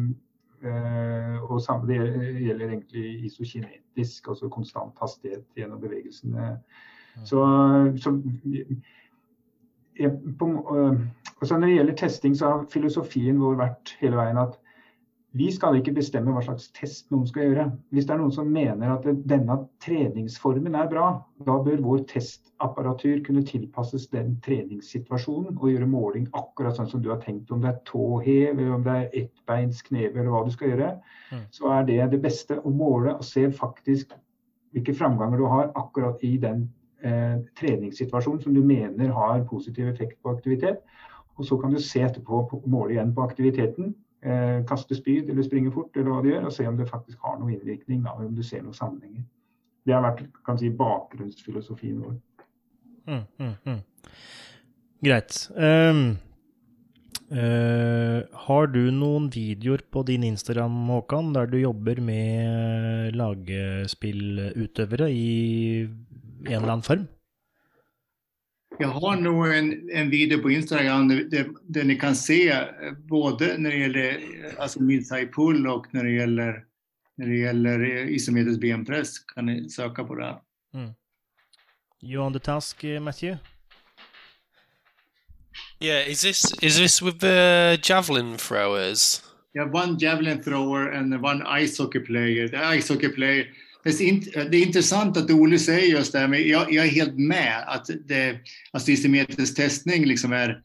[0.64, 1.97] og samme det
[2.39, 6.53] gjelder egentlig isokinetisk, altså konstant hastighet gjennom bevegelsene.
[7.16, 7.26] Mm.
[7.26, 7.41] Så,
[8.01, 8.14] så
[9.99, 10.49] jeg, på,
[11.41, 14.57] altså når det gjelder testing, så har filosofien vår vært hele veien at
[15.34, 17.63] vi skal ikke bestemme hva slags test noen skal gjøre.
[17.89, 21.07] Hvis det er noen som mener at denne treningsformen er bra,
[21.47, 27.09] da bør vår testapparatur kunne tilpasses den treningssituasjonen og gjøre måling akkurat sånn som du
[27.09, 27.49] har tenkt.
[27.49, 30.91] Om det er tåhev, eller om det er ettbeins kneve, eller hva du skal gjøre,
[31.34, 31.41] mm.
[31.57, 34.13] så er det det beste å måle og se faktisk
[34.73, 36.67] hvilke framganger du har akkurat i den
[37.01, 40.86] eh, treningssituasjonen som du mener har positiv effekt på aktivitet.
[41.41, 45.71] Og så kan du se etterpå, måle igjen på aktiviteten eh, kaster spyd eller springer
[45.71, 48.36] fort, eller vad du gör och se om det faktiskt har någon inriktning, då, om
[48.36, 49.24] du ser några sanningar.
[49.84, 52.19] Det har varit kan säga, bakgrundsfilosofin vår.
[53.07, 53.80] Mm, mm, mm.
[54.99, 55.49] Greit.
[55.55, 56.17] Um,
[57.32, 65.11] uh, har du någon videor på din Instagram, Håkan, där du jobbar med eh, lagspillutøvere
[65.11, 65.82] i
[66.45, 67.07] en eller annan form?
[68.80, 72.65] Jag har nog en, en video på Instagram där, där, ni kan se eh,
[72.97, 74.19] både när det gäller
[74.57, 76.65] alltså midside pull och när det gäller,
[77.17, 79.19] när det gäller isometrisk benpress.
[79.19, 80.36] Kan ni söka på det.
[80.74, 80.93] Mm.
[82.01, 83.38] You on the task, eh, Matthew?
[85.80, 89.21] Yeah, is this is this with the javelin throwers?
[89.55, 92.47] Yeah, one javelin thrower and one ice hockey player.
[92.47, 93.47] The ice hockey player
[93.84, 97.63] det är intressant att Olle säger just det här, men jag, jag är helt med
[97.67, 98.39] att det,
[98.71, 100.61] alltså isometrisk testning liksom är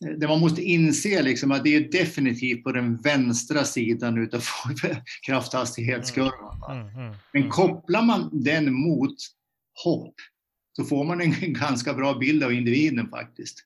[0.00, 4.44] det man måste inse liksom att det är definitivt på den vänstra sidan utav
[5.26, 6.78] krafthastighetskurvan.
[6.78, 9.14] Mm, mm, mm, men kopplar man den mot
[9.84, 10.14] hopp
[10.76, 13.58] så får man en ganska bra bild av individen faktiskt.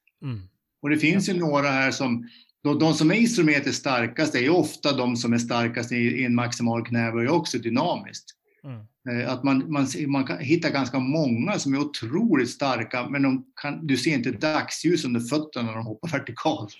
[0.82, 2.28] Och det finns ju några här som,
[2.62, 6.24] de, de som är isometriskt starkast är ju ofta de som är starkast i, i
[6.24, 8.36] en maximal knäböj också dynamiskt.
[8.66, 9.28] Mm.
[9.28, 13.86] Att man, man, man kan hitta ganska många som är otroligt starka men de kan,
[13.86, 16.76] du ser inte dagsljus under fötterna när de hoppar vertikalt.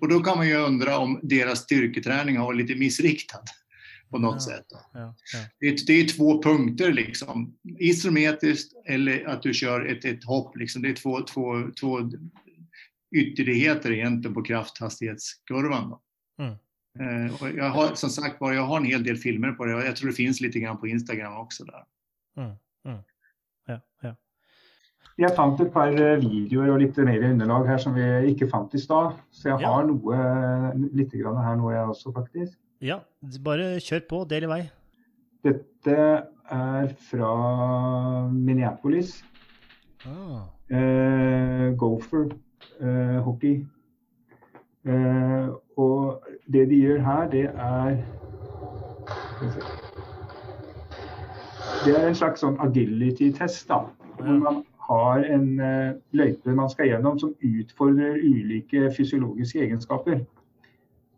[0.00, 3.44] Och då kan man ju undra om deras styrketräning har varit lite missriktad
[4.10, 4.66] på något ja, sätt.
[4.70, 5.14] Ja, ja.
[5.60, 7.54] Det, är, det, är, två punkter liksom.
[7.78, 10.56] Isometriskt eller att du kör ett, ett hopp.
[10.56, 10.82] Liksom.
[10.82, 12.10] Det är två, två, två
[13.16, 15.98] ytterligheter egentligen på krafthastighetskurvan.
[16.38, 16.54] Mm.
[17.00, 19.74] Eh, och jag har som sagt var, jag har en hel del filmer på det
[19.74, 21.84] och jag tror det finns lite grann på Instagram också där.
[22.36, 23.02] Mm, mm.
[23.66, 24.14] Ja, ja.
[25.16, 28.72] Jeg fant et par eh, videoer og litt mer underlag her som vi ikke fant
[28.74, 29.14] i stad.
[29.30, 30.16] Så jeg har noe
[30.90, 32.58] litt grann her nå, jeg også, faktisk.
[32.82, 32.98] Ja,
[33.44, 34.24] bare kjør på.
[34.30, 34.62] Del i vei.
[35.46, 35.98] Dette
[36.50, 37.30] er fra
[38.32, 39.20] Minneapolis.
[40.06, 40.50] Ah.
[40.70, 42.26] Eh, Gopher
[42.80, 43.66] eh, hockey.
[44.84, 46.22] Eh, og
[46.52, 47.96] det de gjør her, det er
[51.84, 53.68] Det er en slags sånn agility-test.
[53.68, 53.82] da,
[54.16, 60.22] hvor Man har en uh, løype man skal gjennom som utfordrer ulike fysiologiske egenskaper.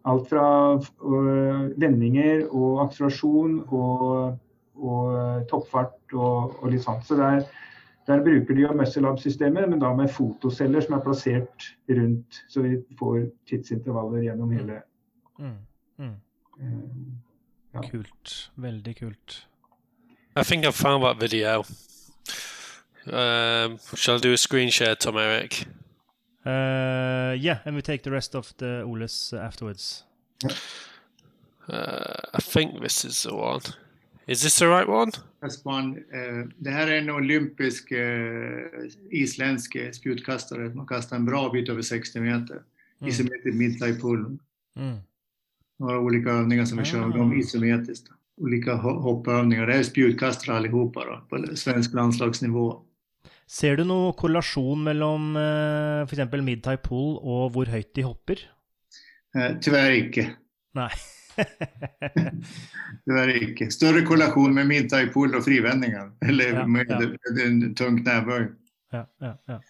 [0.07, 4.35] Alt fra uh, vendinger og akselerasjon og,
[4.77, 7.07] og toppfart og, og, litt sånt.
[7.07, 7.47] Så det er
[8.07, 12.77] der bruker de jo Muscle-Lab-systemet, men da med fotoceller som er plassert rundt, så vi
[12.99, 14.81] får tidsintervaller gjennom hele
[15.39, 15.57] mm.
[15.99, 16.15] Mm.
[16.61, 16.73] Uh,
[17.75, 17.83] ja.
[17.91, 18.53] Kult.
[18.57, 19.49] Veldig kult.
[20.37, 21.65] I think I've found that video.
[23.07, 25.67] Um, shall I do a screen share, Tom Eric?
[26.45, 30.05] Uh, yeah, and we take the rest of the Oles afterwards.
[31.69, 33.63] Uh, I think this is the one.
[34.29, 35.13] Is this the right one?
[35.65, 35.97] One.
[35.97, 37.99] Uh, det här är en olympisk uh,
[39.11, 40.75] isländsk spjutkastare.
[40.75, 42.63] Man kastar en bra bit över 60 meter.
[43.01, 43.09] Mm.
[43.09, 44.39] Isometric mid pull.
[44.77, 44.97] Mm.
[45.79, 48.09] Några olika övningar som vi kör, de isometriskt.
[48.37, 49.67] Olika hoppövningar.
[49.67, 52.83] Det är spjutkastare allihopa då, på svensk landslagsnivå.
[53.47, 56.33] Ser du noen korrelasjon mellom uh, f.eks.
[56.43, 58.43] mid-type pool og hvor høyt de hopper?
[59.37, 60.27] Uh, tyvärr ikke.
[61.37, 62.31] Nei.
[63.05, 63.71] tyvärr ikke.
[63.71, 66.13] Større korrelasjon med pool og frivändningar.
[66.27, 67.01] Eller ja, med ja.
[67.47, 68.49] en tung knäböj.
[68.93, 69.61] Ja, ja, ja.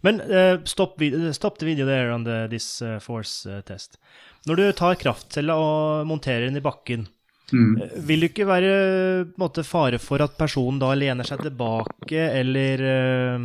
[0.00, 1.02] Men uh, stop,
[1.32, 4.00] stop the video there on the, this uh, force uh, test.
[4.46, 7.08] Når du tar kraftcella og monterer den i bakken,
[7.52, 7.76] Mm.
[7.78, 8.70] Eh, vil det ikke være
[9.38, 12.82] måte, fare for at personen da lener seg tilbake, eller
[13.38, 13.44] uh,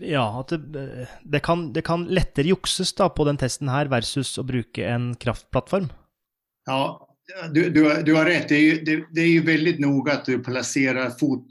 [0.00, 4.36] Ja, at det, det, kan, det, kan, lettere jukses da på den testen her versus
[4.38, 5.88] å bruke en kraftplattform?
[6.66, 7.08] Ja,
[7.52, 8.48] du, du, du har rätt.
[8.48, 11.46] Det är, ju, det, det är ju väldigt noga att du placerar fot,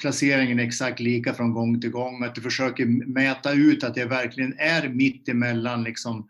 [0.00, 2.24] placeringen exakt lika från gång till gång.
[2.24, 6.28] Att du försöker mäta ut att det verkligen är mitt emellan liksom,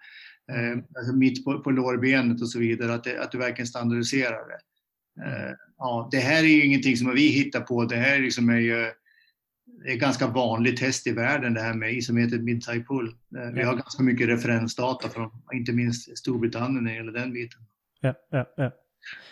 [0.52, 4.48] eh, alltså mitt på, på lårbenet och så vidare, att, det, att du verkligen standardiserar
[4.48, 4.60] det.
[5.24, 8.60] Eh, ja, det här är ju ingenting som vi hittar på, det här liksom är
[8.60, 8.86] ju
[9.84, 13.08] är ganska vanligt test i världen det här med isometric mid-type pull.
[13.08, 17.60] Eh, vi har ganska mycket referensdata från inte minst Storbritannien när det gäller den biten.
[18.00, 18.70] Ja, ja, ja.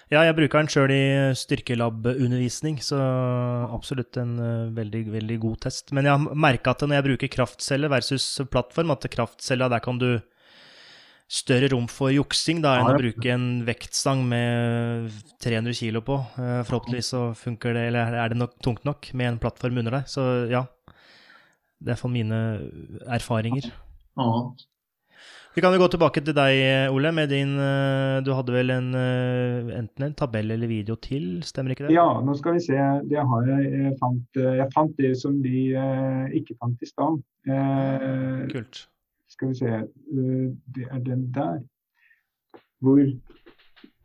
[0.06, 2.98] Ja, jeg bruker den sjøl i styrkelab-undervisning, så
[3.74, 5.90] absolutt en uh, veldig, veldig god test.
[5.90, 9.98] Men jeg har merka at når jeg bruker kraftceller versus plattform, at kraftcella der kan
[9.98, 10.10] du
[11.26, 12.98] større rom for juksing da, enn ja, ja.
[12.98, 15.10] å bruke en vektstang med
[15.42, 16.20] 300 kilo på.
[16.38, 19.98] Uh, forhåpentligvis så funker det, eller er det nok, tungt nok med en plattform under
[19.98, 20.08] deg.
[20.10, 20.22] Så
[20.52, 20.64] ja,
[21.82, 22.40] det er for mine
[23.10, 23.68] erfaringer.
[24.16, 24.30] Ja.
[25.56, 26.58] Vi kan jo gå tilbake til deg,
[26.92, 31.40] Ole, med din uh, Du hadde vel en, uh, enten en tabell eller video til,
[31.48, 31.94] stemmer ikke det?
[31.96, 32.82] Ja, nå skal vi se.
[33.10, 33.70] Det har jeg.
[33.88, 35.70] Jeg fant, jeg fant det som de
[36.38, 37.24] ikke fant i stad.
[38.52, 38.86] Kult
[39.36, 41.60] skal vi eh, det er den der.
[42.78, 42.98] Hvor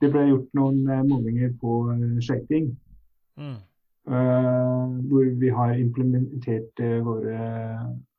[0.01, 2.73] det ble gjort noen eh, målinger på eh, skøyting.
[3.41, 3.59] Mm.
[5.09, 7.35] hvor vi har implementert våre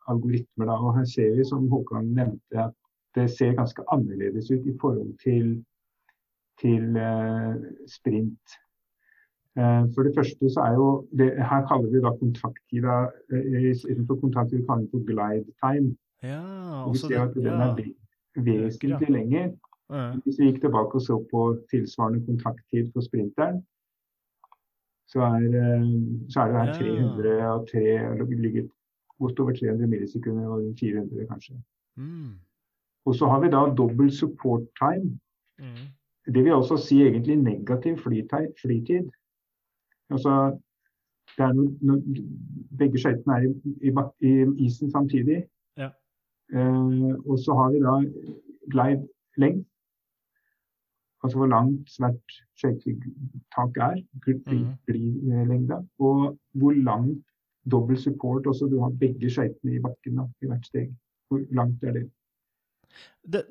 [0.08, 0.66] algoritmer.
[0.66, 0.76] Da.
[0.78, 2.74] Og her ser vi, som Håkan nevnte, at
[3.14, 5.64] det ser ganske annerledes ut i forhold til,
[6.62, 6.96] til
[7.90, 8.56] sprint.
[9.94, 12.96] For det første så er jo det, Her kaller vi da kontakttida
[13.74, 15.96] Istedenfor kontakttid kaller vi for glide time.
[16.22, 17.74] Ja, vi ser at den er
[18.36, 19.52] vesentlig lenger.
[20.24, 23.60] Hvis vi gikk tilbake og så på tilsvarende kontakttid for sprinteren,
[25.12, 25.88] så er, eh,
[26.32, 26.74] så er det her
[28.14, 28.68] 303 ligger
[29.18, 31.54] godt over 300 millisekunder og 400 kanskje.
[31.96, 32.32] Mm.
[33.04, 35.18] Og så har vi da dobbel support time.
[35.58, 35.86] Mm.
[36.34, 39.10] Det vil også si egentlig negativ flytid.
[40.10, 40.58] Altså,
[41.38, 42.00] no, no,
[42.78, 43.52] begge skøytene er i,
[43.88, 43.90] i,
[44.28, 45.44] i, isen samtidig.
[46.52, 47.96] Eh, og så har vi da
[48.72, 49.08] glide
[49.40, 49.68] length,
[51.22, 54.00] altså hvor langt hvert skøytetak er,
[54.86, 55.88] glidlengde, mm.
[55.98, 57.22] og hvor langt
[57.70, 60.90] dobbel support også du har begge skøytene i bakken da, i hvert steg.
[61.30, 62.06] Hvor langt er det?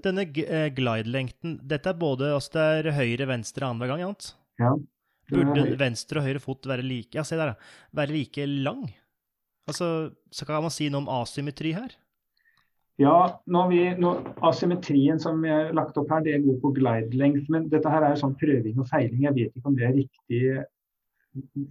[0.03, 4.33] Denne eh, glide-lengten, dette er både altså det er høyre, venstre andre gang, Jant?
[4.61, 4.75] Ja.
[5.31, 7.55] Burde venstre og høyre fot være like, ja, se der,
[7.95, 8.83] være like lang?
[9.69, 11.95] Altså, så kan man si noe om asymmetri her?
[13.01, 14.11] Ja, vi, nå,
[14.45, 17.47] asymmetrien som vi har lagt opp her, det går på glide length.
[17.53, 19.25] Men dette her er sånn prøving og feiling.
[19.25, 20.41] Jeg vet ikke om det er riktig,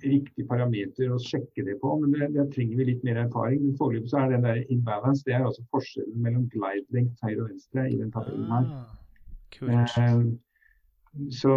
[0.02, 1.94] riktig parameter å sjekke det på.
[2.02, 3.62] Men det, det trenger vi litt mer erfaring.
[3.66, 7.44] Men foreløpig så er den der imbalance det er altså forskjellen mellom glide length høyre
[7.44, 8.72] og venstre i den tabellen her.
[9.70, 10.24] Ah, eh,
[11.34, 11.54] så,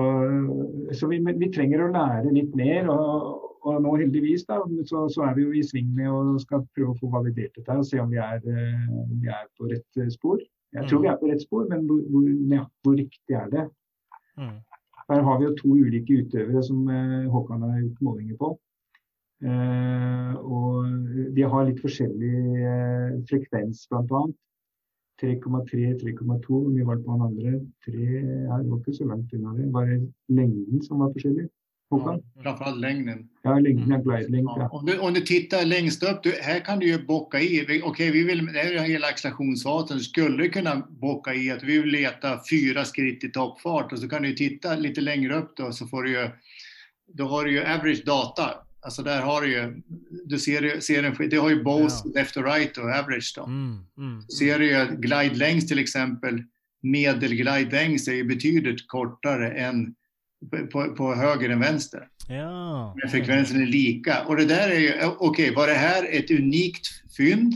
[0.98, 2.90] så vi, vi, trenger å lære litt mer.
[2.94, 4.60] og og nå heldigvis da,
[4.90, 7.78] så, så, er vi jo i sving med å skal prøve å få validert dette
[7.80, 10.42] og se om vi er, eh, om vi er på rett eh, spor.
[10.74, 13.66] Jeg tror vi er på rett spor, men hvor, hvor, ja, hvor riktig er det?
[14.42, 14.60] Mm.
[15.10, 18.54] Her har vi jo to ulike utøvere som eh, Håkan har gjort målinger på.
[19.44, 20.88] Eh, og
[21.36, 24.24] de har litt forskjellig eh, frekvens, bl.a.
[25.22, 26.38] 3,3, 3,2.
[26.48, 27.58] Hvor mye var det på han andre?
[27.86, 29.68] 3, ja, det var ikke så langt unna det.
[29.76, 30.00] Bare
[30.32, 31.48] lengden som var forskjellig.
[32.00, 33.30] Ja, framförallt längden.
[33.42, 34.02] Ja, längden, mm.
[34.02, 34.70] glide ja.
[34.72, 37.62] om, du, om du tittar längst upp, du, här kan du ju bocka i.
[37.64, 39.98] Okej, okay, vi vill, det här är hela accelerationsfasen.
[39.98, 44.10] Du skulle kunna bocka i att vi vill leta fyra skritt i toppfart och så
[44.10, 46.30] kan du titta lite längre upp då så får du ju,
[47.14, 48.52] då har du ju average data.
[48.82, 49.82] Alltså där har du ju,
[50.26, 52.12] du ser, ser en, det har ju both ja.
[52.16, 53.44] left och right och average då.
[53.44, 56.44] Mm, mm, ser du ju glide längs till exempel,
[56.82, 59.96] medelglide längs är ju betydligt kortare än
[60.72, 62.08] på, på höger än vänster.
[62.28, 62.96] Ja.
[63.02, 64.24] Men frekvensen är lika.
[64.24, 66.88] Och det där är ju, okej, okay, var det här ett unikt
[67.18, 67.54] fynd?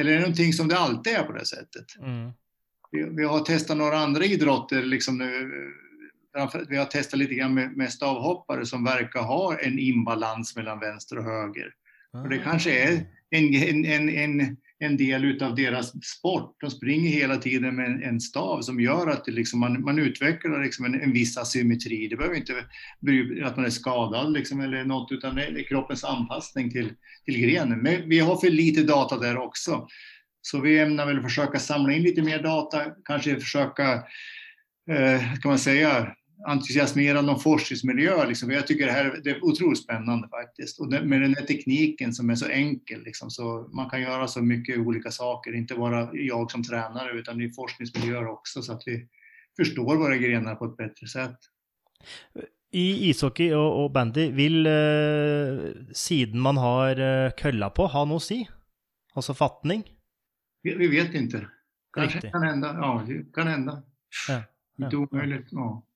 [0.00, 1.86] Eller är det någonting som det alltid är på det sättet?
[2.02, 2.30] Mm.
[2.90, 5.50] Vi, vi, har testat några andra idrotter liksom nu.
[6.68, 11.18] Vi har testat lite grann med, med stavhoppare som verkar ha en imbalans mellan vänster
[11.18, 11.74] och höger.
[12.12, 12.20] Ah.
[12.20, 16.56] Och det kanske är en, en, en, en en del utav deras sport.
[16.60, 20.64] De springer hela tiden med en, en stav som gör att liksom man, man utvecklar
[20.64, 22.08] liksom en, en viss asymmetri.
[22.08, 26.04] Det behöver inte vara att man är skadad liksom eller något, utan det är kroppens
[26.04, 26.92] anpassning till,
[27.24, 27.78] till grenen.
[27.78, 29.86] Men vi har för lite data där också.
[30.42, 33.92] Så vi ämnar väl försöka samla in lite mer data, kanske försöka,
[34.90, 36.14] eh, kan man säga,
[36.44, 38.26] entusiasmera någon forskningsmiljö.
[38.26, 38.50] Liksom.
[38.50, 40.80] Jag tycker det här det är otroligt spännande faktiskt.
[40.80, 44.28] Och det, med den här tekniken som är så enkel, liksom, så man kan göra
[44.28, 48.82] så mycket olika saker, inte bara jag som tränare utan i forskningsmiljöer också, så att
[48.86, 49.06] vi
[49.56, 51.38] förstår våra grenar på ett bättre sätt.
[52.70, 54.72] I ishockey och, och bandy, vill eh,
[55.92, 58.46] siden man har eh, kölla på ha något att säga?
[59.14, 59.82] Alltså fattning?
[60.62, 61.46] Vi, vi vet inte.
[61.96, 62.32] Kanske Riktigt.
[62.32, 62.74] kan hända.
[62.74, 63.82] Ja, det kan hända.
[64.28, 64.42] Ja,
[64.76, 65.48] ja, inte omöjligt.
[65.50, 65.86] Ja.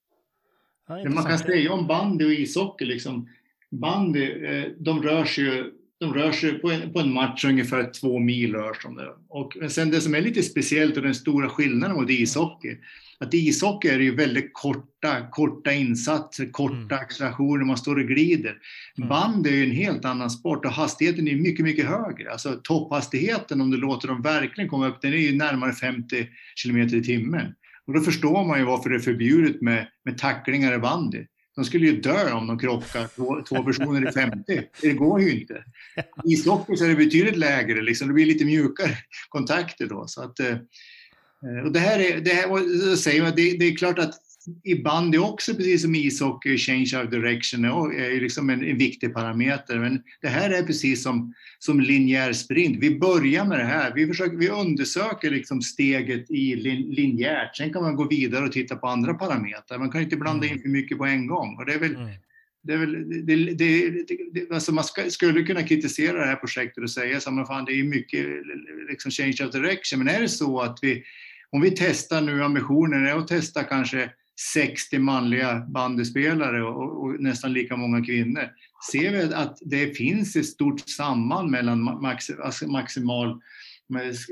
[0.97, 3.29] Det man kan säga om bandy och ishockey, liksom,
[3.71, 7.91] bandy, eh, de rör sig ju de rör sig på en, på en match ungefär
[8.01, 9.09] två mil rör som det.
[9.29, 12.77] Och sen det som är lite speciellt och den stora skillnaden mot ishockey,
[13.19, 16.99] att i ishockey är det ju väldigt korta, korta insatser, korta mm.
[16.99, 18.57] accelerationer, man står och glider.
[18.99, 19.09] Mm.
[19.09, 22.33] Band är ju en helt annan sport och hastigheten är mycket, mycket högre.
[22.33, 26.97] Alltså topphastigheten, om du låter dem verkligen komma upp, den är ju närmare 50 kilometer
[26.97, 27.55] i timmen.
[27.91, 31.27] Och då förstår man ju varför det är förbjudet med, med tacklingar i bandy.
[31.57, 34.63] De skulle ju dö om de krockar, två, två personer i 50.
[34.83, 35.65] Det går ju inte.
[36.25, 38.09] I ishockey så är det betydligt lägre, liksom.
[38.09, 38.97] det blir lite mjukare
[39.29, 40.05] kontakter då.
[40.07, 40.57] Så att, eh,
[41.65, 44.15] och det här är, det här, säger man, det, det är klart att
[44.65, 49.79] i bandy också, precis som ishockey, change of direction är liksom en, en, viktig parameter.
[49.79, 52.79] Men det här är precis som, som linjär sprint.
[52.81, 53.93] Vi börjar med det här.
[53.95, 57.57] Vi, försöker, vi undersöker liksom steget i lin, linjärt.
[57.57, 59.79] Sen kan man gå vidare och titta på andra parametrar.
[59.79, 60.63] Man kan inte blanda in mm.
[60.63, 61.57] för mycket på en gång.
[61.59, 62.11] Och det är väl, mm.
[62.63, 63.91] det är väl, det, det,
[64.33, 67.85] det, alltså man ska, skulle kunna kritisera det här projektet och säga att det är
[67.85, 68.27] mycket
[68.89, 69.99] liksom change of direction.
[69.99, 71.03] Men är det så att vi,
[71.51, 74.11] om vi testar nu, ambitionen är att testa kanske
[74.55, 78.49] 60 manliga bandespelare och, och, nästan lika många kvinnor,
[78.91, 83.41] ser vi att det finns ett stort samband mellan max, alltså maximal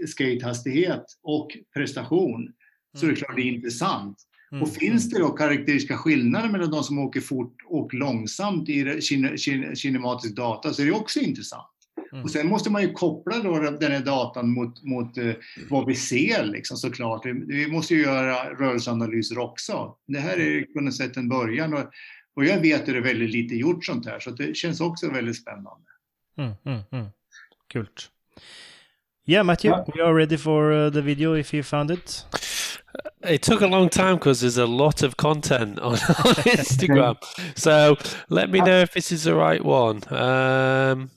[0.07, 2.53] skatehastighet och prestation,
[2.97, 4.25] så är det klart det är intressant.
[4.53, 4.63] Mm.
[4.63, 9.01] Och finns det då karaktäristiska skillnader mellan de som åker fort och långsamt i
[9.75, 11.78] kinematisk data så är det också intressant.
[12.13, 12.25] Mm.
[12.25, 15.35] Och sen måste man ju koppla då den här datan mot, mot uh,
[15.71, 17.27] vad vi ser liksom, såklart.
[17.27, 19.95] Vi, vi måste ju göra rörelseanalyser också.
[20.07, 21.91] Det här är på något sätt en början och,
[22.37, 25.11] och jag vet att det är väldigt lite gjort sånt här så det känns också
[25.11, 25.87] väldigt spännande.
[26.39, 27.07] Mm, mm, mm.
[27.73, 28.11] Kult.
[29.27, 32.25] Yeah, Matthew, we are ready for uh, the video if you found it.
[33.23, 37.17] It took a long time because there's a lot of content on, on Instagram.
[37.55, 37.97] so
[38.31, 40.01] let me know if this is the right one.
[40.09, 41.11] Um,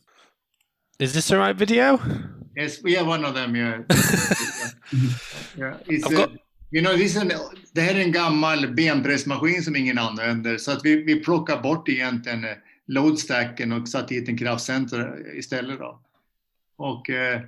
[1.02, 2.00] Is this the right video?
[2.56, 3.56] Yes, we have one of them.
[3.56, 3.80] Yeah.
[5.58, 5.78] yeah.
[5.88, 6.30] It's, got...
[6.30, 6.34] uh,
[6.70, 7.32] you know, this an,
[7.74, 11.90] det här är en gammal benpressmaskin som ingen använder så att vi, vi plockar bort
[11.90, 12.56] egentligen eh,
[12.88, 15.80] loadstacken och satt dit en kraftcenter istället.
[15.80, 16.02] Då.
[16.78, 17.42] Och eh,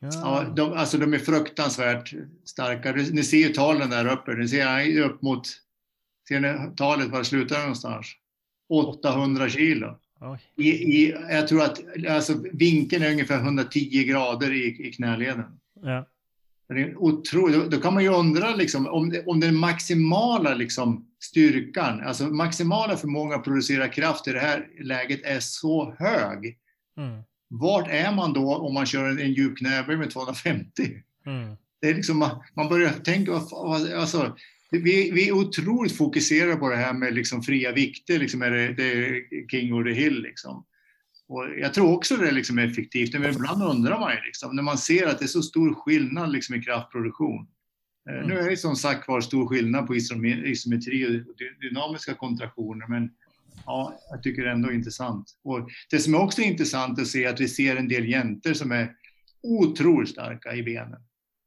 [0.00, 0.10] ja.
[0.12, 0.52] ja.
[0.56, 2.14] de, alltså de är fruktansvärt
[2.44, 2.92] starka.
[2.92, 4.34] Ni ser ju talen där uppe.
[4.34, 5.48] Ni ser upp mot,
[6.28, 8.06] ser ni talet var det slutar någonstans?
[8.68, 9.98] 800 kilo.
[10.56, 15.44] I, i, jag tror att alltså, vinkeln är ungefär 110 grader i, i knäleden.
[15.82, 16.06] Ja.
[16.96, 17.70] Otroligt.
[17.70, 23.38] Då kan man ju undra liksom, om, om den maximala liksom, styrkan, alltså maximala förmågan
[23.38, 26.58] att producera kraft i det här läget är så hög.
[26.98, 27.22] Mm.
[27.48, 30.82] Vart är man då om man kör en, en djup knäböj med 250?
[31.26, 31.56] Mm.
[31.80, 34.36] Det är liksom, man, man börjar tänka, alltså,
[34.70, 38.72] vi, vi är otroligt fokuserade på det här med liksom fria vikter, liksom är det,
[38.72, 40.22] det är king or the hill.
[40.22, 40.66] Liksom.
[41.28, 44.62] Och jag tror också det liksom är effektivt, men ibland undrar man ju liksom, när
[44.62, 47.46] man ser att det är så stor skillnad liksom i kraftproduktion.
[48.10, 48.28] Eh, mm.
[48.28, 53.10] Nu är det som sagt var stor skillnad på isometri och dynamiska kontraktioner, men
[53.66, 55.38] ja, jag tycker det är ändå intressant.
[55.44, 58.52] Och det som är också intressant att se är att vi ser en del jäntor
[58.52, 58.92] som är
[59.42, 61.00] otroligt starka i benen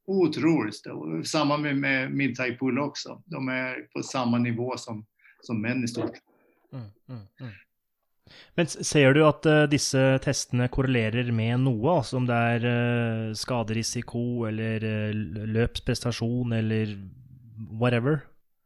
[0.09, 1.23] otroligt stor.
[1.23, 3.21] Samma med, med Midtai Pull också.
[3.25, 5.05] De är på samma nivå som,
[5.41, 6.17] som män i stort.
[6.73, 7.51] Mm, mm, mm.
[8.55, 11.95] Men ser du at uh, disse testene korrelerer med noe?
[11.97, 16.93] Altså om det er uh, skaderisiko eller uh, løpsprestasjon eller
[17.81, 18.19] whatever?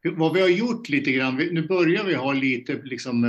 [0.04, 3.24] Vad vi har gjort lite grann, nu börjar vi ha lite liksom,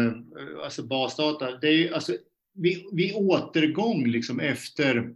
[0.64, 1.56] alltså basdata.
[1.60, 2.16] Det är, alltså,
[2.54, 5.14] vi, vi återgång liksom efter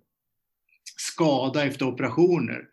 [0.96, 2.64] skada efter operationer.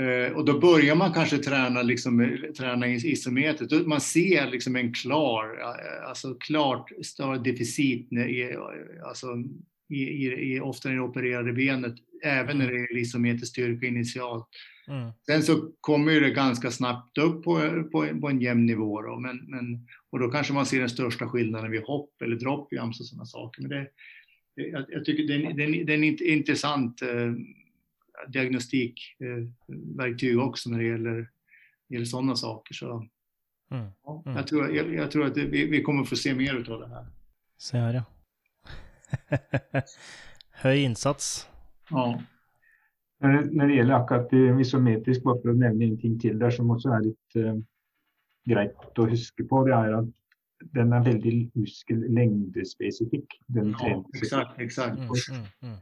[0.00, 3.86] Eh, och då börjar man kanske träna, liksom, träna isometriskt.
[3.86, 8.56] Man ser liksom en klar, eh, alltså klart större deficit i,
[9.04, 9.26] alltså,
[9.88, 14.48] i, i, i, ofta i det opererade benet, även när det är isometrisk styrka initialt.
[14.88, 15.10] Mm.
[15.26, 19.02] Sen så kommer det ganska snabbt upp på, på, på en jämn nivå.
[19.02, 23.00] Då, men, men, och då kanske man ser den största skillnaden vid hopp eller droppjumps
[23.00, 23.62] och sådana saker.
[23.62, 23.88] Men det,
[24.54, 27.32] jag, jag tycker det är, det är, det är en intressant eh,
[28.28, 31.30] diagnostikverktyg också när det gäller,
[31.88, 32.74] gäller sådana saker.
[32.74, 33.06] Så,
[33.70, 33.86] mm.
[34.04, 34.36] Ja, mm.
[34.36, 36.88] jag, tror, jag, jag, tror att det, vi, vi kommer få se mer av det
[36.88, 37.06] här.
[37.58, 38.04] Se här ja.
[40.50, 41.48] Hög insats.
[41.90, 42.22] Ja.
[43.18, 46.88] När det gäller akkurat isometrisk, bara för att nämna en ting till där som också
[46.88, 47.58] är lite uh,
[48.44, 50.08] grejt att huska på, det är att
[50.60, 53.40] den är väldigt muskellängdspecifik.
[53.46, 54.98] Den ja, exakt, exakt.
[54.98, 55.78] Mm, mm, mm.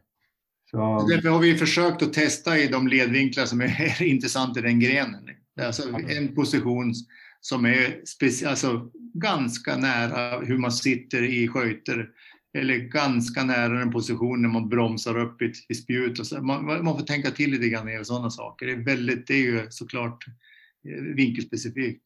[0.71, 1.07] Så...
[1.09, 5.29] Därför har vi försökt att testa i de ledvinklar som är intressanta i den grenen.
[5.61, 6.95] Alltså en position
[7.41, 8.01] som är
[8.47, 12.09] alltså ganska nära hur man sitter i sköter
[12.59, 16.19] eller ganska nära den position när man bromsar upp i, i spjut.
[16.19, 16.43] Och så.
[16.43, 18.67] Man, man, får tänka till lite grann i sådana saker.
[18.67, 20.27] Det är, väldigt, det är ju såklart
[20.89, 22.03] eh, vinkelspecifikt.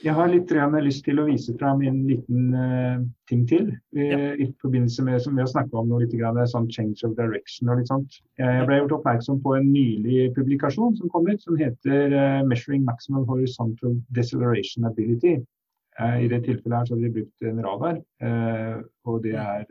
[0.00, 0.50] Jag har litt
[0.82, 3.68] lyst til å vise fram en liten uh, ting til.
[3.92, 4.32] Ja.
[4.34, 7.70] I forbindelse med som vi har snakket om nå, litt grann, sånn change of direction
[7.70, 8.18] og litt sånt.
[8.40, 12.84] Jeg ble gjort oppmerksom på en nylig publikasjon som kom ut, som heter uh, 'Measuring
[12.88, 15.42] Maximum Horizontal Deceleration Ability'.
[16.00, 17.98] Uh, I det tilfellet her så har de brukt en radar,
[19.04, 19.66] og det er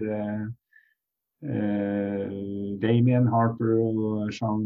[2.82, 4.62] Damien Harper og Sean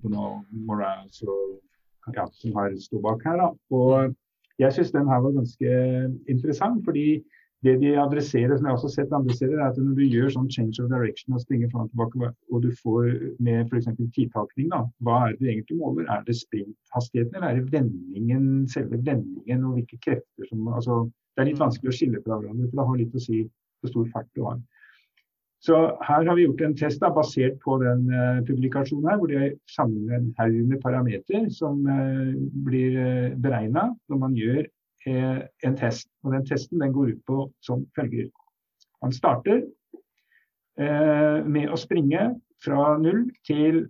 [0.00, 1.58] Bono Morales og,
[2.16, 3.36] ja, som har stått bak her.
[3.36, 3.50] Da.
[3.76, 4.16] Og
[4.58, 5.74] jeg syns den her var ganske
[6.28, 6.84] interessant.
[6.84, 7.22] fordi
[7.66, 10.28] det de adresserer, som jeg også har sett andre steder, er at når du gjør
[10.30, 13.08] sånn change of direction og springer fram og tilbake, og du får
[13.42, 13.88] med f.eks.
[14.14, 16.06] tidtakning, da, hva er det du egentlig måler?
[16.14, 21.44] Er det sprinthastigheten, eller er det vendingen, selve vendingen og hvilke krefter som altså, Det
[21.44, 23.42] er litt vanskelig å skille fra hverandre, for det har litt å si
[23.78, 24.56] hvor stor fart du har.
[25.60, 25.74] Så
[26.06, 29.48] her har vi gjort en test da, basert på den uh, publikasjonen her, hvor de
[29.74, 32.30] samler en haug med parametere som uh,
[32.66, 36.06] blir uh, eh, beregna når man gjør uh, en test.
[36.22, 38.30] Og den testen den går ut på som følger.
[39.02, 39.66] Man starter
[40.78, 42.20] med å springe
[42.62, 43.80] fra 0 til,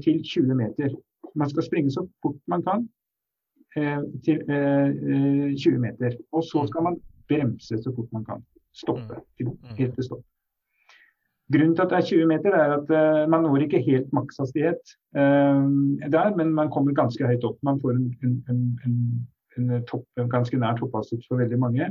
[0.00, 0.94] til 20 meter.
[1.36, 2.86] Man skal springe så fort man kan
[4.24, 6.16] til 20 meter.
[6.32, 6.96] Og så skal man
[7.28, 8.44] bremse så fort man kan.
[8.72, 9.20] Stoppe.
[9.36, 9.52] Mm.
[9.76, 10.24] Helt til stopp.
[11.52, 14.94] Grunnen til at det er 20 meter, er at uh, man når ikke helt makshastighet
[15.18, 15.66] uh,
[16.14, 17.58] der, men man kommer ganske høyt opp.
[17.66, 18.96] Man får en, en, en,
[19.58, 21.90] en topp, ganske nær topphastighet for veldig mange.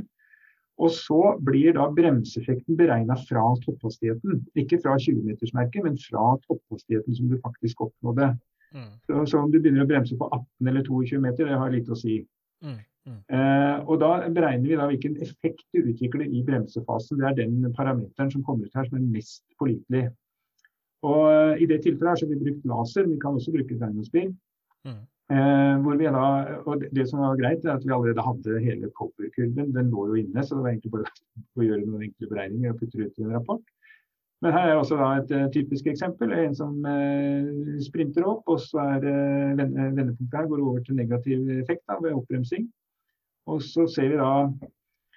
[0.82, 4.40] Og så blir da bremseeffekten beregna fra topphastigheten.
[4.58, 8.32] Ikke fra 20-metersmerket, men fra topphastigheten som du faktisk oppnådde.
[8.72, 8.88] Mm.
[9.06, 11.92] Så, så, om du begynner å bremse på 18 eller 22 meter, det har lite
[11.92, 12.22] å si.
[12.64, 12.80] Mm.
[13.02, 13.20] Mm.
[13.34, 17.18] Eh, og Da beregner vi da hvilken effekt du utvikler i bremsefasen.
[17.18, 20.10] Det er den parameteren som kommer ut her som er mest pålitelig.
[21.02, 23.54] Og eh, I det tilfellet her så har vi brukt laser, men vi kan også
[23.56, 24.30] bruke dynospill.
[24.86, 25.02] Mm.
[25.32, 26.24] Eh, da,
[26.66, 29.74] og det, som var greit, er at vi allerede hadde hele cover-kurven.
[29.74, 31.14] Den lå jo inne, så det var egentlig bare
[31.56, 33.64] å gjøre noen enkle beregninger og putte ut i en rapport.
[34.42, 36.32] Men her er også da et uh, typisk eksempel.
[36.34, 41.50] En som uh, sprinter opp, og så er uh, vendepunktet her går over til negativ
[41.60, 42.66] effekt da, ved oppbremsing.
[43.50, 44.32] Og så ser vi da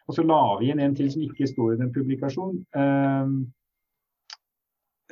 [0.06, 2.62] Og så la vi inn en til som ikke står i den publikasjonen.
[2.78, 3.26] Uh,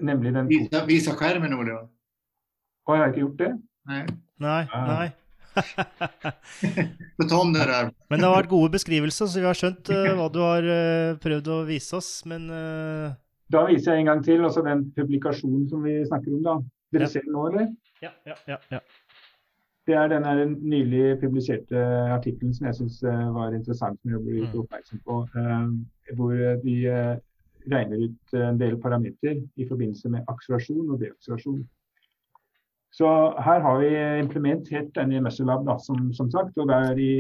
[0.06, 1.80] nemlig den Visa, visa skjermen, Ole.
[2.88, 3.52] Har jeg ikke gjort det?
[3.90, 4.03] Nei.
[4.44, 4.64] Nei.
[4.69, 5.10] nei.
[8.10, 11.18] Men det har vært gode beskrivelser, så vi har skjønt uh, hva du har uh,
[11.23, 12.11] prøvd å vise oss.
[12.30, 13.14] Men uh...
[13.53, 16.41] Da viser jeg en gang til altså den publikasjonen som vi snakker om.
[16.45, 16.56] da.
[16.94, 17.11] Dere ja.
[17.15, 17.69] ser den nå, eller?
[18.03, 18.57] Ja, ja, ja.
[18.73, 18.80] ja.
[19.88, 21.80] Det er denne nylig publiserte
[22.16, 24.60] artikkelen som jeg syns eh, var interessant som jeg ble gjort mm.
[24.62, 25.18] oppmerksom på.
[25.42, 27.16] Eh, hvor de eh,
[27.74, 31.62] regner ut en del parametere i forbindelse med akselerasjon og deakselerasjon.
[32.94, 33.10] Så
[33.44, 33.92] her har vi
[34.22, 36.58] implementert denne Muscle da, som, som, sagt.
[36.62, 37.14] Og der i,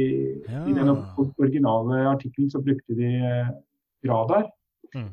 [0.45, 0.63] ja.
[0.69, 3.09] i den originale artikkelen så brukte de
[4.05, 4.45] radar.
[4.93, 5.09] Mm.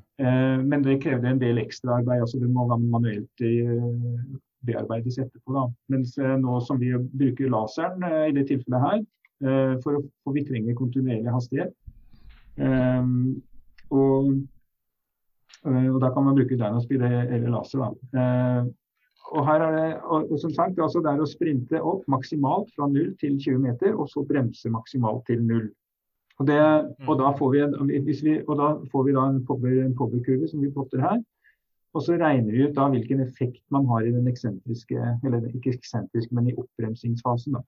[0.69, 2.21] Men det krevde en del ekstraarbeid.
[2.21, 3.47] Altså det må manuelt
[4.67, 5.55] bearbeides etterpå.
[5.57, 5.67] Da.
[5.93, 9.03] Mens eh, nå som vi bruker laseren eh, i det tilfellet her,
[9.45, 11.77] eh, for, for vi trenger kontinuerlig hastighet.
[13.91, 14.33] Og
[15.61, 17.83] Og da kan man bruke dynospeed eller laser.
[17.83, 18.65] Da.
[19.37, 22.89] Og her er det, og, som sagt, altså det er å sprinte opp maksimalt fra
[22.89, 25.69] 0 til 20 meter, og så bremse maksimalt til 0.
[26.41, 26.57] Og, det,
[27.05, 31.05] og, da, får vi, vi, og da får vi da en påbygkurve som vi plotter
[31.05, 31.21] her.
[31.95, 35.75] Og så regner vi ut da hvilken effekt man har i den eksentriske, eller ikke
[35.75, 37.57] eksentriske, men i oppbremsingsfasen.
[37.59, 37.65] Da.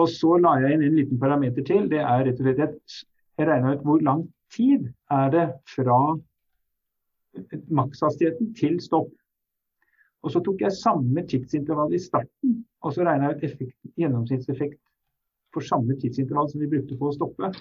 [0.00, 1.86] Og så la jeg inn en liten parameter til.
[1.90, 2.98] Det er rett og slett at
[3.38, 6.00] jeg regna ut hvor lang tid er det fra
[7.70, 9.10] makshastigheten til stopp.
[10.22, 14.80] Og så tok jeg samme tidsintervall i starten, og så regna jeg ut effekt, gjennomsnittseffekt
[15.54, 17.52] for samme tidsintervall som vi brukte på å stoppe.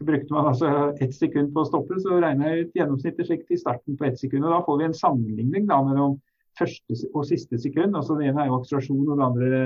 [0.00, 0.68] Så brukte man altså
[1.04, 4.46] ett sekund på å stoppe, så regner jeg ut gjennomsnittseffekt i starten på ett sekund.
[4.46, 6.14] og Da får vi en sammenligning da, mellom
[6.56, 7.92] første og siste sekund.
[7.96, 9.58] altså Det ene er jo akselerasjon, og det andre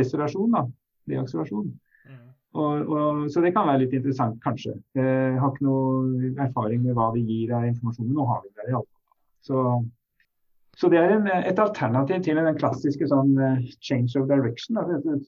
[0.00, 0.56] deselerasjon.
[0.56, 0.62] da,
[1.12, 1.68] Deakselerasjon.
[2.08, 2.22] Mm.
[2.54, 4.72] Og, og, så det kan være litt interessant, kanskje.
[4.96, 8.08] Jeg har ikke noe erfaring med hva det gir av informasjon.
[8.08, 9.20] Nå har vi det i alle fall.
[9.44, 9.66] Så,
[10.80, 14.80] så det er en, et alternativ til den klassiske sånn eh, change of direction.
[14.80, 15.20] Da.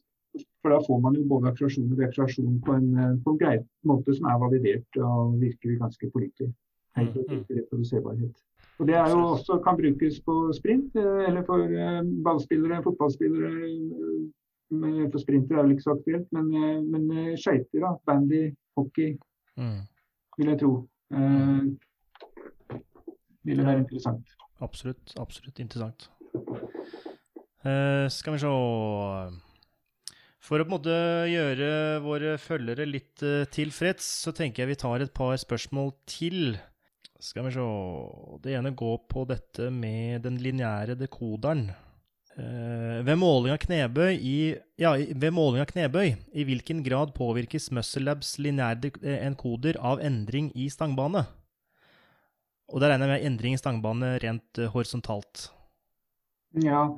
[0.63, 3.57] For da får man jo både akselerasjon og deakselerasjon på en, eh, på en grei
[3.91, 6.51] måte som er validert og virker ganske pålitelig.
[6.97, 7.45] Mm, mm.
[7.51, 8.37] reproduserbarhet.
[8.79, 13.53] Og Det er jo også kan brukes på sprint, eh, eller for eh, ballspillere, fotballspillere.
[15.13, 16.47] For sprinter er vel ikke så aktuelt, men,
[16.91, 17.91] men skøyter, da.
[18.07, 19.19] Bandy, hockey,
[19.57, 19.81] mm.
[20.39, 20.73] vil jeg tro.
[21.15, 21.63] Eh,
[23.45, 24.27] ville være interessant.
[24.61, 26.11] Absolutt, absolutt interessant.
[27.65, 28.47] Eh, skal vi se
[30.45, 30.95] for å på en måte
[31.31, 31.69] gjøre
[32.05, 36.59] våre følgere litt eh, tilfreds, så tenker jeg vi tar et par spørsmål til.
[37.23, 37.65] Skal vi se
[38.45, 41.71] Det ene går på dette med den lineære dekoderen.
[42.35, 44.39] Uh, ved, måling av knebøy i,
[44.83, 50.03] ja, ved måling av knebøy, i hvilken grad påvirkes Muscle Labs lineære eh, enkoder av
[50.03, 51.23] endring i stangbane?
[52.75, 55.47] Og der regner jeg med endring i stangbane rent uh, horisontalt.
[56.59, 56.89] Ja,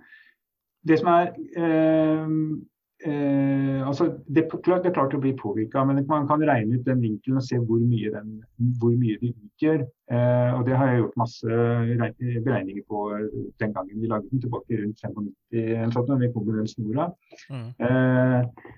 [0.88, 2.32] det som er Eh,
[3.04, 7.40] altså det, det, er klart å bli påvirka, men man kan regne ut den vinkelen
[7.40, 8.38] og se hvor mye, den,
[8.80, 9.84] hvor mye de utgjør.
[10.12, 11.58] Eh, og Det har jeg gjort masse
[12.46, 13.02] beregninger på
[13.60, 17.10] den gangen vi lagde den, tilbake rundt 95 sånt, når vi kom med den snora.
[17.52, 17.68] Mm.
[17.84, 18.74] Eh,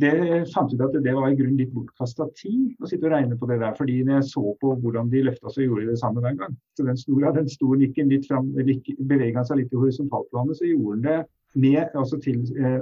[0.00, 0.12] det
[0.48, 3.58] ut at det var i grunnen litt bortkasta tid å sitte og regne på det
[3.60, 3.74] der.
[3.76, 6.54] fordi når jeg så på hvordan de løfta, så gjorde de det samme hver gang.
[6.78, 10.96] Så den snora den sto nikken litt fram, bevega seg litt i horisontalplanet, så gjorde
[10.96, 11.18] den det
[11.54, 12.78] med, altså til, eh,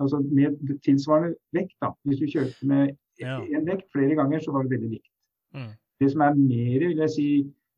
[0.00, 1.76] altså med, tilsvarende vekt.
[1.82, 1.92] Da.
[2.04, 5.12] Hvis du kjørte med én vekt flere ganger, så var det veldig likt.
[5.54, 5.72] Mm.
[6.00, 7.28] Det som er mer vil jeg si,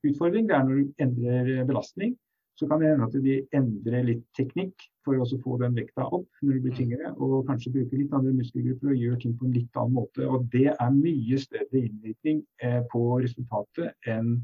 [0.09, 2.17] utfordring, det er når du endrer belastning.
[2.61, 6.43] Så kan det hende at de endrer litt teknikk for å få den vekta opp
[6.43, 6.79] når det blir mm.
[6.81, 7.13] tyngre.
[7.17, 10.27] Og kanskje bruke litt andre muskelgrupper og gjøre ting på en litt annen måte.
[10.29, 14.35] Og det er mye større innvirkning eh, på resultatet enn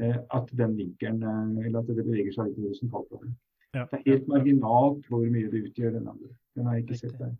[0.00, 3.36] eh, at den vinkelen, eh, eller at det beveger seg litt i resultatet.
[3.78, 3.84] Ja.
[3.90, 6.32] Det er helt marginalt hvor mye det utgjør den andre.
[6.58, 7.34] Den har jeg ikke sett der.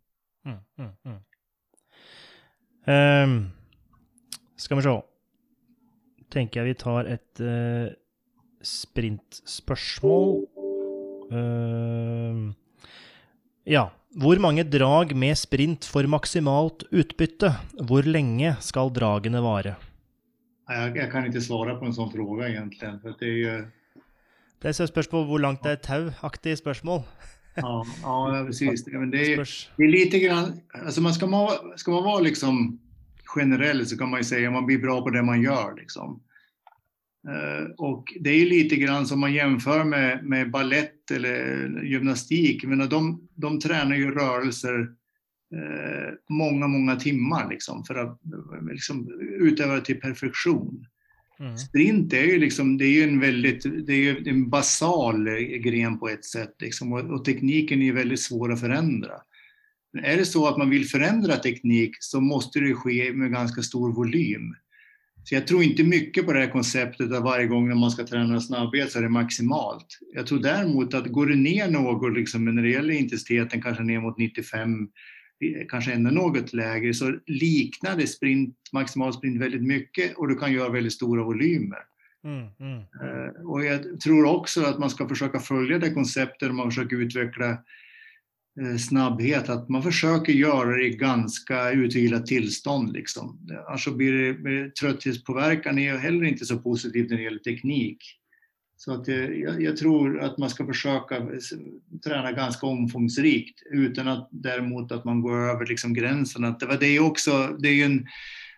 [0.47, 1.21] Mm, mm, mm.
[2.89, 3.33] Um,
[4.57, 4.95] skal vi se
[6.33, 7.89] Tenker jeg vi tar et uh,
[8.65, 10.35] sprintspørsmål.
[11.33, 12.53] Uh,
[13.69, 13.89] ja.
[14.19, 17.53] Hvor mange drag med sprint for maksimalt utbytte?
[17.89, 19.77] Hvor lenge skal dragene vare?
[20.69, 22.93] Jeg, jeg kan ikke svare på en sånn spørsmål, egentlig.
[23.05, 23.67] For det er
[24.63, 27.03] det er et spørsmål hvor langt det er tau-aktig spørsmål.
[27.57, 28.85] ja, ja, precis.
[28.85, 32.79] Det, är, det är lite grann, alltså man ska, man, ska man vara liksom
[33.25, 35.75] generell så kan man ju säga att man blir bra på det man gör.
[35.77, 36.23] Liksom.
[37.29, 42.65] Uh, och det är lite grann som man jämför med, med ballett eller gymnastik.
[42.65, 44.81] Men de, de tränar ju rörelser
[45.55, 48.21] uh, många, många timmar liksom, för att
[48.71, 49.09] liksom,
[49.41, 50.87] utöva det till perfektion.
[51.41, 51.59] Mm.
[51.59, 56.25] Sprint är ju liksom, det är en väldigt, det är en basal gren på ett
[56.25, 59.13] sätt liksom, och, och, tekniken är väldigt svår att förändra.
[59.93, 63.63] Men är det så att man vill förändra teknik så måste det ske med ganska
[63.63, 64.55] stor volym.
[65.25, 68.07] Så jag tror inte mycket på det här konceptet att varje gång när man ska
[68.07, 69.87] träna snabbhet så är det maximalt.
[70.15, 74.01] Jag tror däremot att går det ner något liksom, när det gäller intensiteten, kanske ner
[74.01, 74.89] mot 95
[75.69, 80.53] kanske ännu något lägre, så liknar det sprint, maximal sprint väldigt mycket och du kan
[80.53, 81.79] göra väldigt stora volymer.
[82.25, 82.79] Mm, mm.
[82.79, 87.51] Uh, och jag tror också att man ska försöka följa det konceptet man försöker utveckla
[88.61, 92.93] uh, snabbhet, att man försöker göra det i ganska utvilat tillstånd.
[92.93, 93.39] Liksom.
[93.69, 98.18] Annars blir det, trötthetspåverkan är heller inte så positivt när det gäller teknik.
[98.81, 101.27] Så att jag, jag, tror att man ska försöka
[102.05, 106.45] träna ganska omfångsrikt utan att däremot att man går över liksom gränsen.
[106.45, 108.07] Att det, var det, också, det är en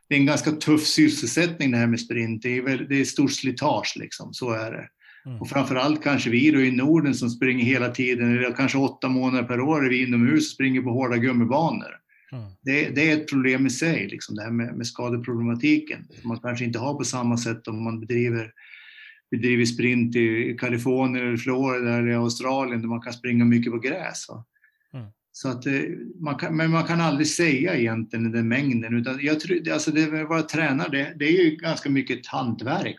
[0.09, 2.43] det är en ganska tuff sysselsättning det här med sprint.
[2.43, 4.89] Det är, väl, det är stort slitage liksom, så är det.
[5.27, 5.41] Mm.
[5.41, 9.45] Och framförallt kanske vi då i Norden som springer hela tiden, eller kanske åtta månader
[9.45, 11.97] per år är vi inomhus och springer på hårda gummibanor.
[12.33, 12.45] Mm.
[12.63, 16.07] Det, det, är ett problem i sig, liksom, det här med, med skadeproblematiken.
[16.21, 18.53] Som man kanske inte har på samma sätt om man bedriver,
[19.31, 24.27] bedriver sprint i Kalifornien, eller Florida eller Australien där man kan springa mycket på gräs.
[24.95, 25.07] Mm.
[25.33, 25.83] Så att, eh,
[26.21, 28.95] man kan, men man kan aldrig säga egentligen den mängden.
[28.95, 32.99] Utan jag tror, alltså det, vara tränare, det, det är ju ganska mycket ett hantverk.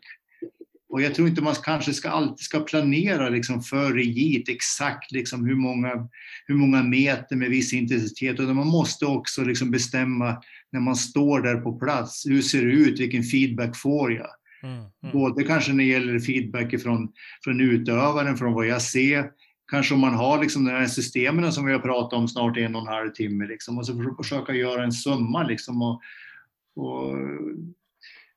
[0.90, 5.45] Och jag tror inte man kanske ska alltid ska planera liksom för rigitt exakt liksom
[5.45, 6.10] hur, många,
[6.45, 8.40] hur många meter med viss intensitet.
[8.40, 10.41] Utan man måste också liksom bestämma
[10.72, 12.26] när man står där på plats.
[12.26, 12.99] Hur ser det ut?
[12.99, 14.28] Vilken feedback får jag?
[14.64, 15.14] Mm, mm.
[15.14, 17.12] Både kanske när det gäller feedback från,
[17.44, 19.30] från utövaren, från vad jag ser.
[19.72, 22.76] Kanske om man har liksom de här systemen som vi har pratat om snart en
[22.76, 23.48] och en halv timme.
[23.48, 25.44] Liksom, och så försöka göra en summa.
[25.44, 26.02] Liksom, och,
[26.76, 27.18] och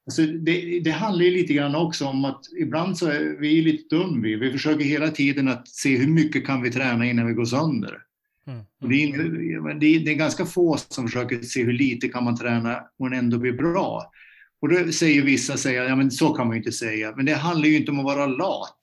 [0.07, 3.97] Alltså det, det, handlar ju lite grann också om att ibland så är vi lite
[3.97, 4.37] dum vi.
[4.37, 7.99] Vi försöker hela tiden att se hur mycket kan vi träna innan vi går sönder.
[8.47, 8.65] Mm.
[8.81, 12.25] Och det, är, det, är, det är ganska få som försöker se hur lite kan
[12.25, 14.11] man träna och ändå bli bra.
[14.60, 17.12] Och då säger vissa, säger, ja men så kan man ju inte säga.
[17.16, 18.78] Men det handlar ju inte om att vara lat.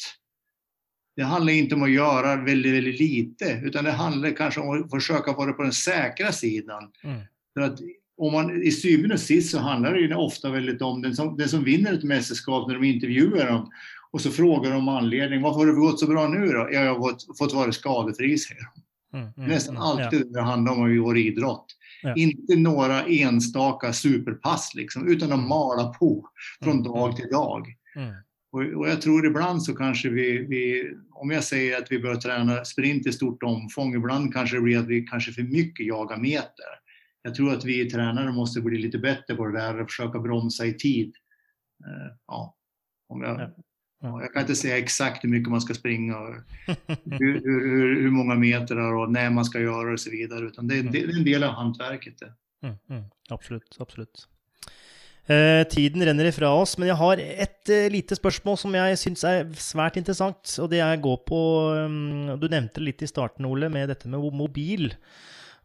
[1.15, 4.91] Det handlar inte om att göra väldigt, väldigt lite, utan det handlar kanske om att
[4.91, 6.91] försöka vara på den säkra sidan.
[7.03, 7.22] Mm.
[7.53, 7.80] För att
[8.18, 11.38] om man, I syvende och sist så handlar det ju ofta väldigt om den som,
[11.38, 13.72] den som vinner ett mästerskap när de intervjuar dem
[14.11, 15.41] och så frågar de anledning.
[15.41, 16.69] Varför har det gått så bra nu då?
[16.72, 19.18] Ja, jag har fått, fått vara skadefri, säger de.
[19.18, 20.26] Mm, mm, Nästan mm, alltid ja.
[20.26, 21.65] det handlar om i vår idrott.
[22.02, 22.15] Ja.
[22.15, 26.30] Inte några enstaka superpass liksom, utan att mala på
[26.64, 27.68] från mm, dag till dag.
[27.95, 28.14] Mm.
[28.52, 32.15] Och, och, jag tror ibland så kanske vi, vi, om jag säger att vi bör
[32.15, 36.18] träna sprint i stort omfång, ibland kanske det blir att vi kanske för mycket jagar
[36.18, 36.82] meter
[37.23, 40.65] jag tror att vi tränare måste bli lite bättre på det där och försöka bromsa
[40.65, 41.15] i tid.
[41.86, 42.56] Eh, ja,
[43.07, 43.49] om jag, ja,
[44.02, 46.36] jag kan inte säga exakt hur mycket man ska springa och
[47.06, 50.82] hur, hur, hur många meter och när man ska göra och så vidare, utan det,
[50.82, 52.19] det är en del av hantverket.
[52.19, 52.34] Det.
[52.68, 54.28] Mm, mm, absolut, absolut.
[55.30, 59.23] Eh, tiden renner ifra oss, men jeg har et eh, lite spørsmål som jeg syns
[59.28, 60.56] er svært interessant.
[60.64, 61.41] Og det er går på
[61.86, 64.90] um, Du nevnte litt i starten, Ole, med dette med mobil.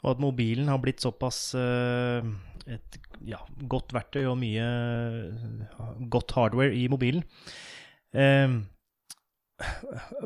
[0.05, 2.21] Og at mobilen har blitt såpass uh,
[2.69, 4.67] et ja, godt verktøy og mye
[5.81, 7.25] uh, godt hardware i mobilen.
[8.17, 8.65] Uh,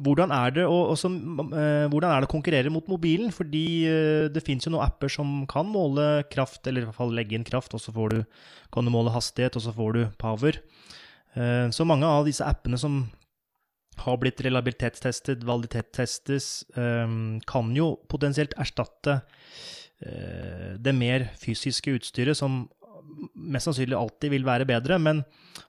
[0.03, 1.09] hvordan er det å, også,
[1.55, 3.31] eh, hvordan er det å konkurrere mot mobilen?
[3.31, 7.15] Fordi eh, det fins jo noen apper som kan måle kraft, eller i hvert fall
[7.15, 8.19] legge inn kraft, og så får du,
[8.75, 10.59] kan du måle hastighet, og så får du power.
[11.39, 13.05] Ehm, så mange av disse appene som
[14.03, 16.51] har blitt relabilitetstestet, validitetstestes,
[16.81, 19.21] ehm, kan jo potensielt erstatte
[20.01, 22.71] Eh, det mer fysiske utstyret, som
[23.35, 24.99] mest sannsynlig alltid vil være bedre.
[25.03, 25.23] Men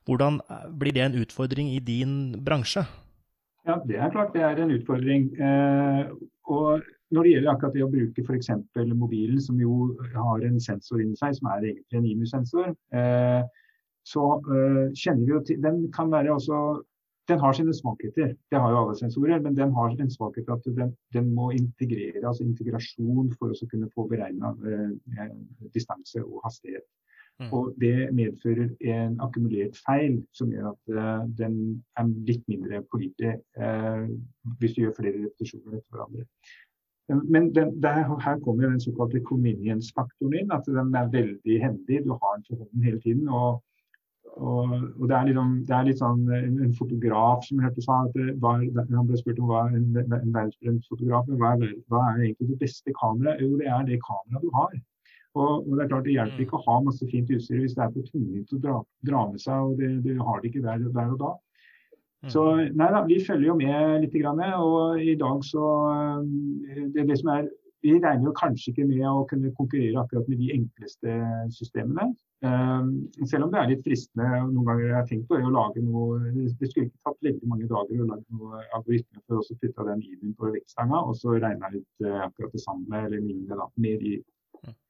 [0.08, 2.86] hvordan eh, blir det en utfordring i din bransje?
[3.68, 5.32] Ja, Det er klart det er en utfordring.
[5.38, 6.12] Eh,
[6.50, 6.82] og
[7.12, 8.52] når det gjelder akkurat det å bruke f.eks.
[8.96, 13.42] mobilen, som jo har en sensor inni seg, som er egentlig en IMU-sensor, eh,
[14.08, 16.82] så eh, kjenner vi jo til Den kan være også
[17.30, 18.34] den har sine svakheter.
[18.52, 22.24] Det har jo alle sensorer, men den har en svakhet at den, den må integrere,
[22.28, 25.36] altså integrasjon for å kunne få beregna eh, eh,
[25.76, 26.88] distanse og hastighet.
[27.42, 27.54] Mm.
[27.58, 31.56] Og Det medfører en akkumulert feil som gjør at uh, den
[31.98, 34.06] er litt mindre pålitelig uh,
[34.60, 36.28] hvis du gjør flere repetisjoner etter hverandre.
[37.34, 40.54] Men den, der, her kommer den såkalte convenience-faktoren inn.
[40.54, 42.06] At den er veldig hendig.
[42.06, 43.28] Du har den for hånden hele tiden.
[43.30, 43.64] og
[44.32, 44.70] og,
[45.00, 47.98] og det, er liksom, det, er litt sånn eh, en, en fotograf som hørte sa
[48.06, 48.14] at
[48.44, 48.62] var,
[48.94, 52.62] Han ble spurt om hva en, en verdensberømt fotograf hva er, hva er egentlig det
[52.62, 53.44] beste kameraet?
[53.44, 54.78] Jo, det er det kameraet du har.
[55.38, 57.86] Og, og, det er klart det hjelper ikke å ha masse fint utstyr hvis det
[57.86, 58.76] er for tungvint å dra,
[59.08, 61.32] dra, med seg, og det, det har det ikke der, der, og da.
[62.30, 62.44] Så
[62.78, 64.14] nei da, vi følger jo med litt.
[64.22, 65.64] Grann, og i dag så
[66.94, 67.48] det, det som er
[67.82, 71.16] vi regner jo kanskje ikke med å kunne konkurrere akkurat med de enkleste
[71.56, 72.12] systemene.
[72.46, 72.92] Um,
[73.30, 75.84] selv om det er litt fristende noen ganger jeg har tenkt på det å lage
[75.86, 79.86] noe Det skulle ikke tatt veldig mange dager å lage noe algoritme for å putte
[79.92, 83.68] den iden på vektstanga og så regne litt uh, akkurat det samme eller lignende da,
[83.86, 84.16] med de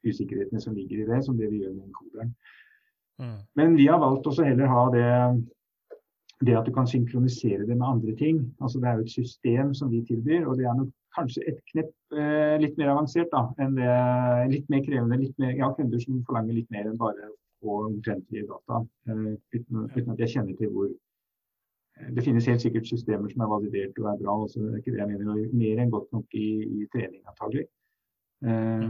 [0.08, 2.36] usikkerhetene som ligger i det, som det vi gjør med enkoderen.
[3.22, 3.40] Mm.
[3.56, 5.10] Men vi har valgt også heller ha det
[6.46, 8.56] det at du kan synkronisere det med andre ting.
[8.62, 11.60] Altså Det er jo et system som vi tilbyr, og det er nok kanskje et
[11.72, 13.92] knepp eh, litt mer avansert da, enn det.
[14.56, 15.20] Litt mer krevende.
[15.22, 17.30] litt mer, Jeg har kunder som forlanger litt mer enn bare
[17.62, 22.62] å omtrentlige data, eh, uten, uten, at jeg kjenner til hvor eh, Det finnes helt
[22.62, 25.50] sikkert systemer som er validert og er bra, også, det er ikke det jeg mener.
[25.54, 26.50] Mer enn godt nok i,
[26.82, 27.68] i trening, antagelig.
[28.42, 28.90] Eh,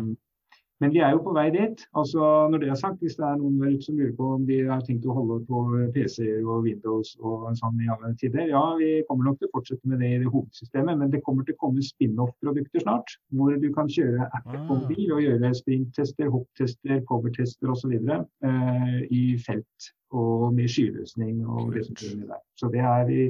[0.81, 1.83] men vi er jo på vei dit.
[1.97, 4.45] Altså, når det er sagt, Hvis det er noen der ute som lurer på om
[4.47, 5.61] vi har tenkt å holde på
[5.93, 9.91] PC-er og Windows og sånn i alle tider, ja, vi kommer nok til å fortsette
[9.91, 10.97] med det i det hovedsystemet.
[10.97, 13.15] Men det kommer til å komme spin-off-produkter snart.
[13.37, 17.95] Hvor du kan kjøre appen på mobil og gjøre sprint-tester, hopp-tester, cover-tester osv.
[18.01, 22.43] Eh, i felt og med skyløsning og det som skjer med der.
[22.57, 23.29] Så det er, i,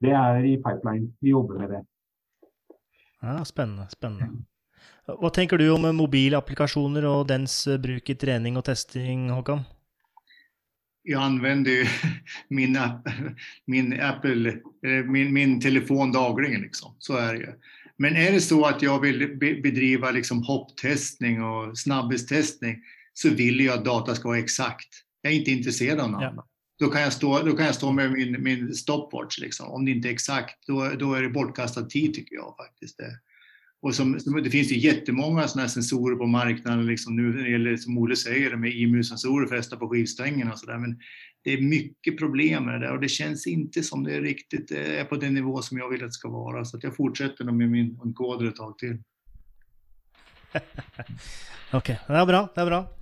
[0.00, 1.12] det er i pipeline.
[1.20, 1.84] Vi jobber med det.
[3.22, 4.46] Ja, spennende, spennende.
[5.06, 9.62] Hva tenker du om mobilapplikasjoner og dens eh, bruk i trening og testing, Håkan?
[11.02, 11.86] Jag använder ju
[12.48, 12.78] min,
[13.66, 14.56] min Apple,
[15.06, 16.94] min, min telefon dagligen liksom.
[16.98, 17.52] Så är det ju.
[17.98, 22.76] Men är det så att jag vill be- bedriva liksom hopptestning och snabbhetstestning
[23.14, 24.88] så vill jag att data ska vara exakt.
[25.22, 26.28] Jag är inte intresserad av något Ja.
[26.28, 26.46] annat.
[26.78, 29.38] Då kan jag stå, då kan jag stå med min, min stopwatch.
[29.38, 29.68] Liksom.
[29.70, 32.96] Om det inte är exakt, då, då är det bortkastad tid tycker jag faktiskt.
[32.98, 33.18] Det.
[33.86, 37.42] Och som, som, det finns ju jättemånga sådana här sensorer på marknaden liksom nu när
[37.42, 40.78] det gäller, som Olle säger, med IMU-sensorer fästa på skivstängerna och sådär.
[40.78, 40.98] Men
[41.44, 44.70] det är mycket problem med det där och det känns inte som det är riktigt
[44.70, 46.64] eh, är på den nivå som jag vill att det ska vara.
[46.64, 48.98] Så att jag fortsätter nog med min encoder ett tag till.
[51.72, 52.48] Ok, det är bra.
[52.54, 52.96] Det är bra.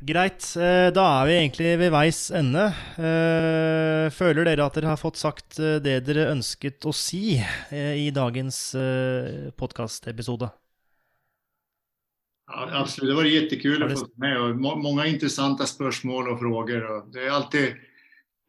[0.00, 0.56] Greit.
[0.56, 2.68] eh, Da er vi egentlig ved veis ende.
[2.96, 7.36] Eh, Føler dere at dere har fått sagt eh, det dere ønsket å si
[7.70, 8.60] i dagens
[9.60, 10.50] podkastepisode?
[12.46, 17.12] Ja, absolut, det var jättekul att få med och må- många intressanta spörsmål och frågor.
[17.12, 17.74] Det, är alltid,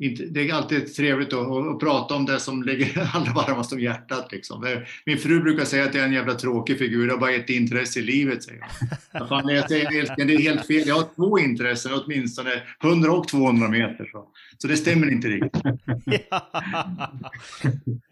[0.10, 3.80] det är alltid trevligt att, att, att prata om det som ligger allra varmast om
[3.80, 4.32] hjärtat.
[4.32, 4.84] Liksom.
[5.06, 7.50] Min fru brukar säga att jag är en jävla tråkig figur, jag har bara ett
[7.50, 8.44] intresse i livet.
[8.44, 8.66] Säger.
[9.14, 9.90] Vad fan, jag säger
[10.28, 10.88] det är helt fel.
[10.88, 12.50] Jag har två intressen, åtminstone
[12.84, 14.06] 100 och 200 meter.
[14.12, 15.62] Så, så det stämmer inte riktigt.
[16.30, 16.42] ja.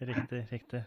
[0.00, 0.82] Riktig, riktig.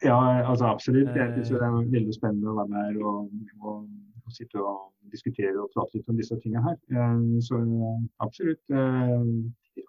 [0.00, 0.78] Ja, Eh.
[0.78, 3.88] synes det er veldig spennende å være med her og,
[4.28, 6.76] få sitta och diskutera och prata lite om dessa ting här.
[6.90, 8.70] Ehm, så eh, absolut.
[8.70, 9.20] Eh,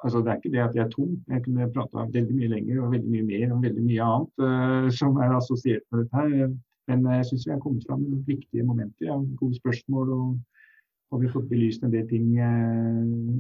[0.03, 1.23] alltså, det är inte det att jag är tom.
[1.27, 4.89] Jag kunde prata väldigt mycket längre och väldigt mycket mer om väldigt mycket annat eh,
[4.89, 6.57] som är associerat med det här.
[6.87, 9.17] Men jag syns vi har kommit fram med viktiga moment Ja.
[9.17, 10.35] Goda frågor och
[11.11, 12.39] har vi har fått belyst en del ting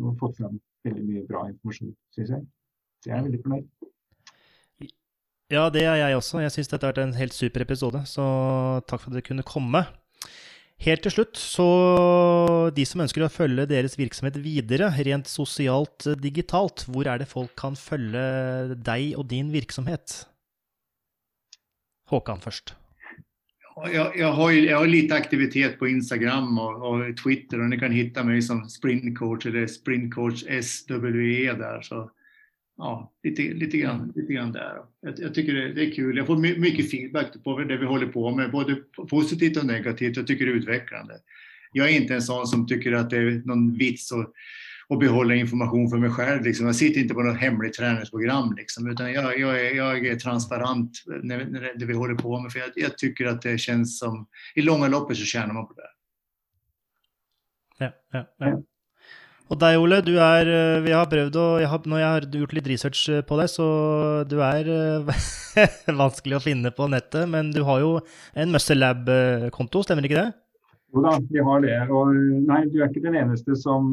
[0.03, 1.95] och fått fram väldigt mycket bra information.
[2.15, 2.45] syns jag.
[3.03, 3.69] Så jag är väldigt nöjd.
[5.51, 6.41] Ja, det är jag också.
[6.41, 8.21] Jag syns dette har vært en helt super episode, så
[8.87, 9.85] tack för att du kunde komma.
[10.79, 11.65] Helt til slutt, så
[12.71, 17.27] de som ønsker å følge deres virksomhet videre, rent sosialt eh, digitalt, hvor er det
[17.27, 20.21] folk kan følge deg og din virksomhet?
[22.07, 22.77] Håkan først.
[23.91, 27.79] Jag, jag, har ju, jag har lite aktivitet på Instagram och, och Twitter och ni
[27.79, 31.81] kan hitta mig som sprintcoach eller sprintcoach SWE där.
[31.81, 32.11] Så,
[32.79, 34.77] ja, lite, lite, grann, lite grann där.
[35.01, 36.17] Jag, jag tycker det, det är kul.
[36.17, 38.75] Jag får my, mycket feedback på det vi håller på med, både
[39.09, 40.17] positivt och negativt.
[40.17, 41.13] Jag tycker det är utvecklande.
[41.71, 44.31] Jag är inte en sån som tycker att det är någon vits att,
[44.89, 46.43] att behålla information för mig själv.
[46.43, 46.65] Liksom.
[46.65, 50.91] Jag sitter inte på något hemligt träningsprogram, liksom, utan jag, jag, är, jag är transparent
[51.05, 52.51] när, när det, det vi håller på med.
[52.51, 55.73] För jag, jag tycker att det känns som, i långa loppet så tjänar man på
[55.73, 55.89] det.
[57.79, 58.63] Ja, ja, ja.
[59.49, 62.27] Og deg, Ole, du er eh, Vi har prøvd å jeg har, Når jeg har
[62.41, 63.69] gjort litt research eh, på deg, så
[64.29, 65.23] du er eh,
[66.03, 67.95] vanskelig å finne på nettet, men du har jo
[68.37, 70.29] en Muscle Lab-konto, stemmer ikke det?
[70.93, 71.79] Jo da, vi har det.
[71.93, 72.13] Og
[72.49, 73.91] nei, du er ikke den eneste som,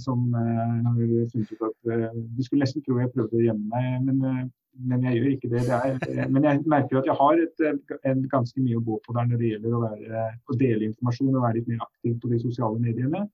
[0.00, 0.98] som har
[1.32, 1.92] funnet ut at
[2.36, 4.50] Du skulle nesten tro jeg prøvde å gjemme meg, men,
[4.88, 5.62] men jeg gjør ikke det.
[5.66, 8.98] det er, men jeg merker at jeg har et, eh, en ganske mye å gå
[9.04, 12.16] på der når det gjelder å, være, å dele informasjon og være litt mer aktiv
[12.22, 13.24] på de sosiale mediene.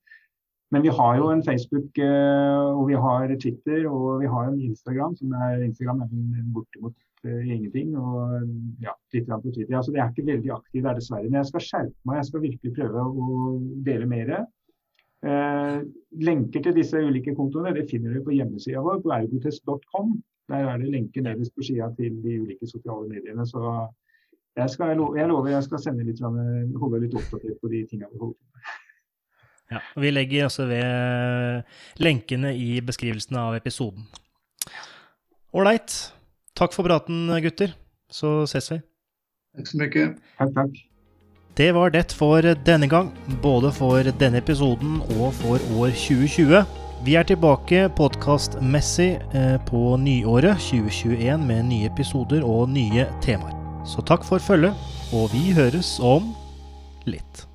[0.75, 4.59] Men vi har jo en Facebook, eh, og vi har Twitter og vi har en
[4.59, 5.15] Instagram.
[5.15, 6.09] som er, Instagram er
[6.53, 7.93] bortimot eh, ingenting.
[7.95, 8.41] Og
[8.83, 9.77] ja, litt grann på Twitter.
[9.79, 11.29] Altså, det er ikke veldig aktiv der, dessverre.
[11.29, 12.19] Men jeg skal skjerpe meg.
[12.19, 13.43] Jeg skal virkelig prøve å
[13.85, 14.33] dele mer.
[15.27, 15.77] Eh,
[16.27, 20.17] lenker til disse ulike kontoene det finner du på hjemmesida vår, på ergotest.com.
[20.51, 23.47] Der er det lenker nederst på sida til de ulike sosiale mediene.
[23.47, 23.63] Så
[24.57, 27.63] jeg, skal, jeg, lover, jeg lover jeg skal sende litt, eh, grann- holde litt oppdatert
[27.63, 28.83] på de tingene vi holder på med.
[29.71, 31.63] Ja, og Vi legger også ved
[31.99, 34.07] lenkene i beskrivelsen av episoden.
[35.53, 36.13] Ålreit.
[36.57, 37.73] Takk for praten, gutter.
[38.09, 38.79] Så ses vi.
[39.57, 40.21] Tack så mycket.
[40.37, 40.83] Takk, takk.
[41.57, 43.09] Det var det for denne gang,
[43.41, 46.61] både for denne episoden og for år 2020.
[47.05, 53.57] Vi er tilbake podkastmessig eh, på nyåret 2021 med nye episoder og nye temaer.
[53.85, 54.73] Så takk for følget,
[55.13, 56.33] og vi høres om
[57.09, 57.47] litt.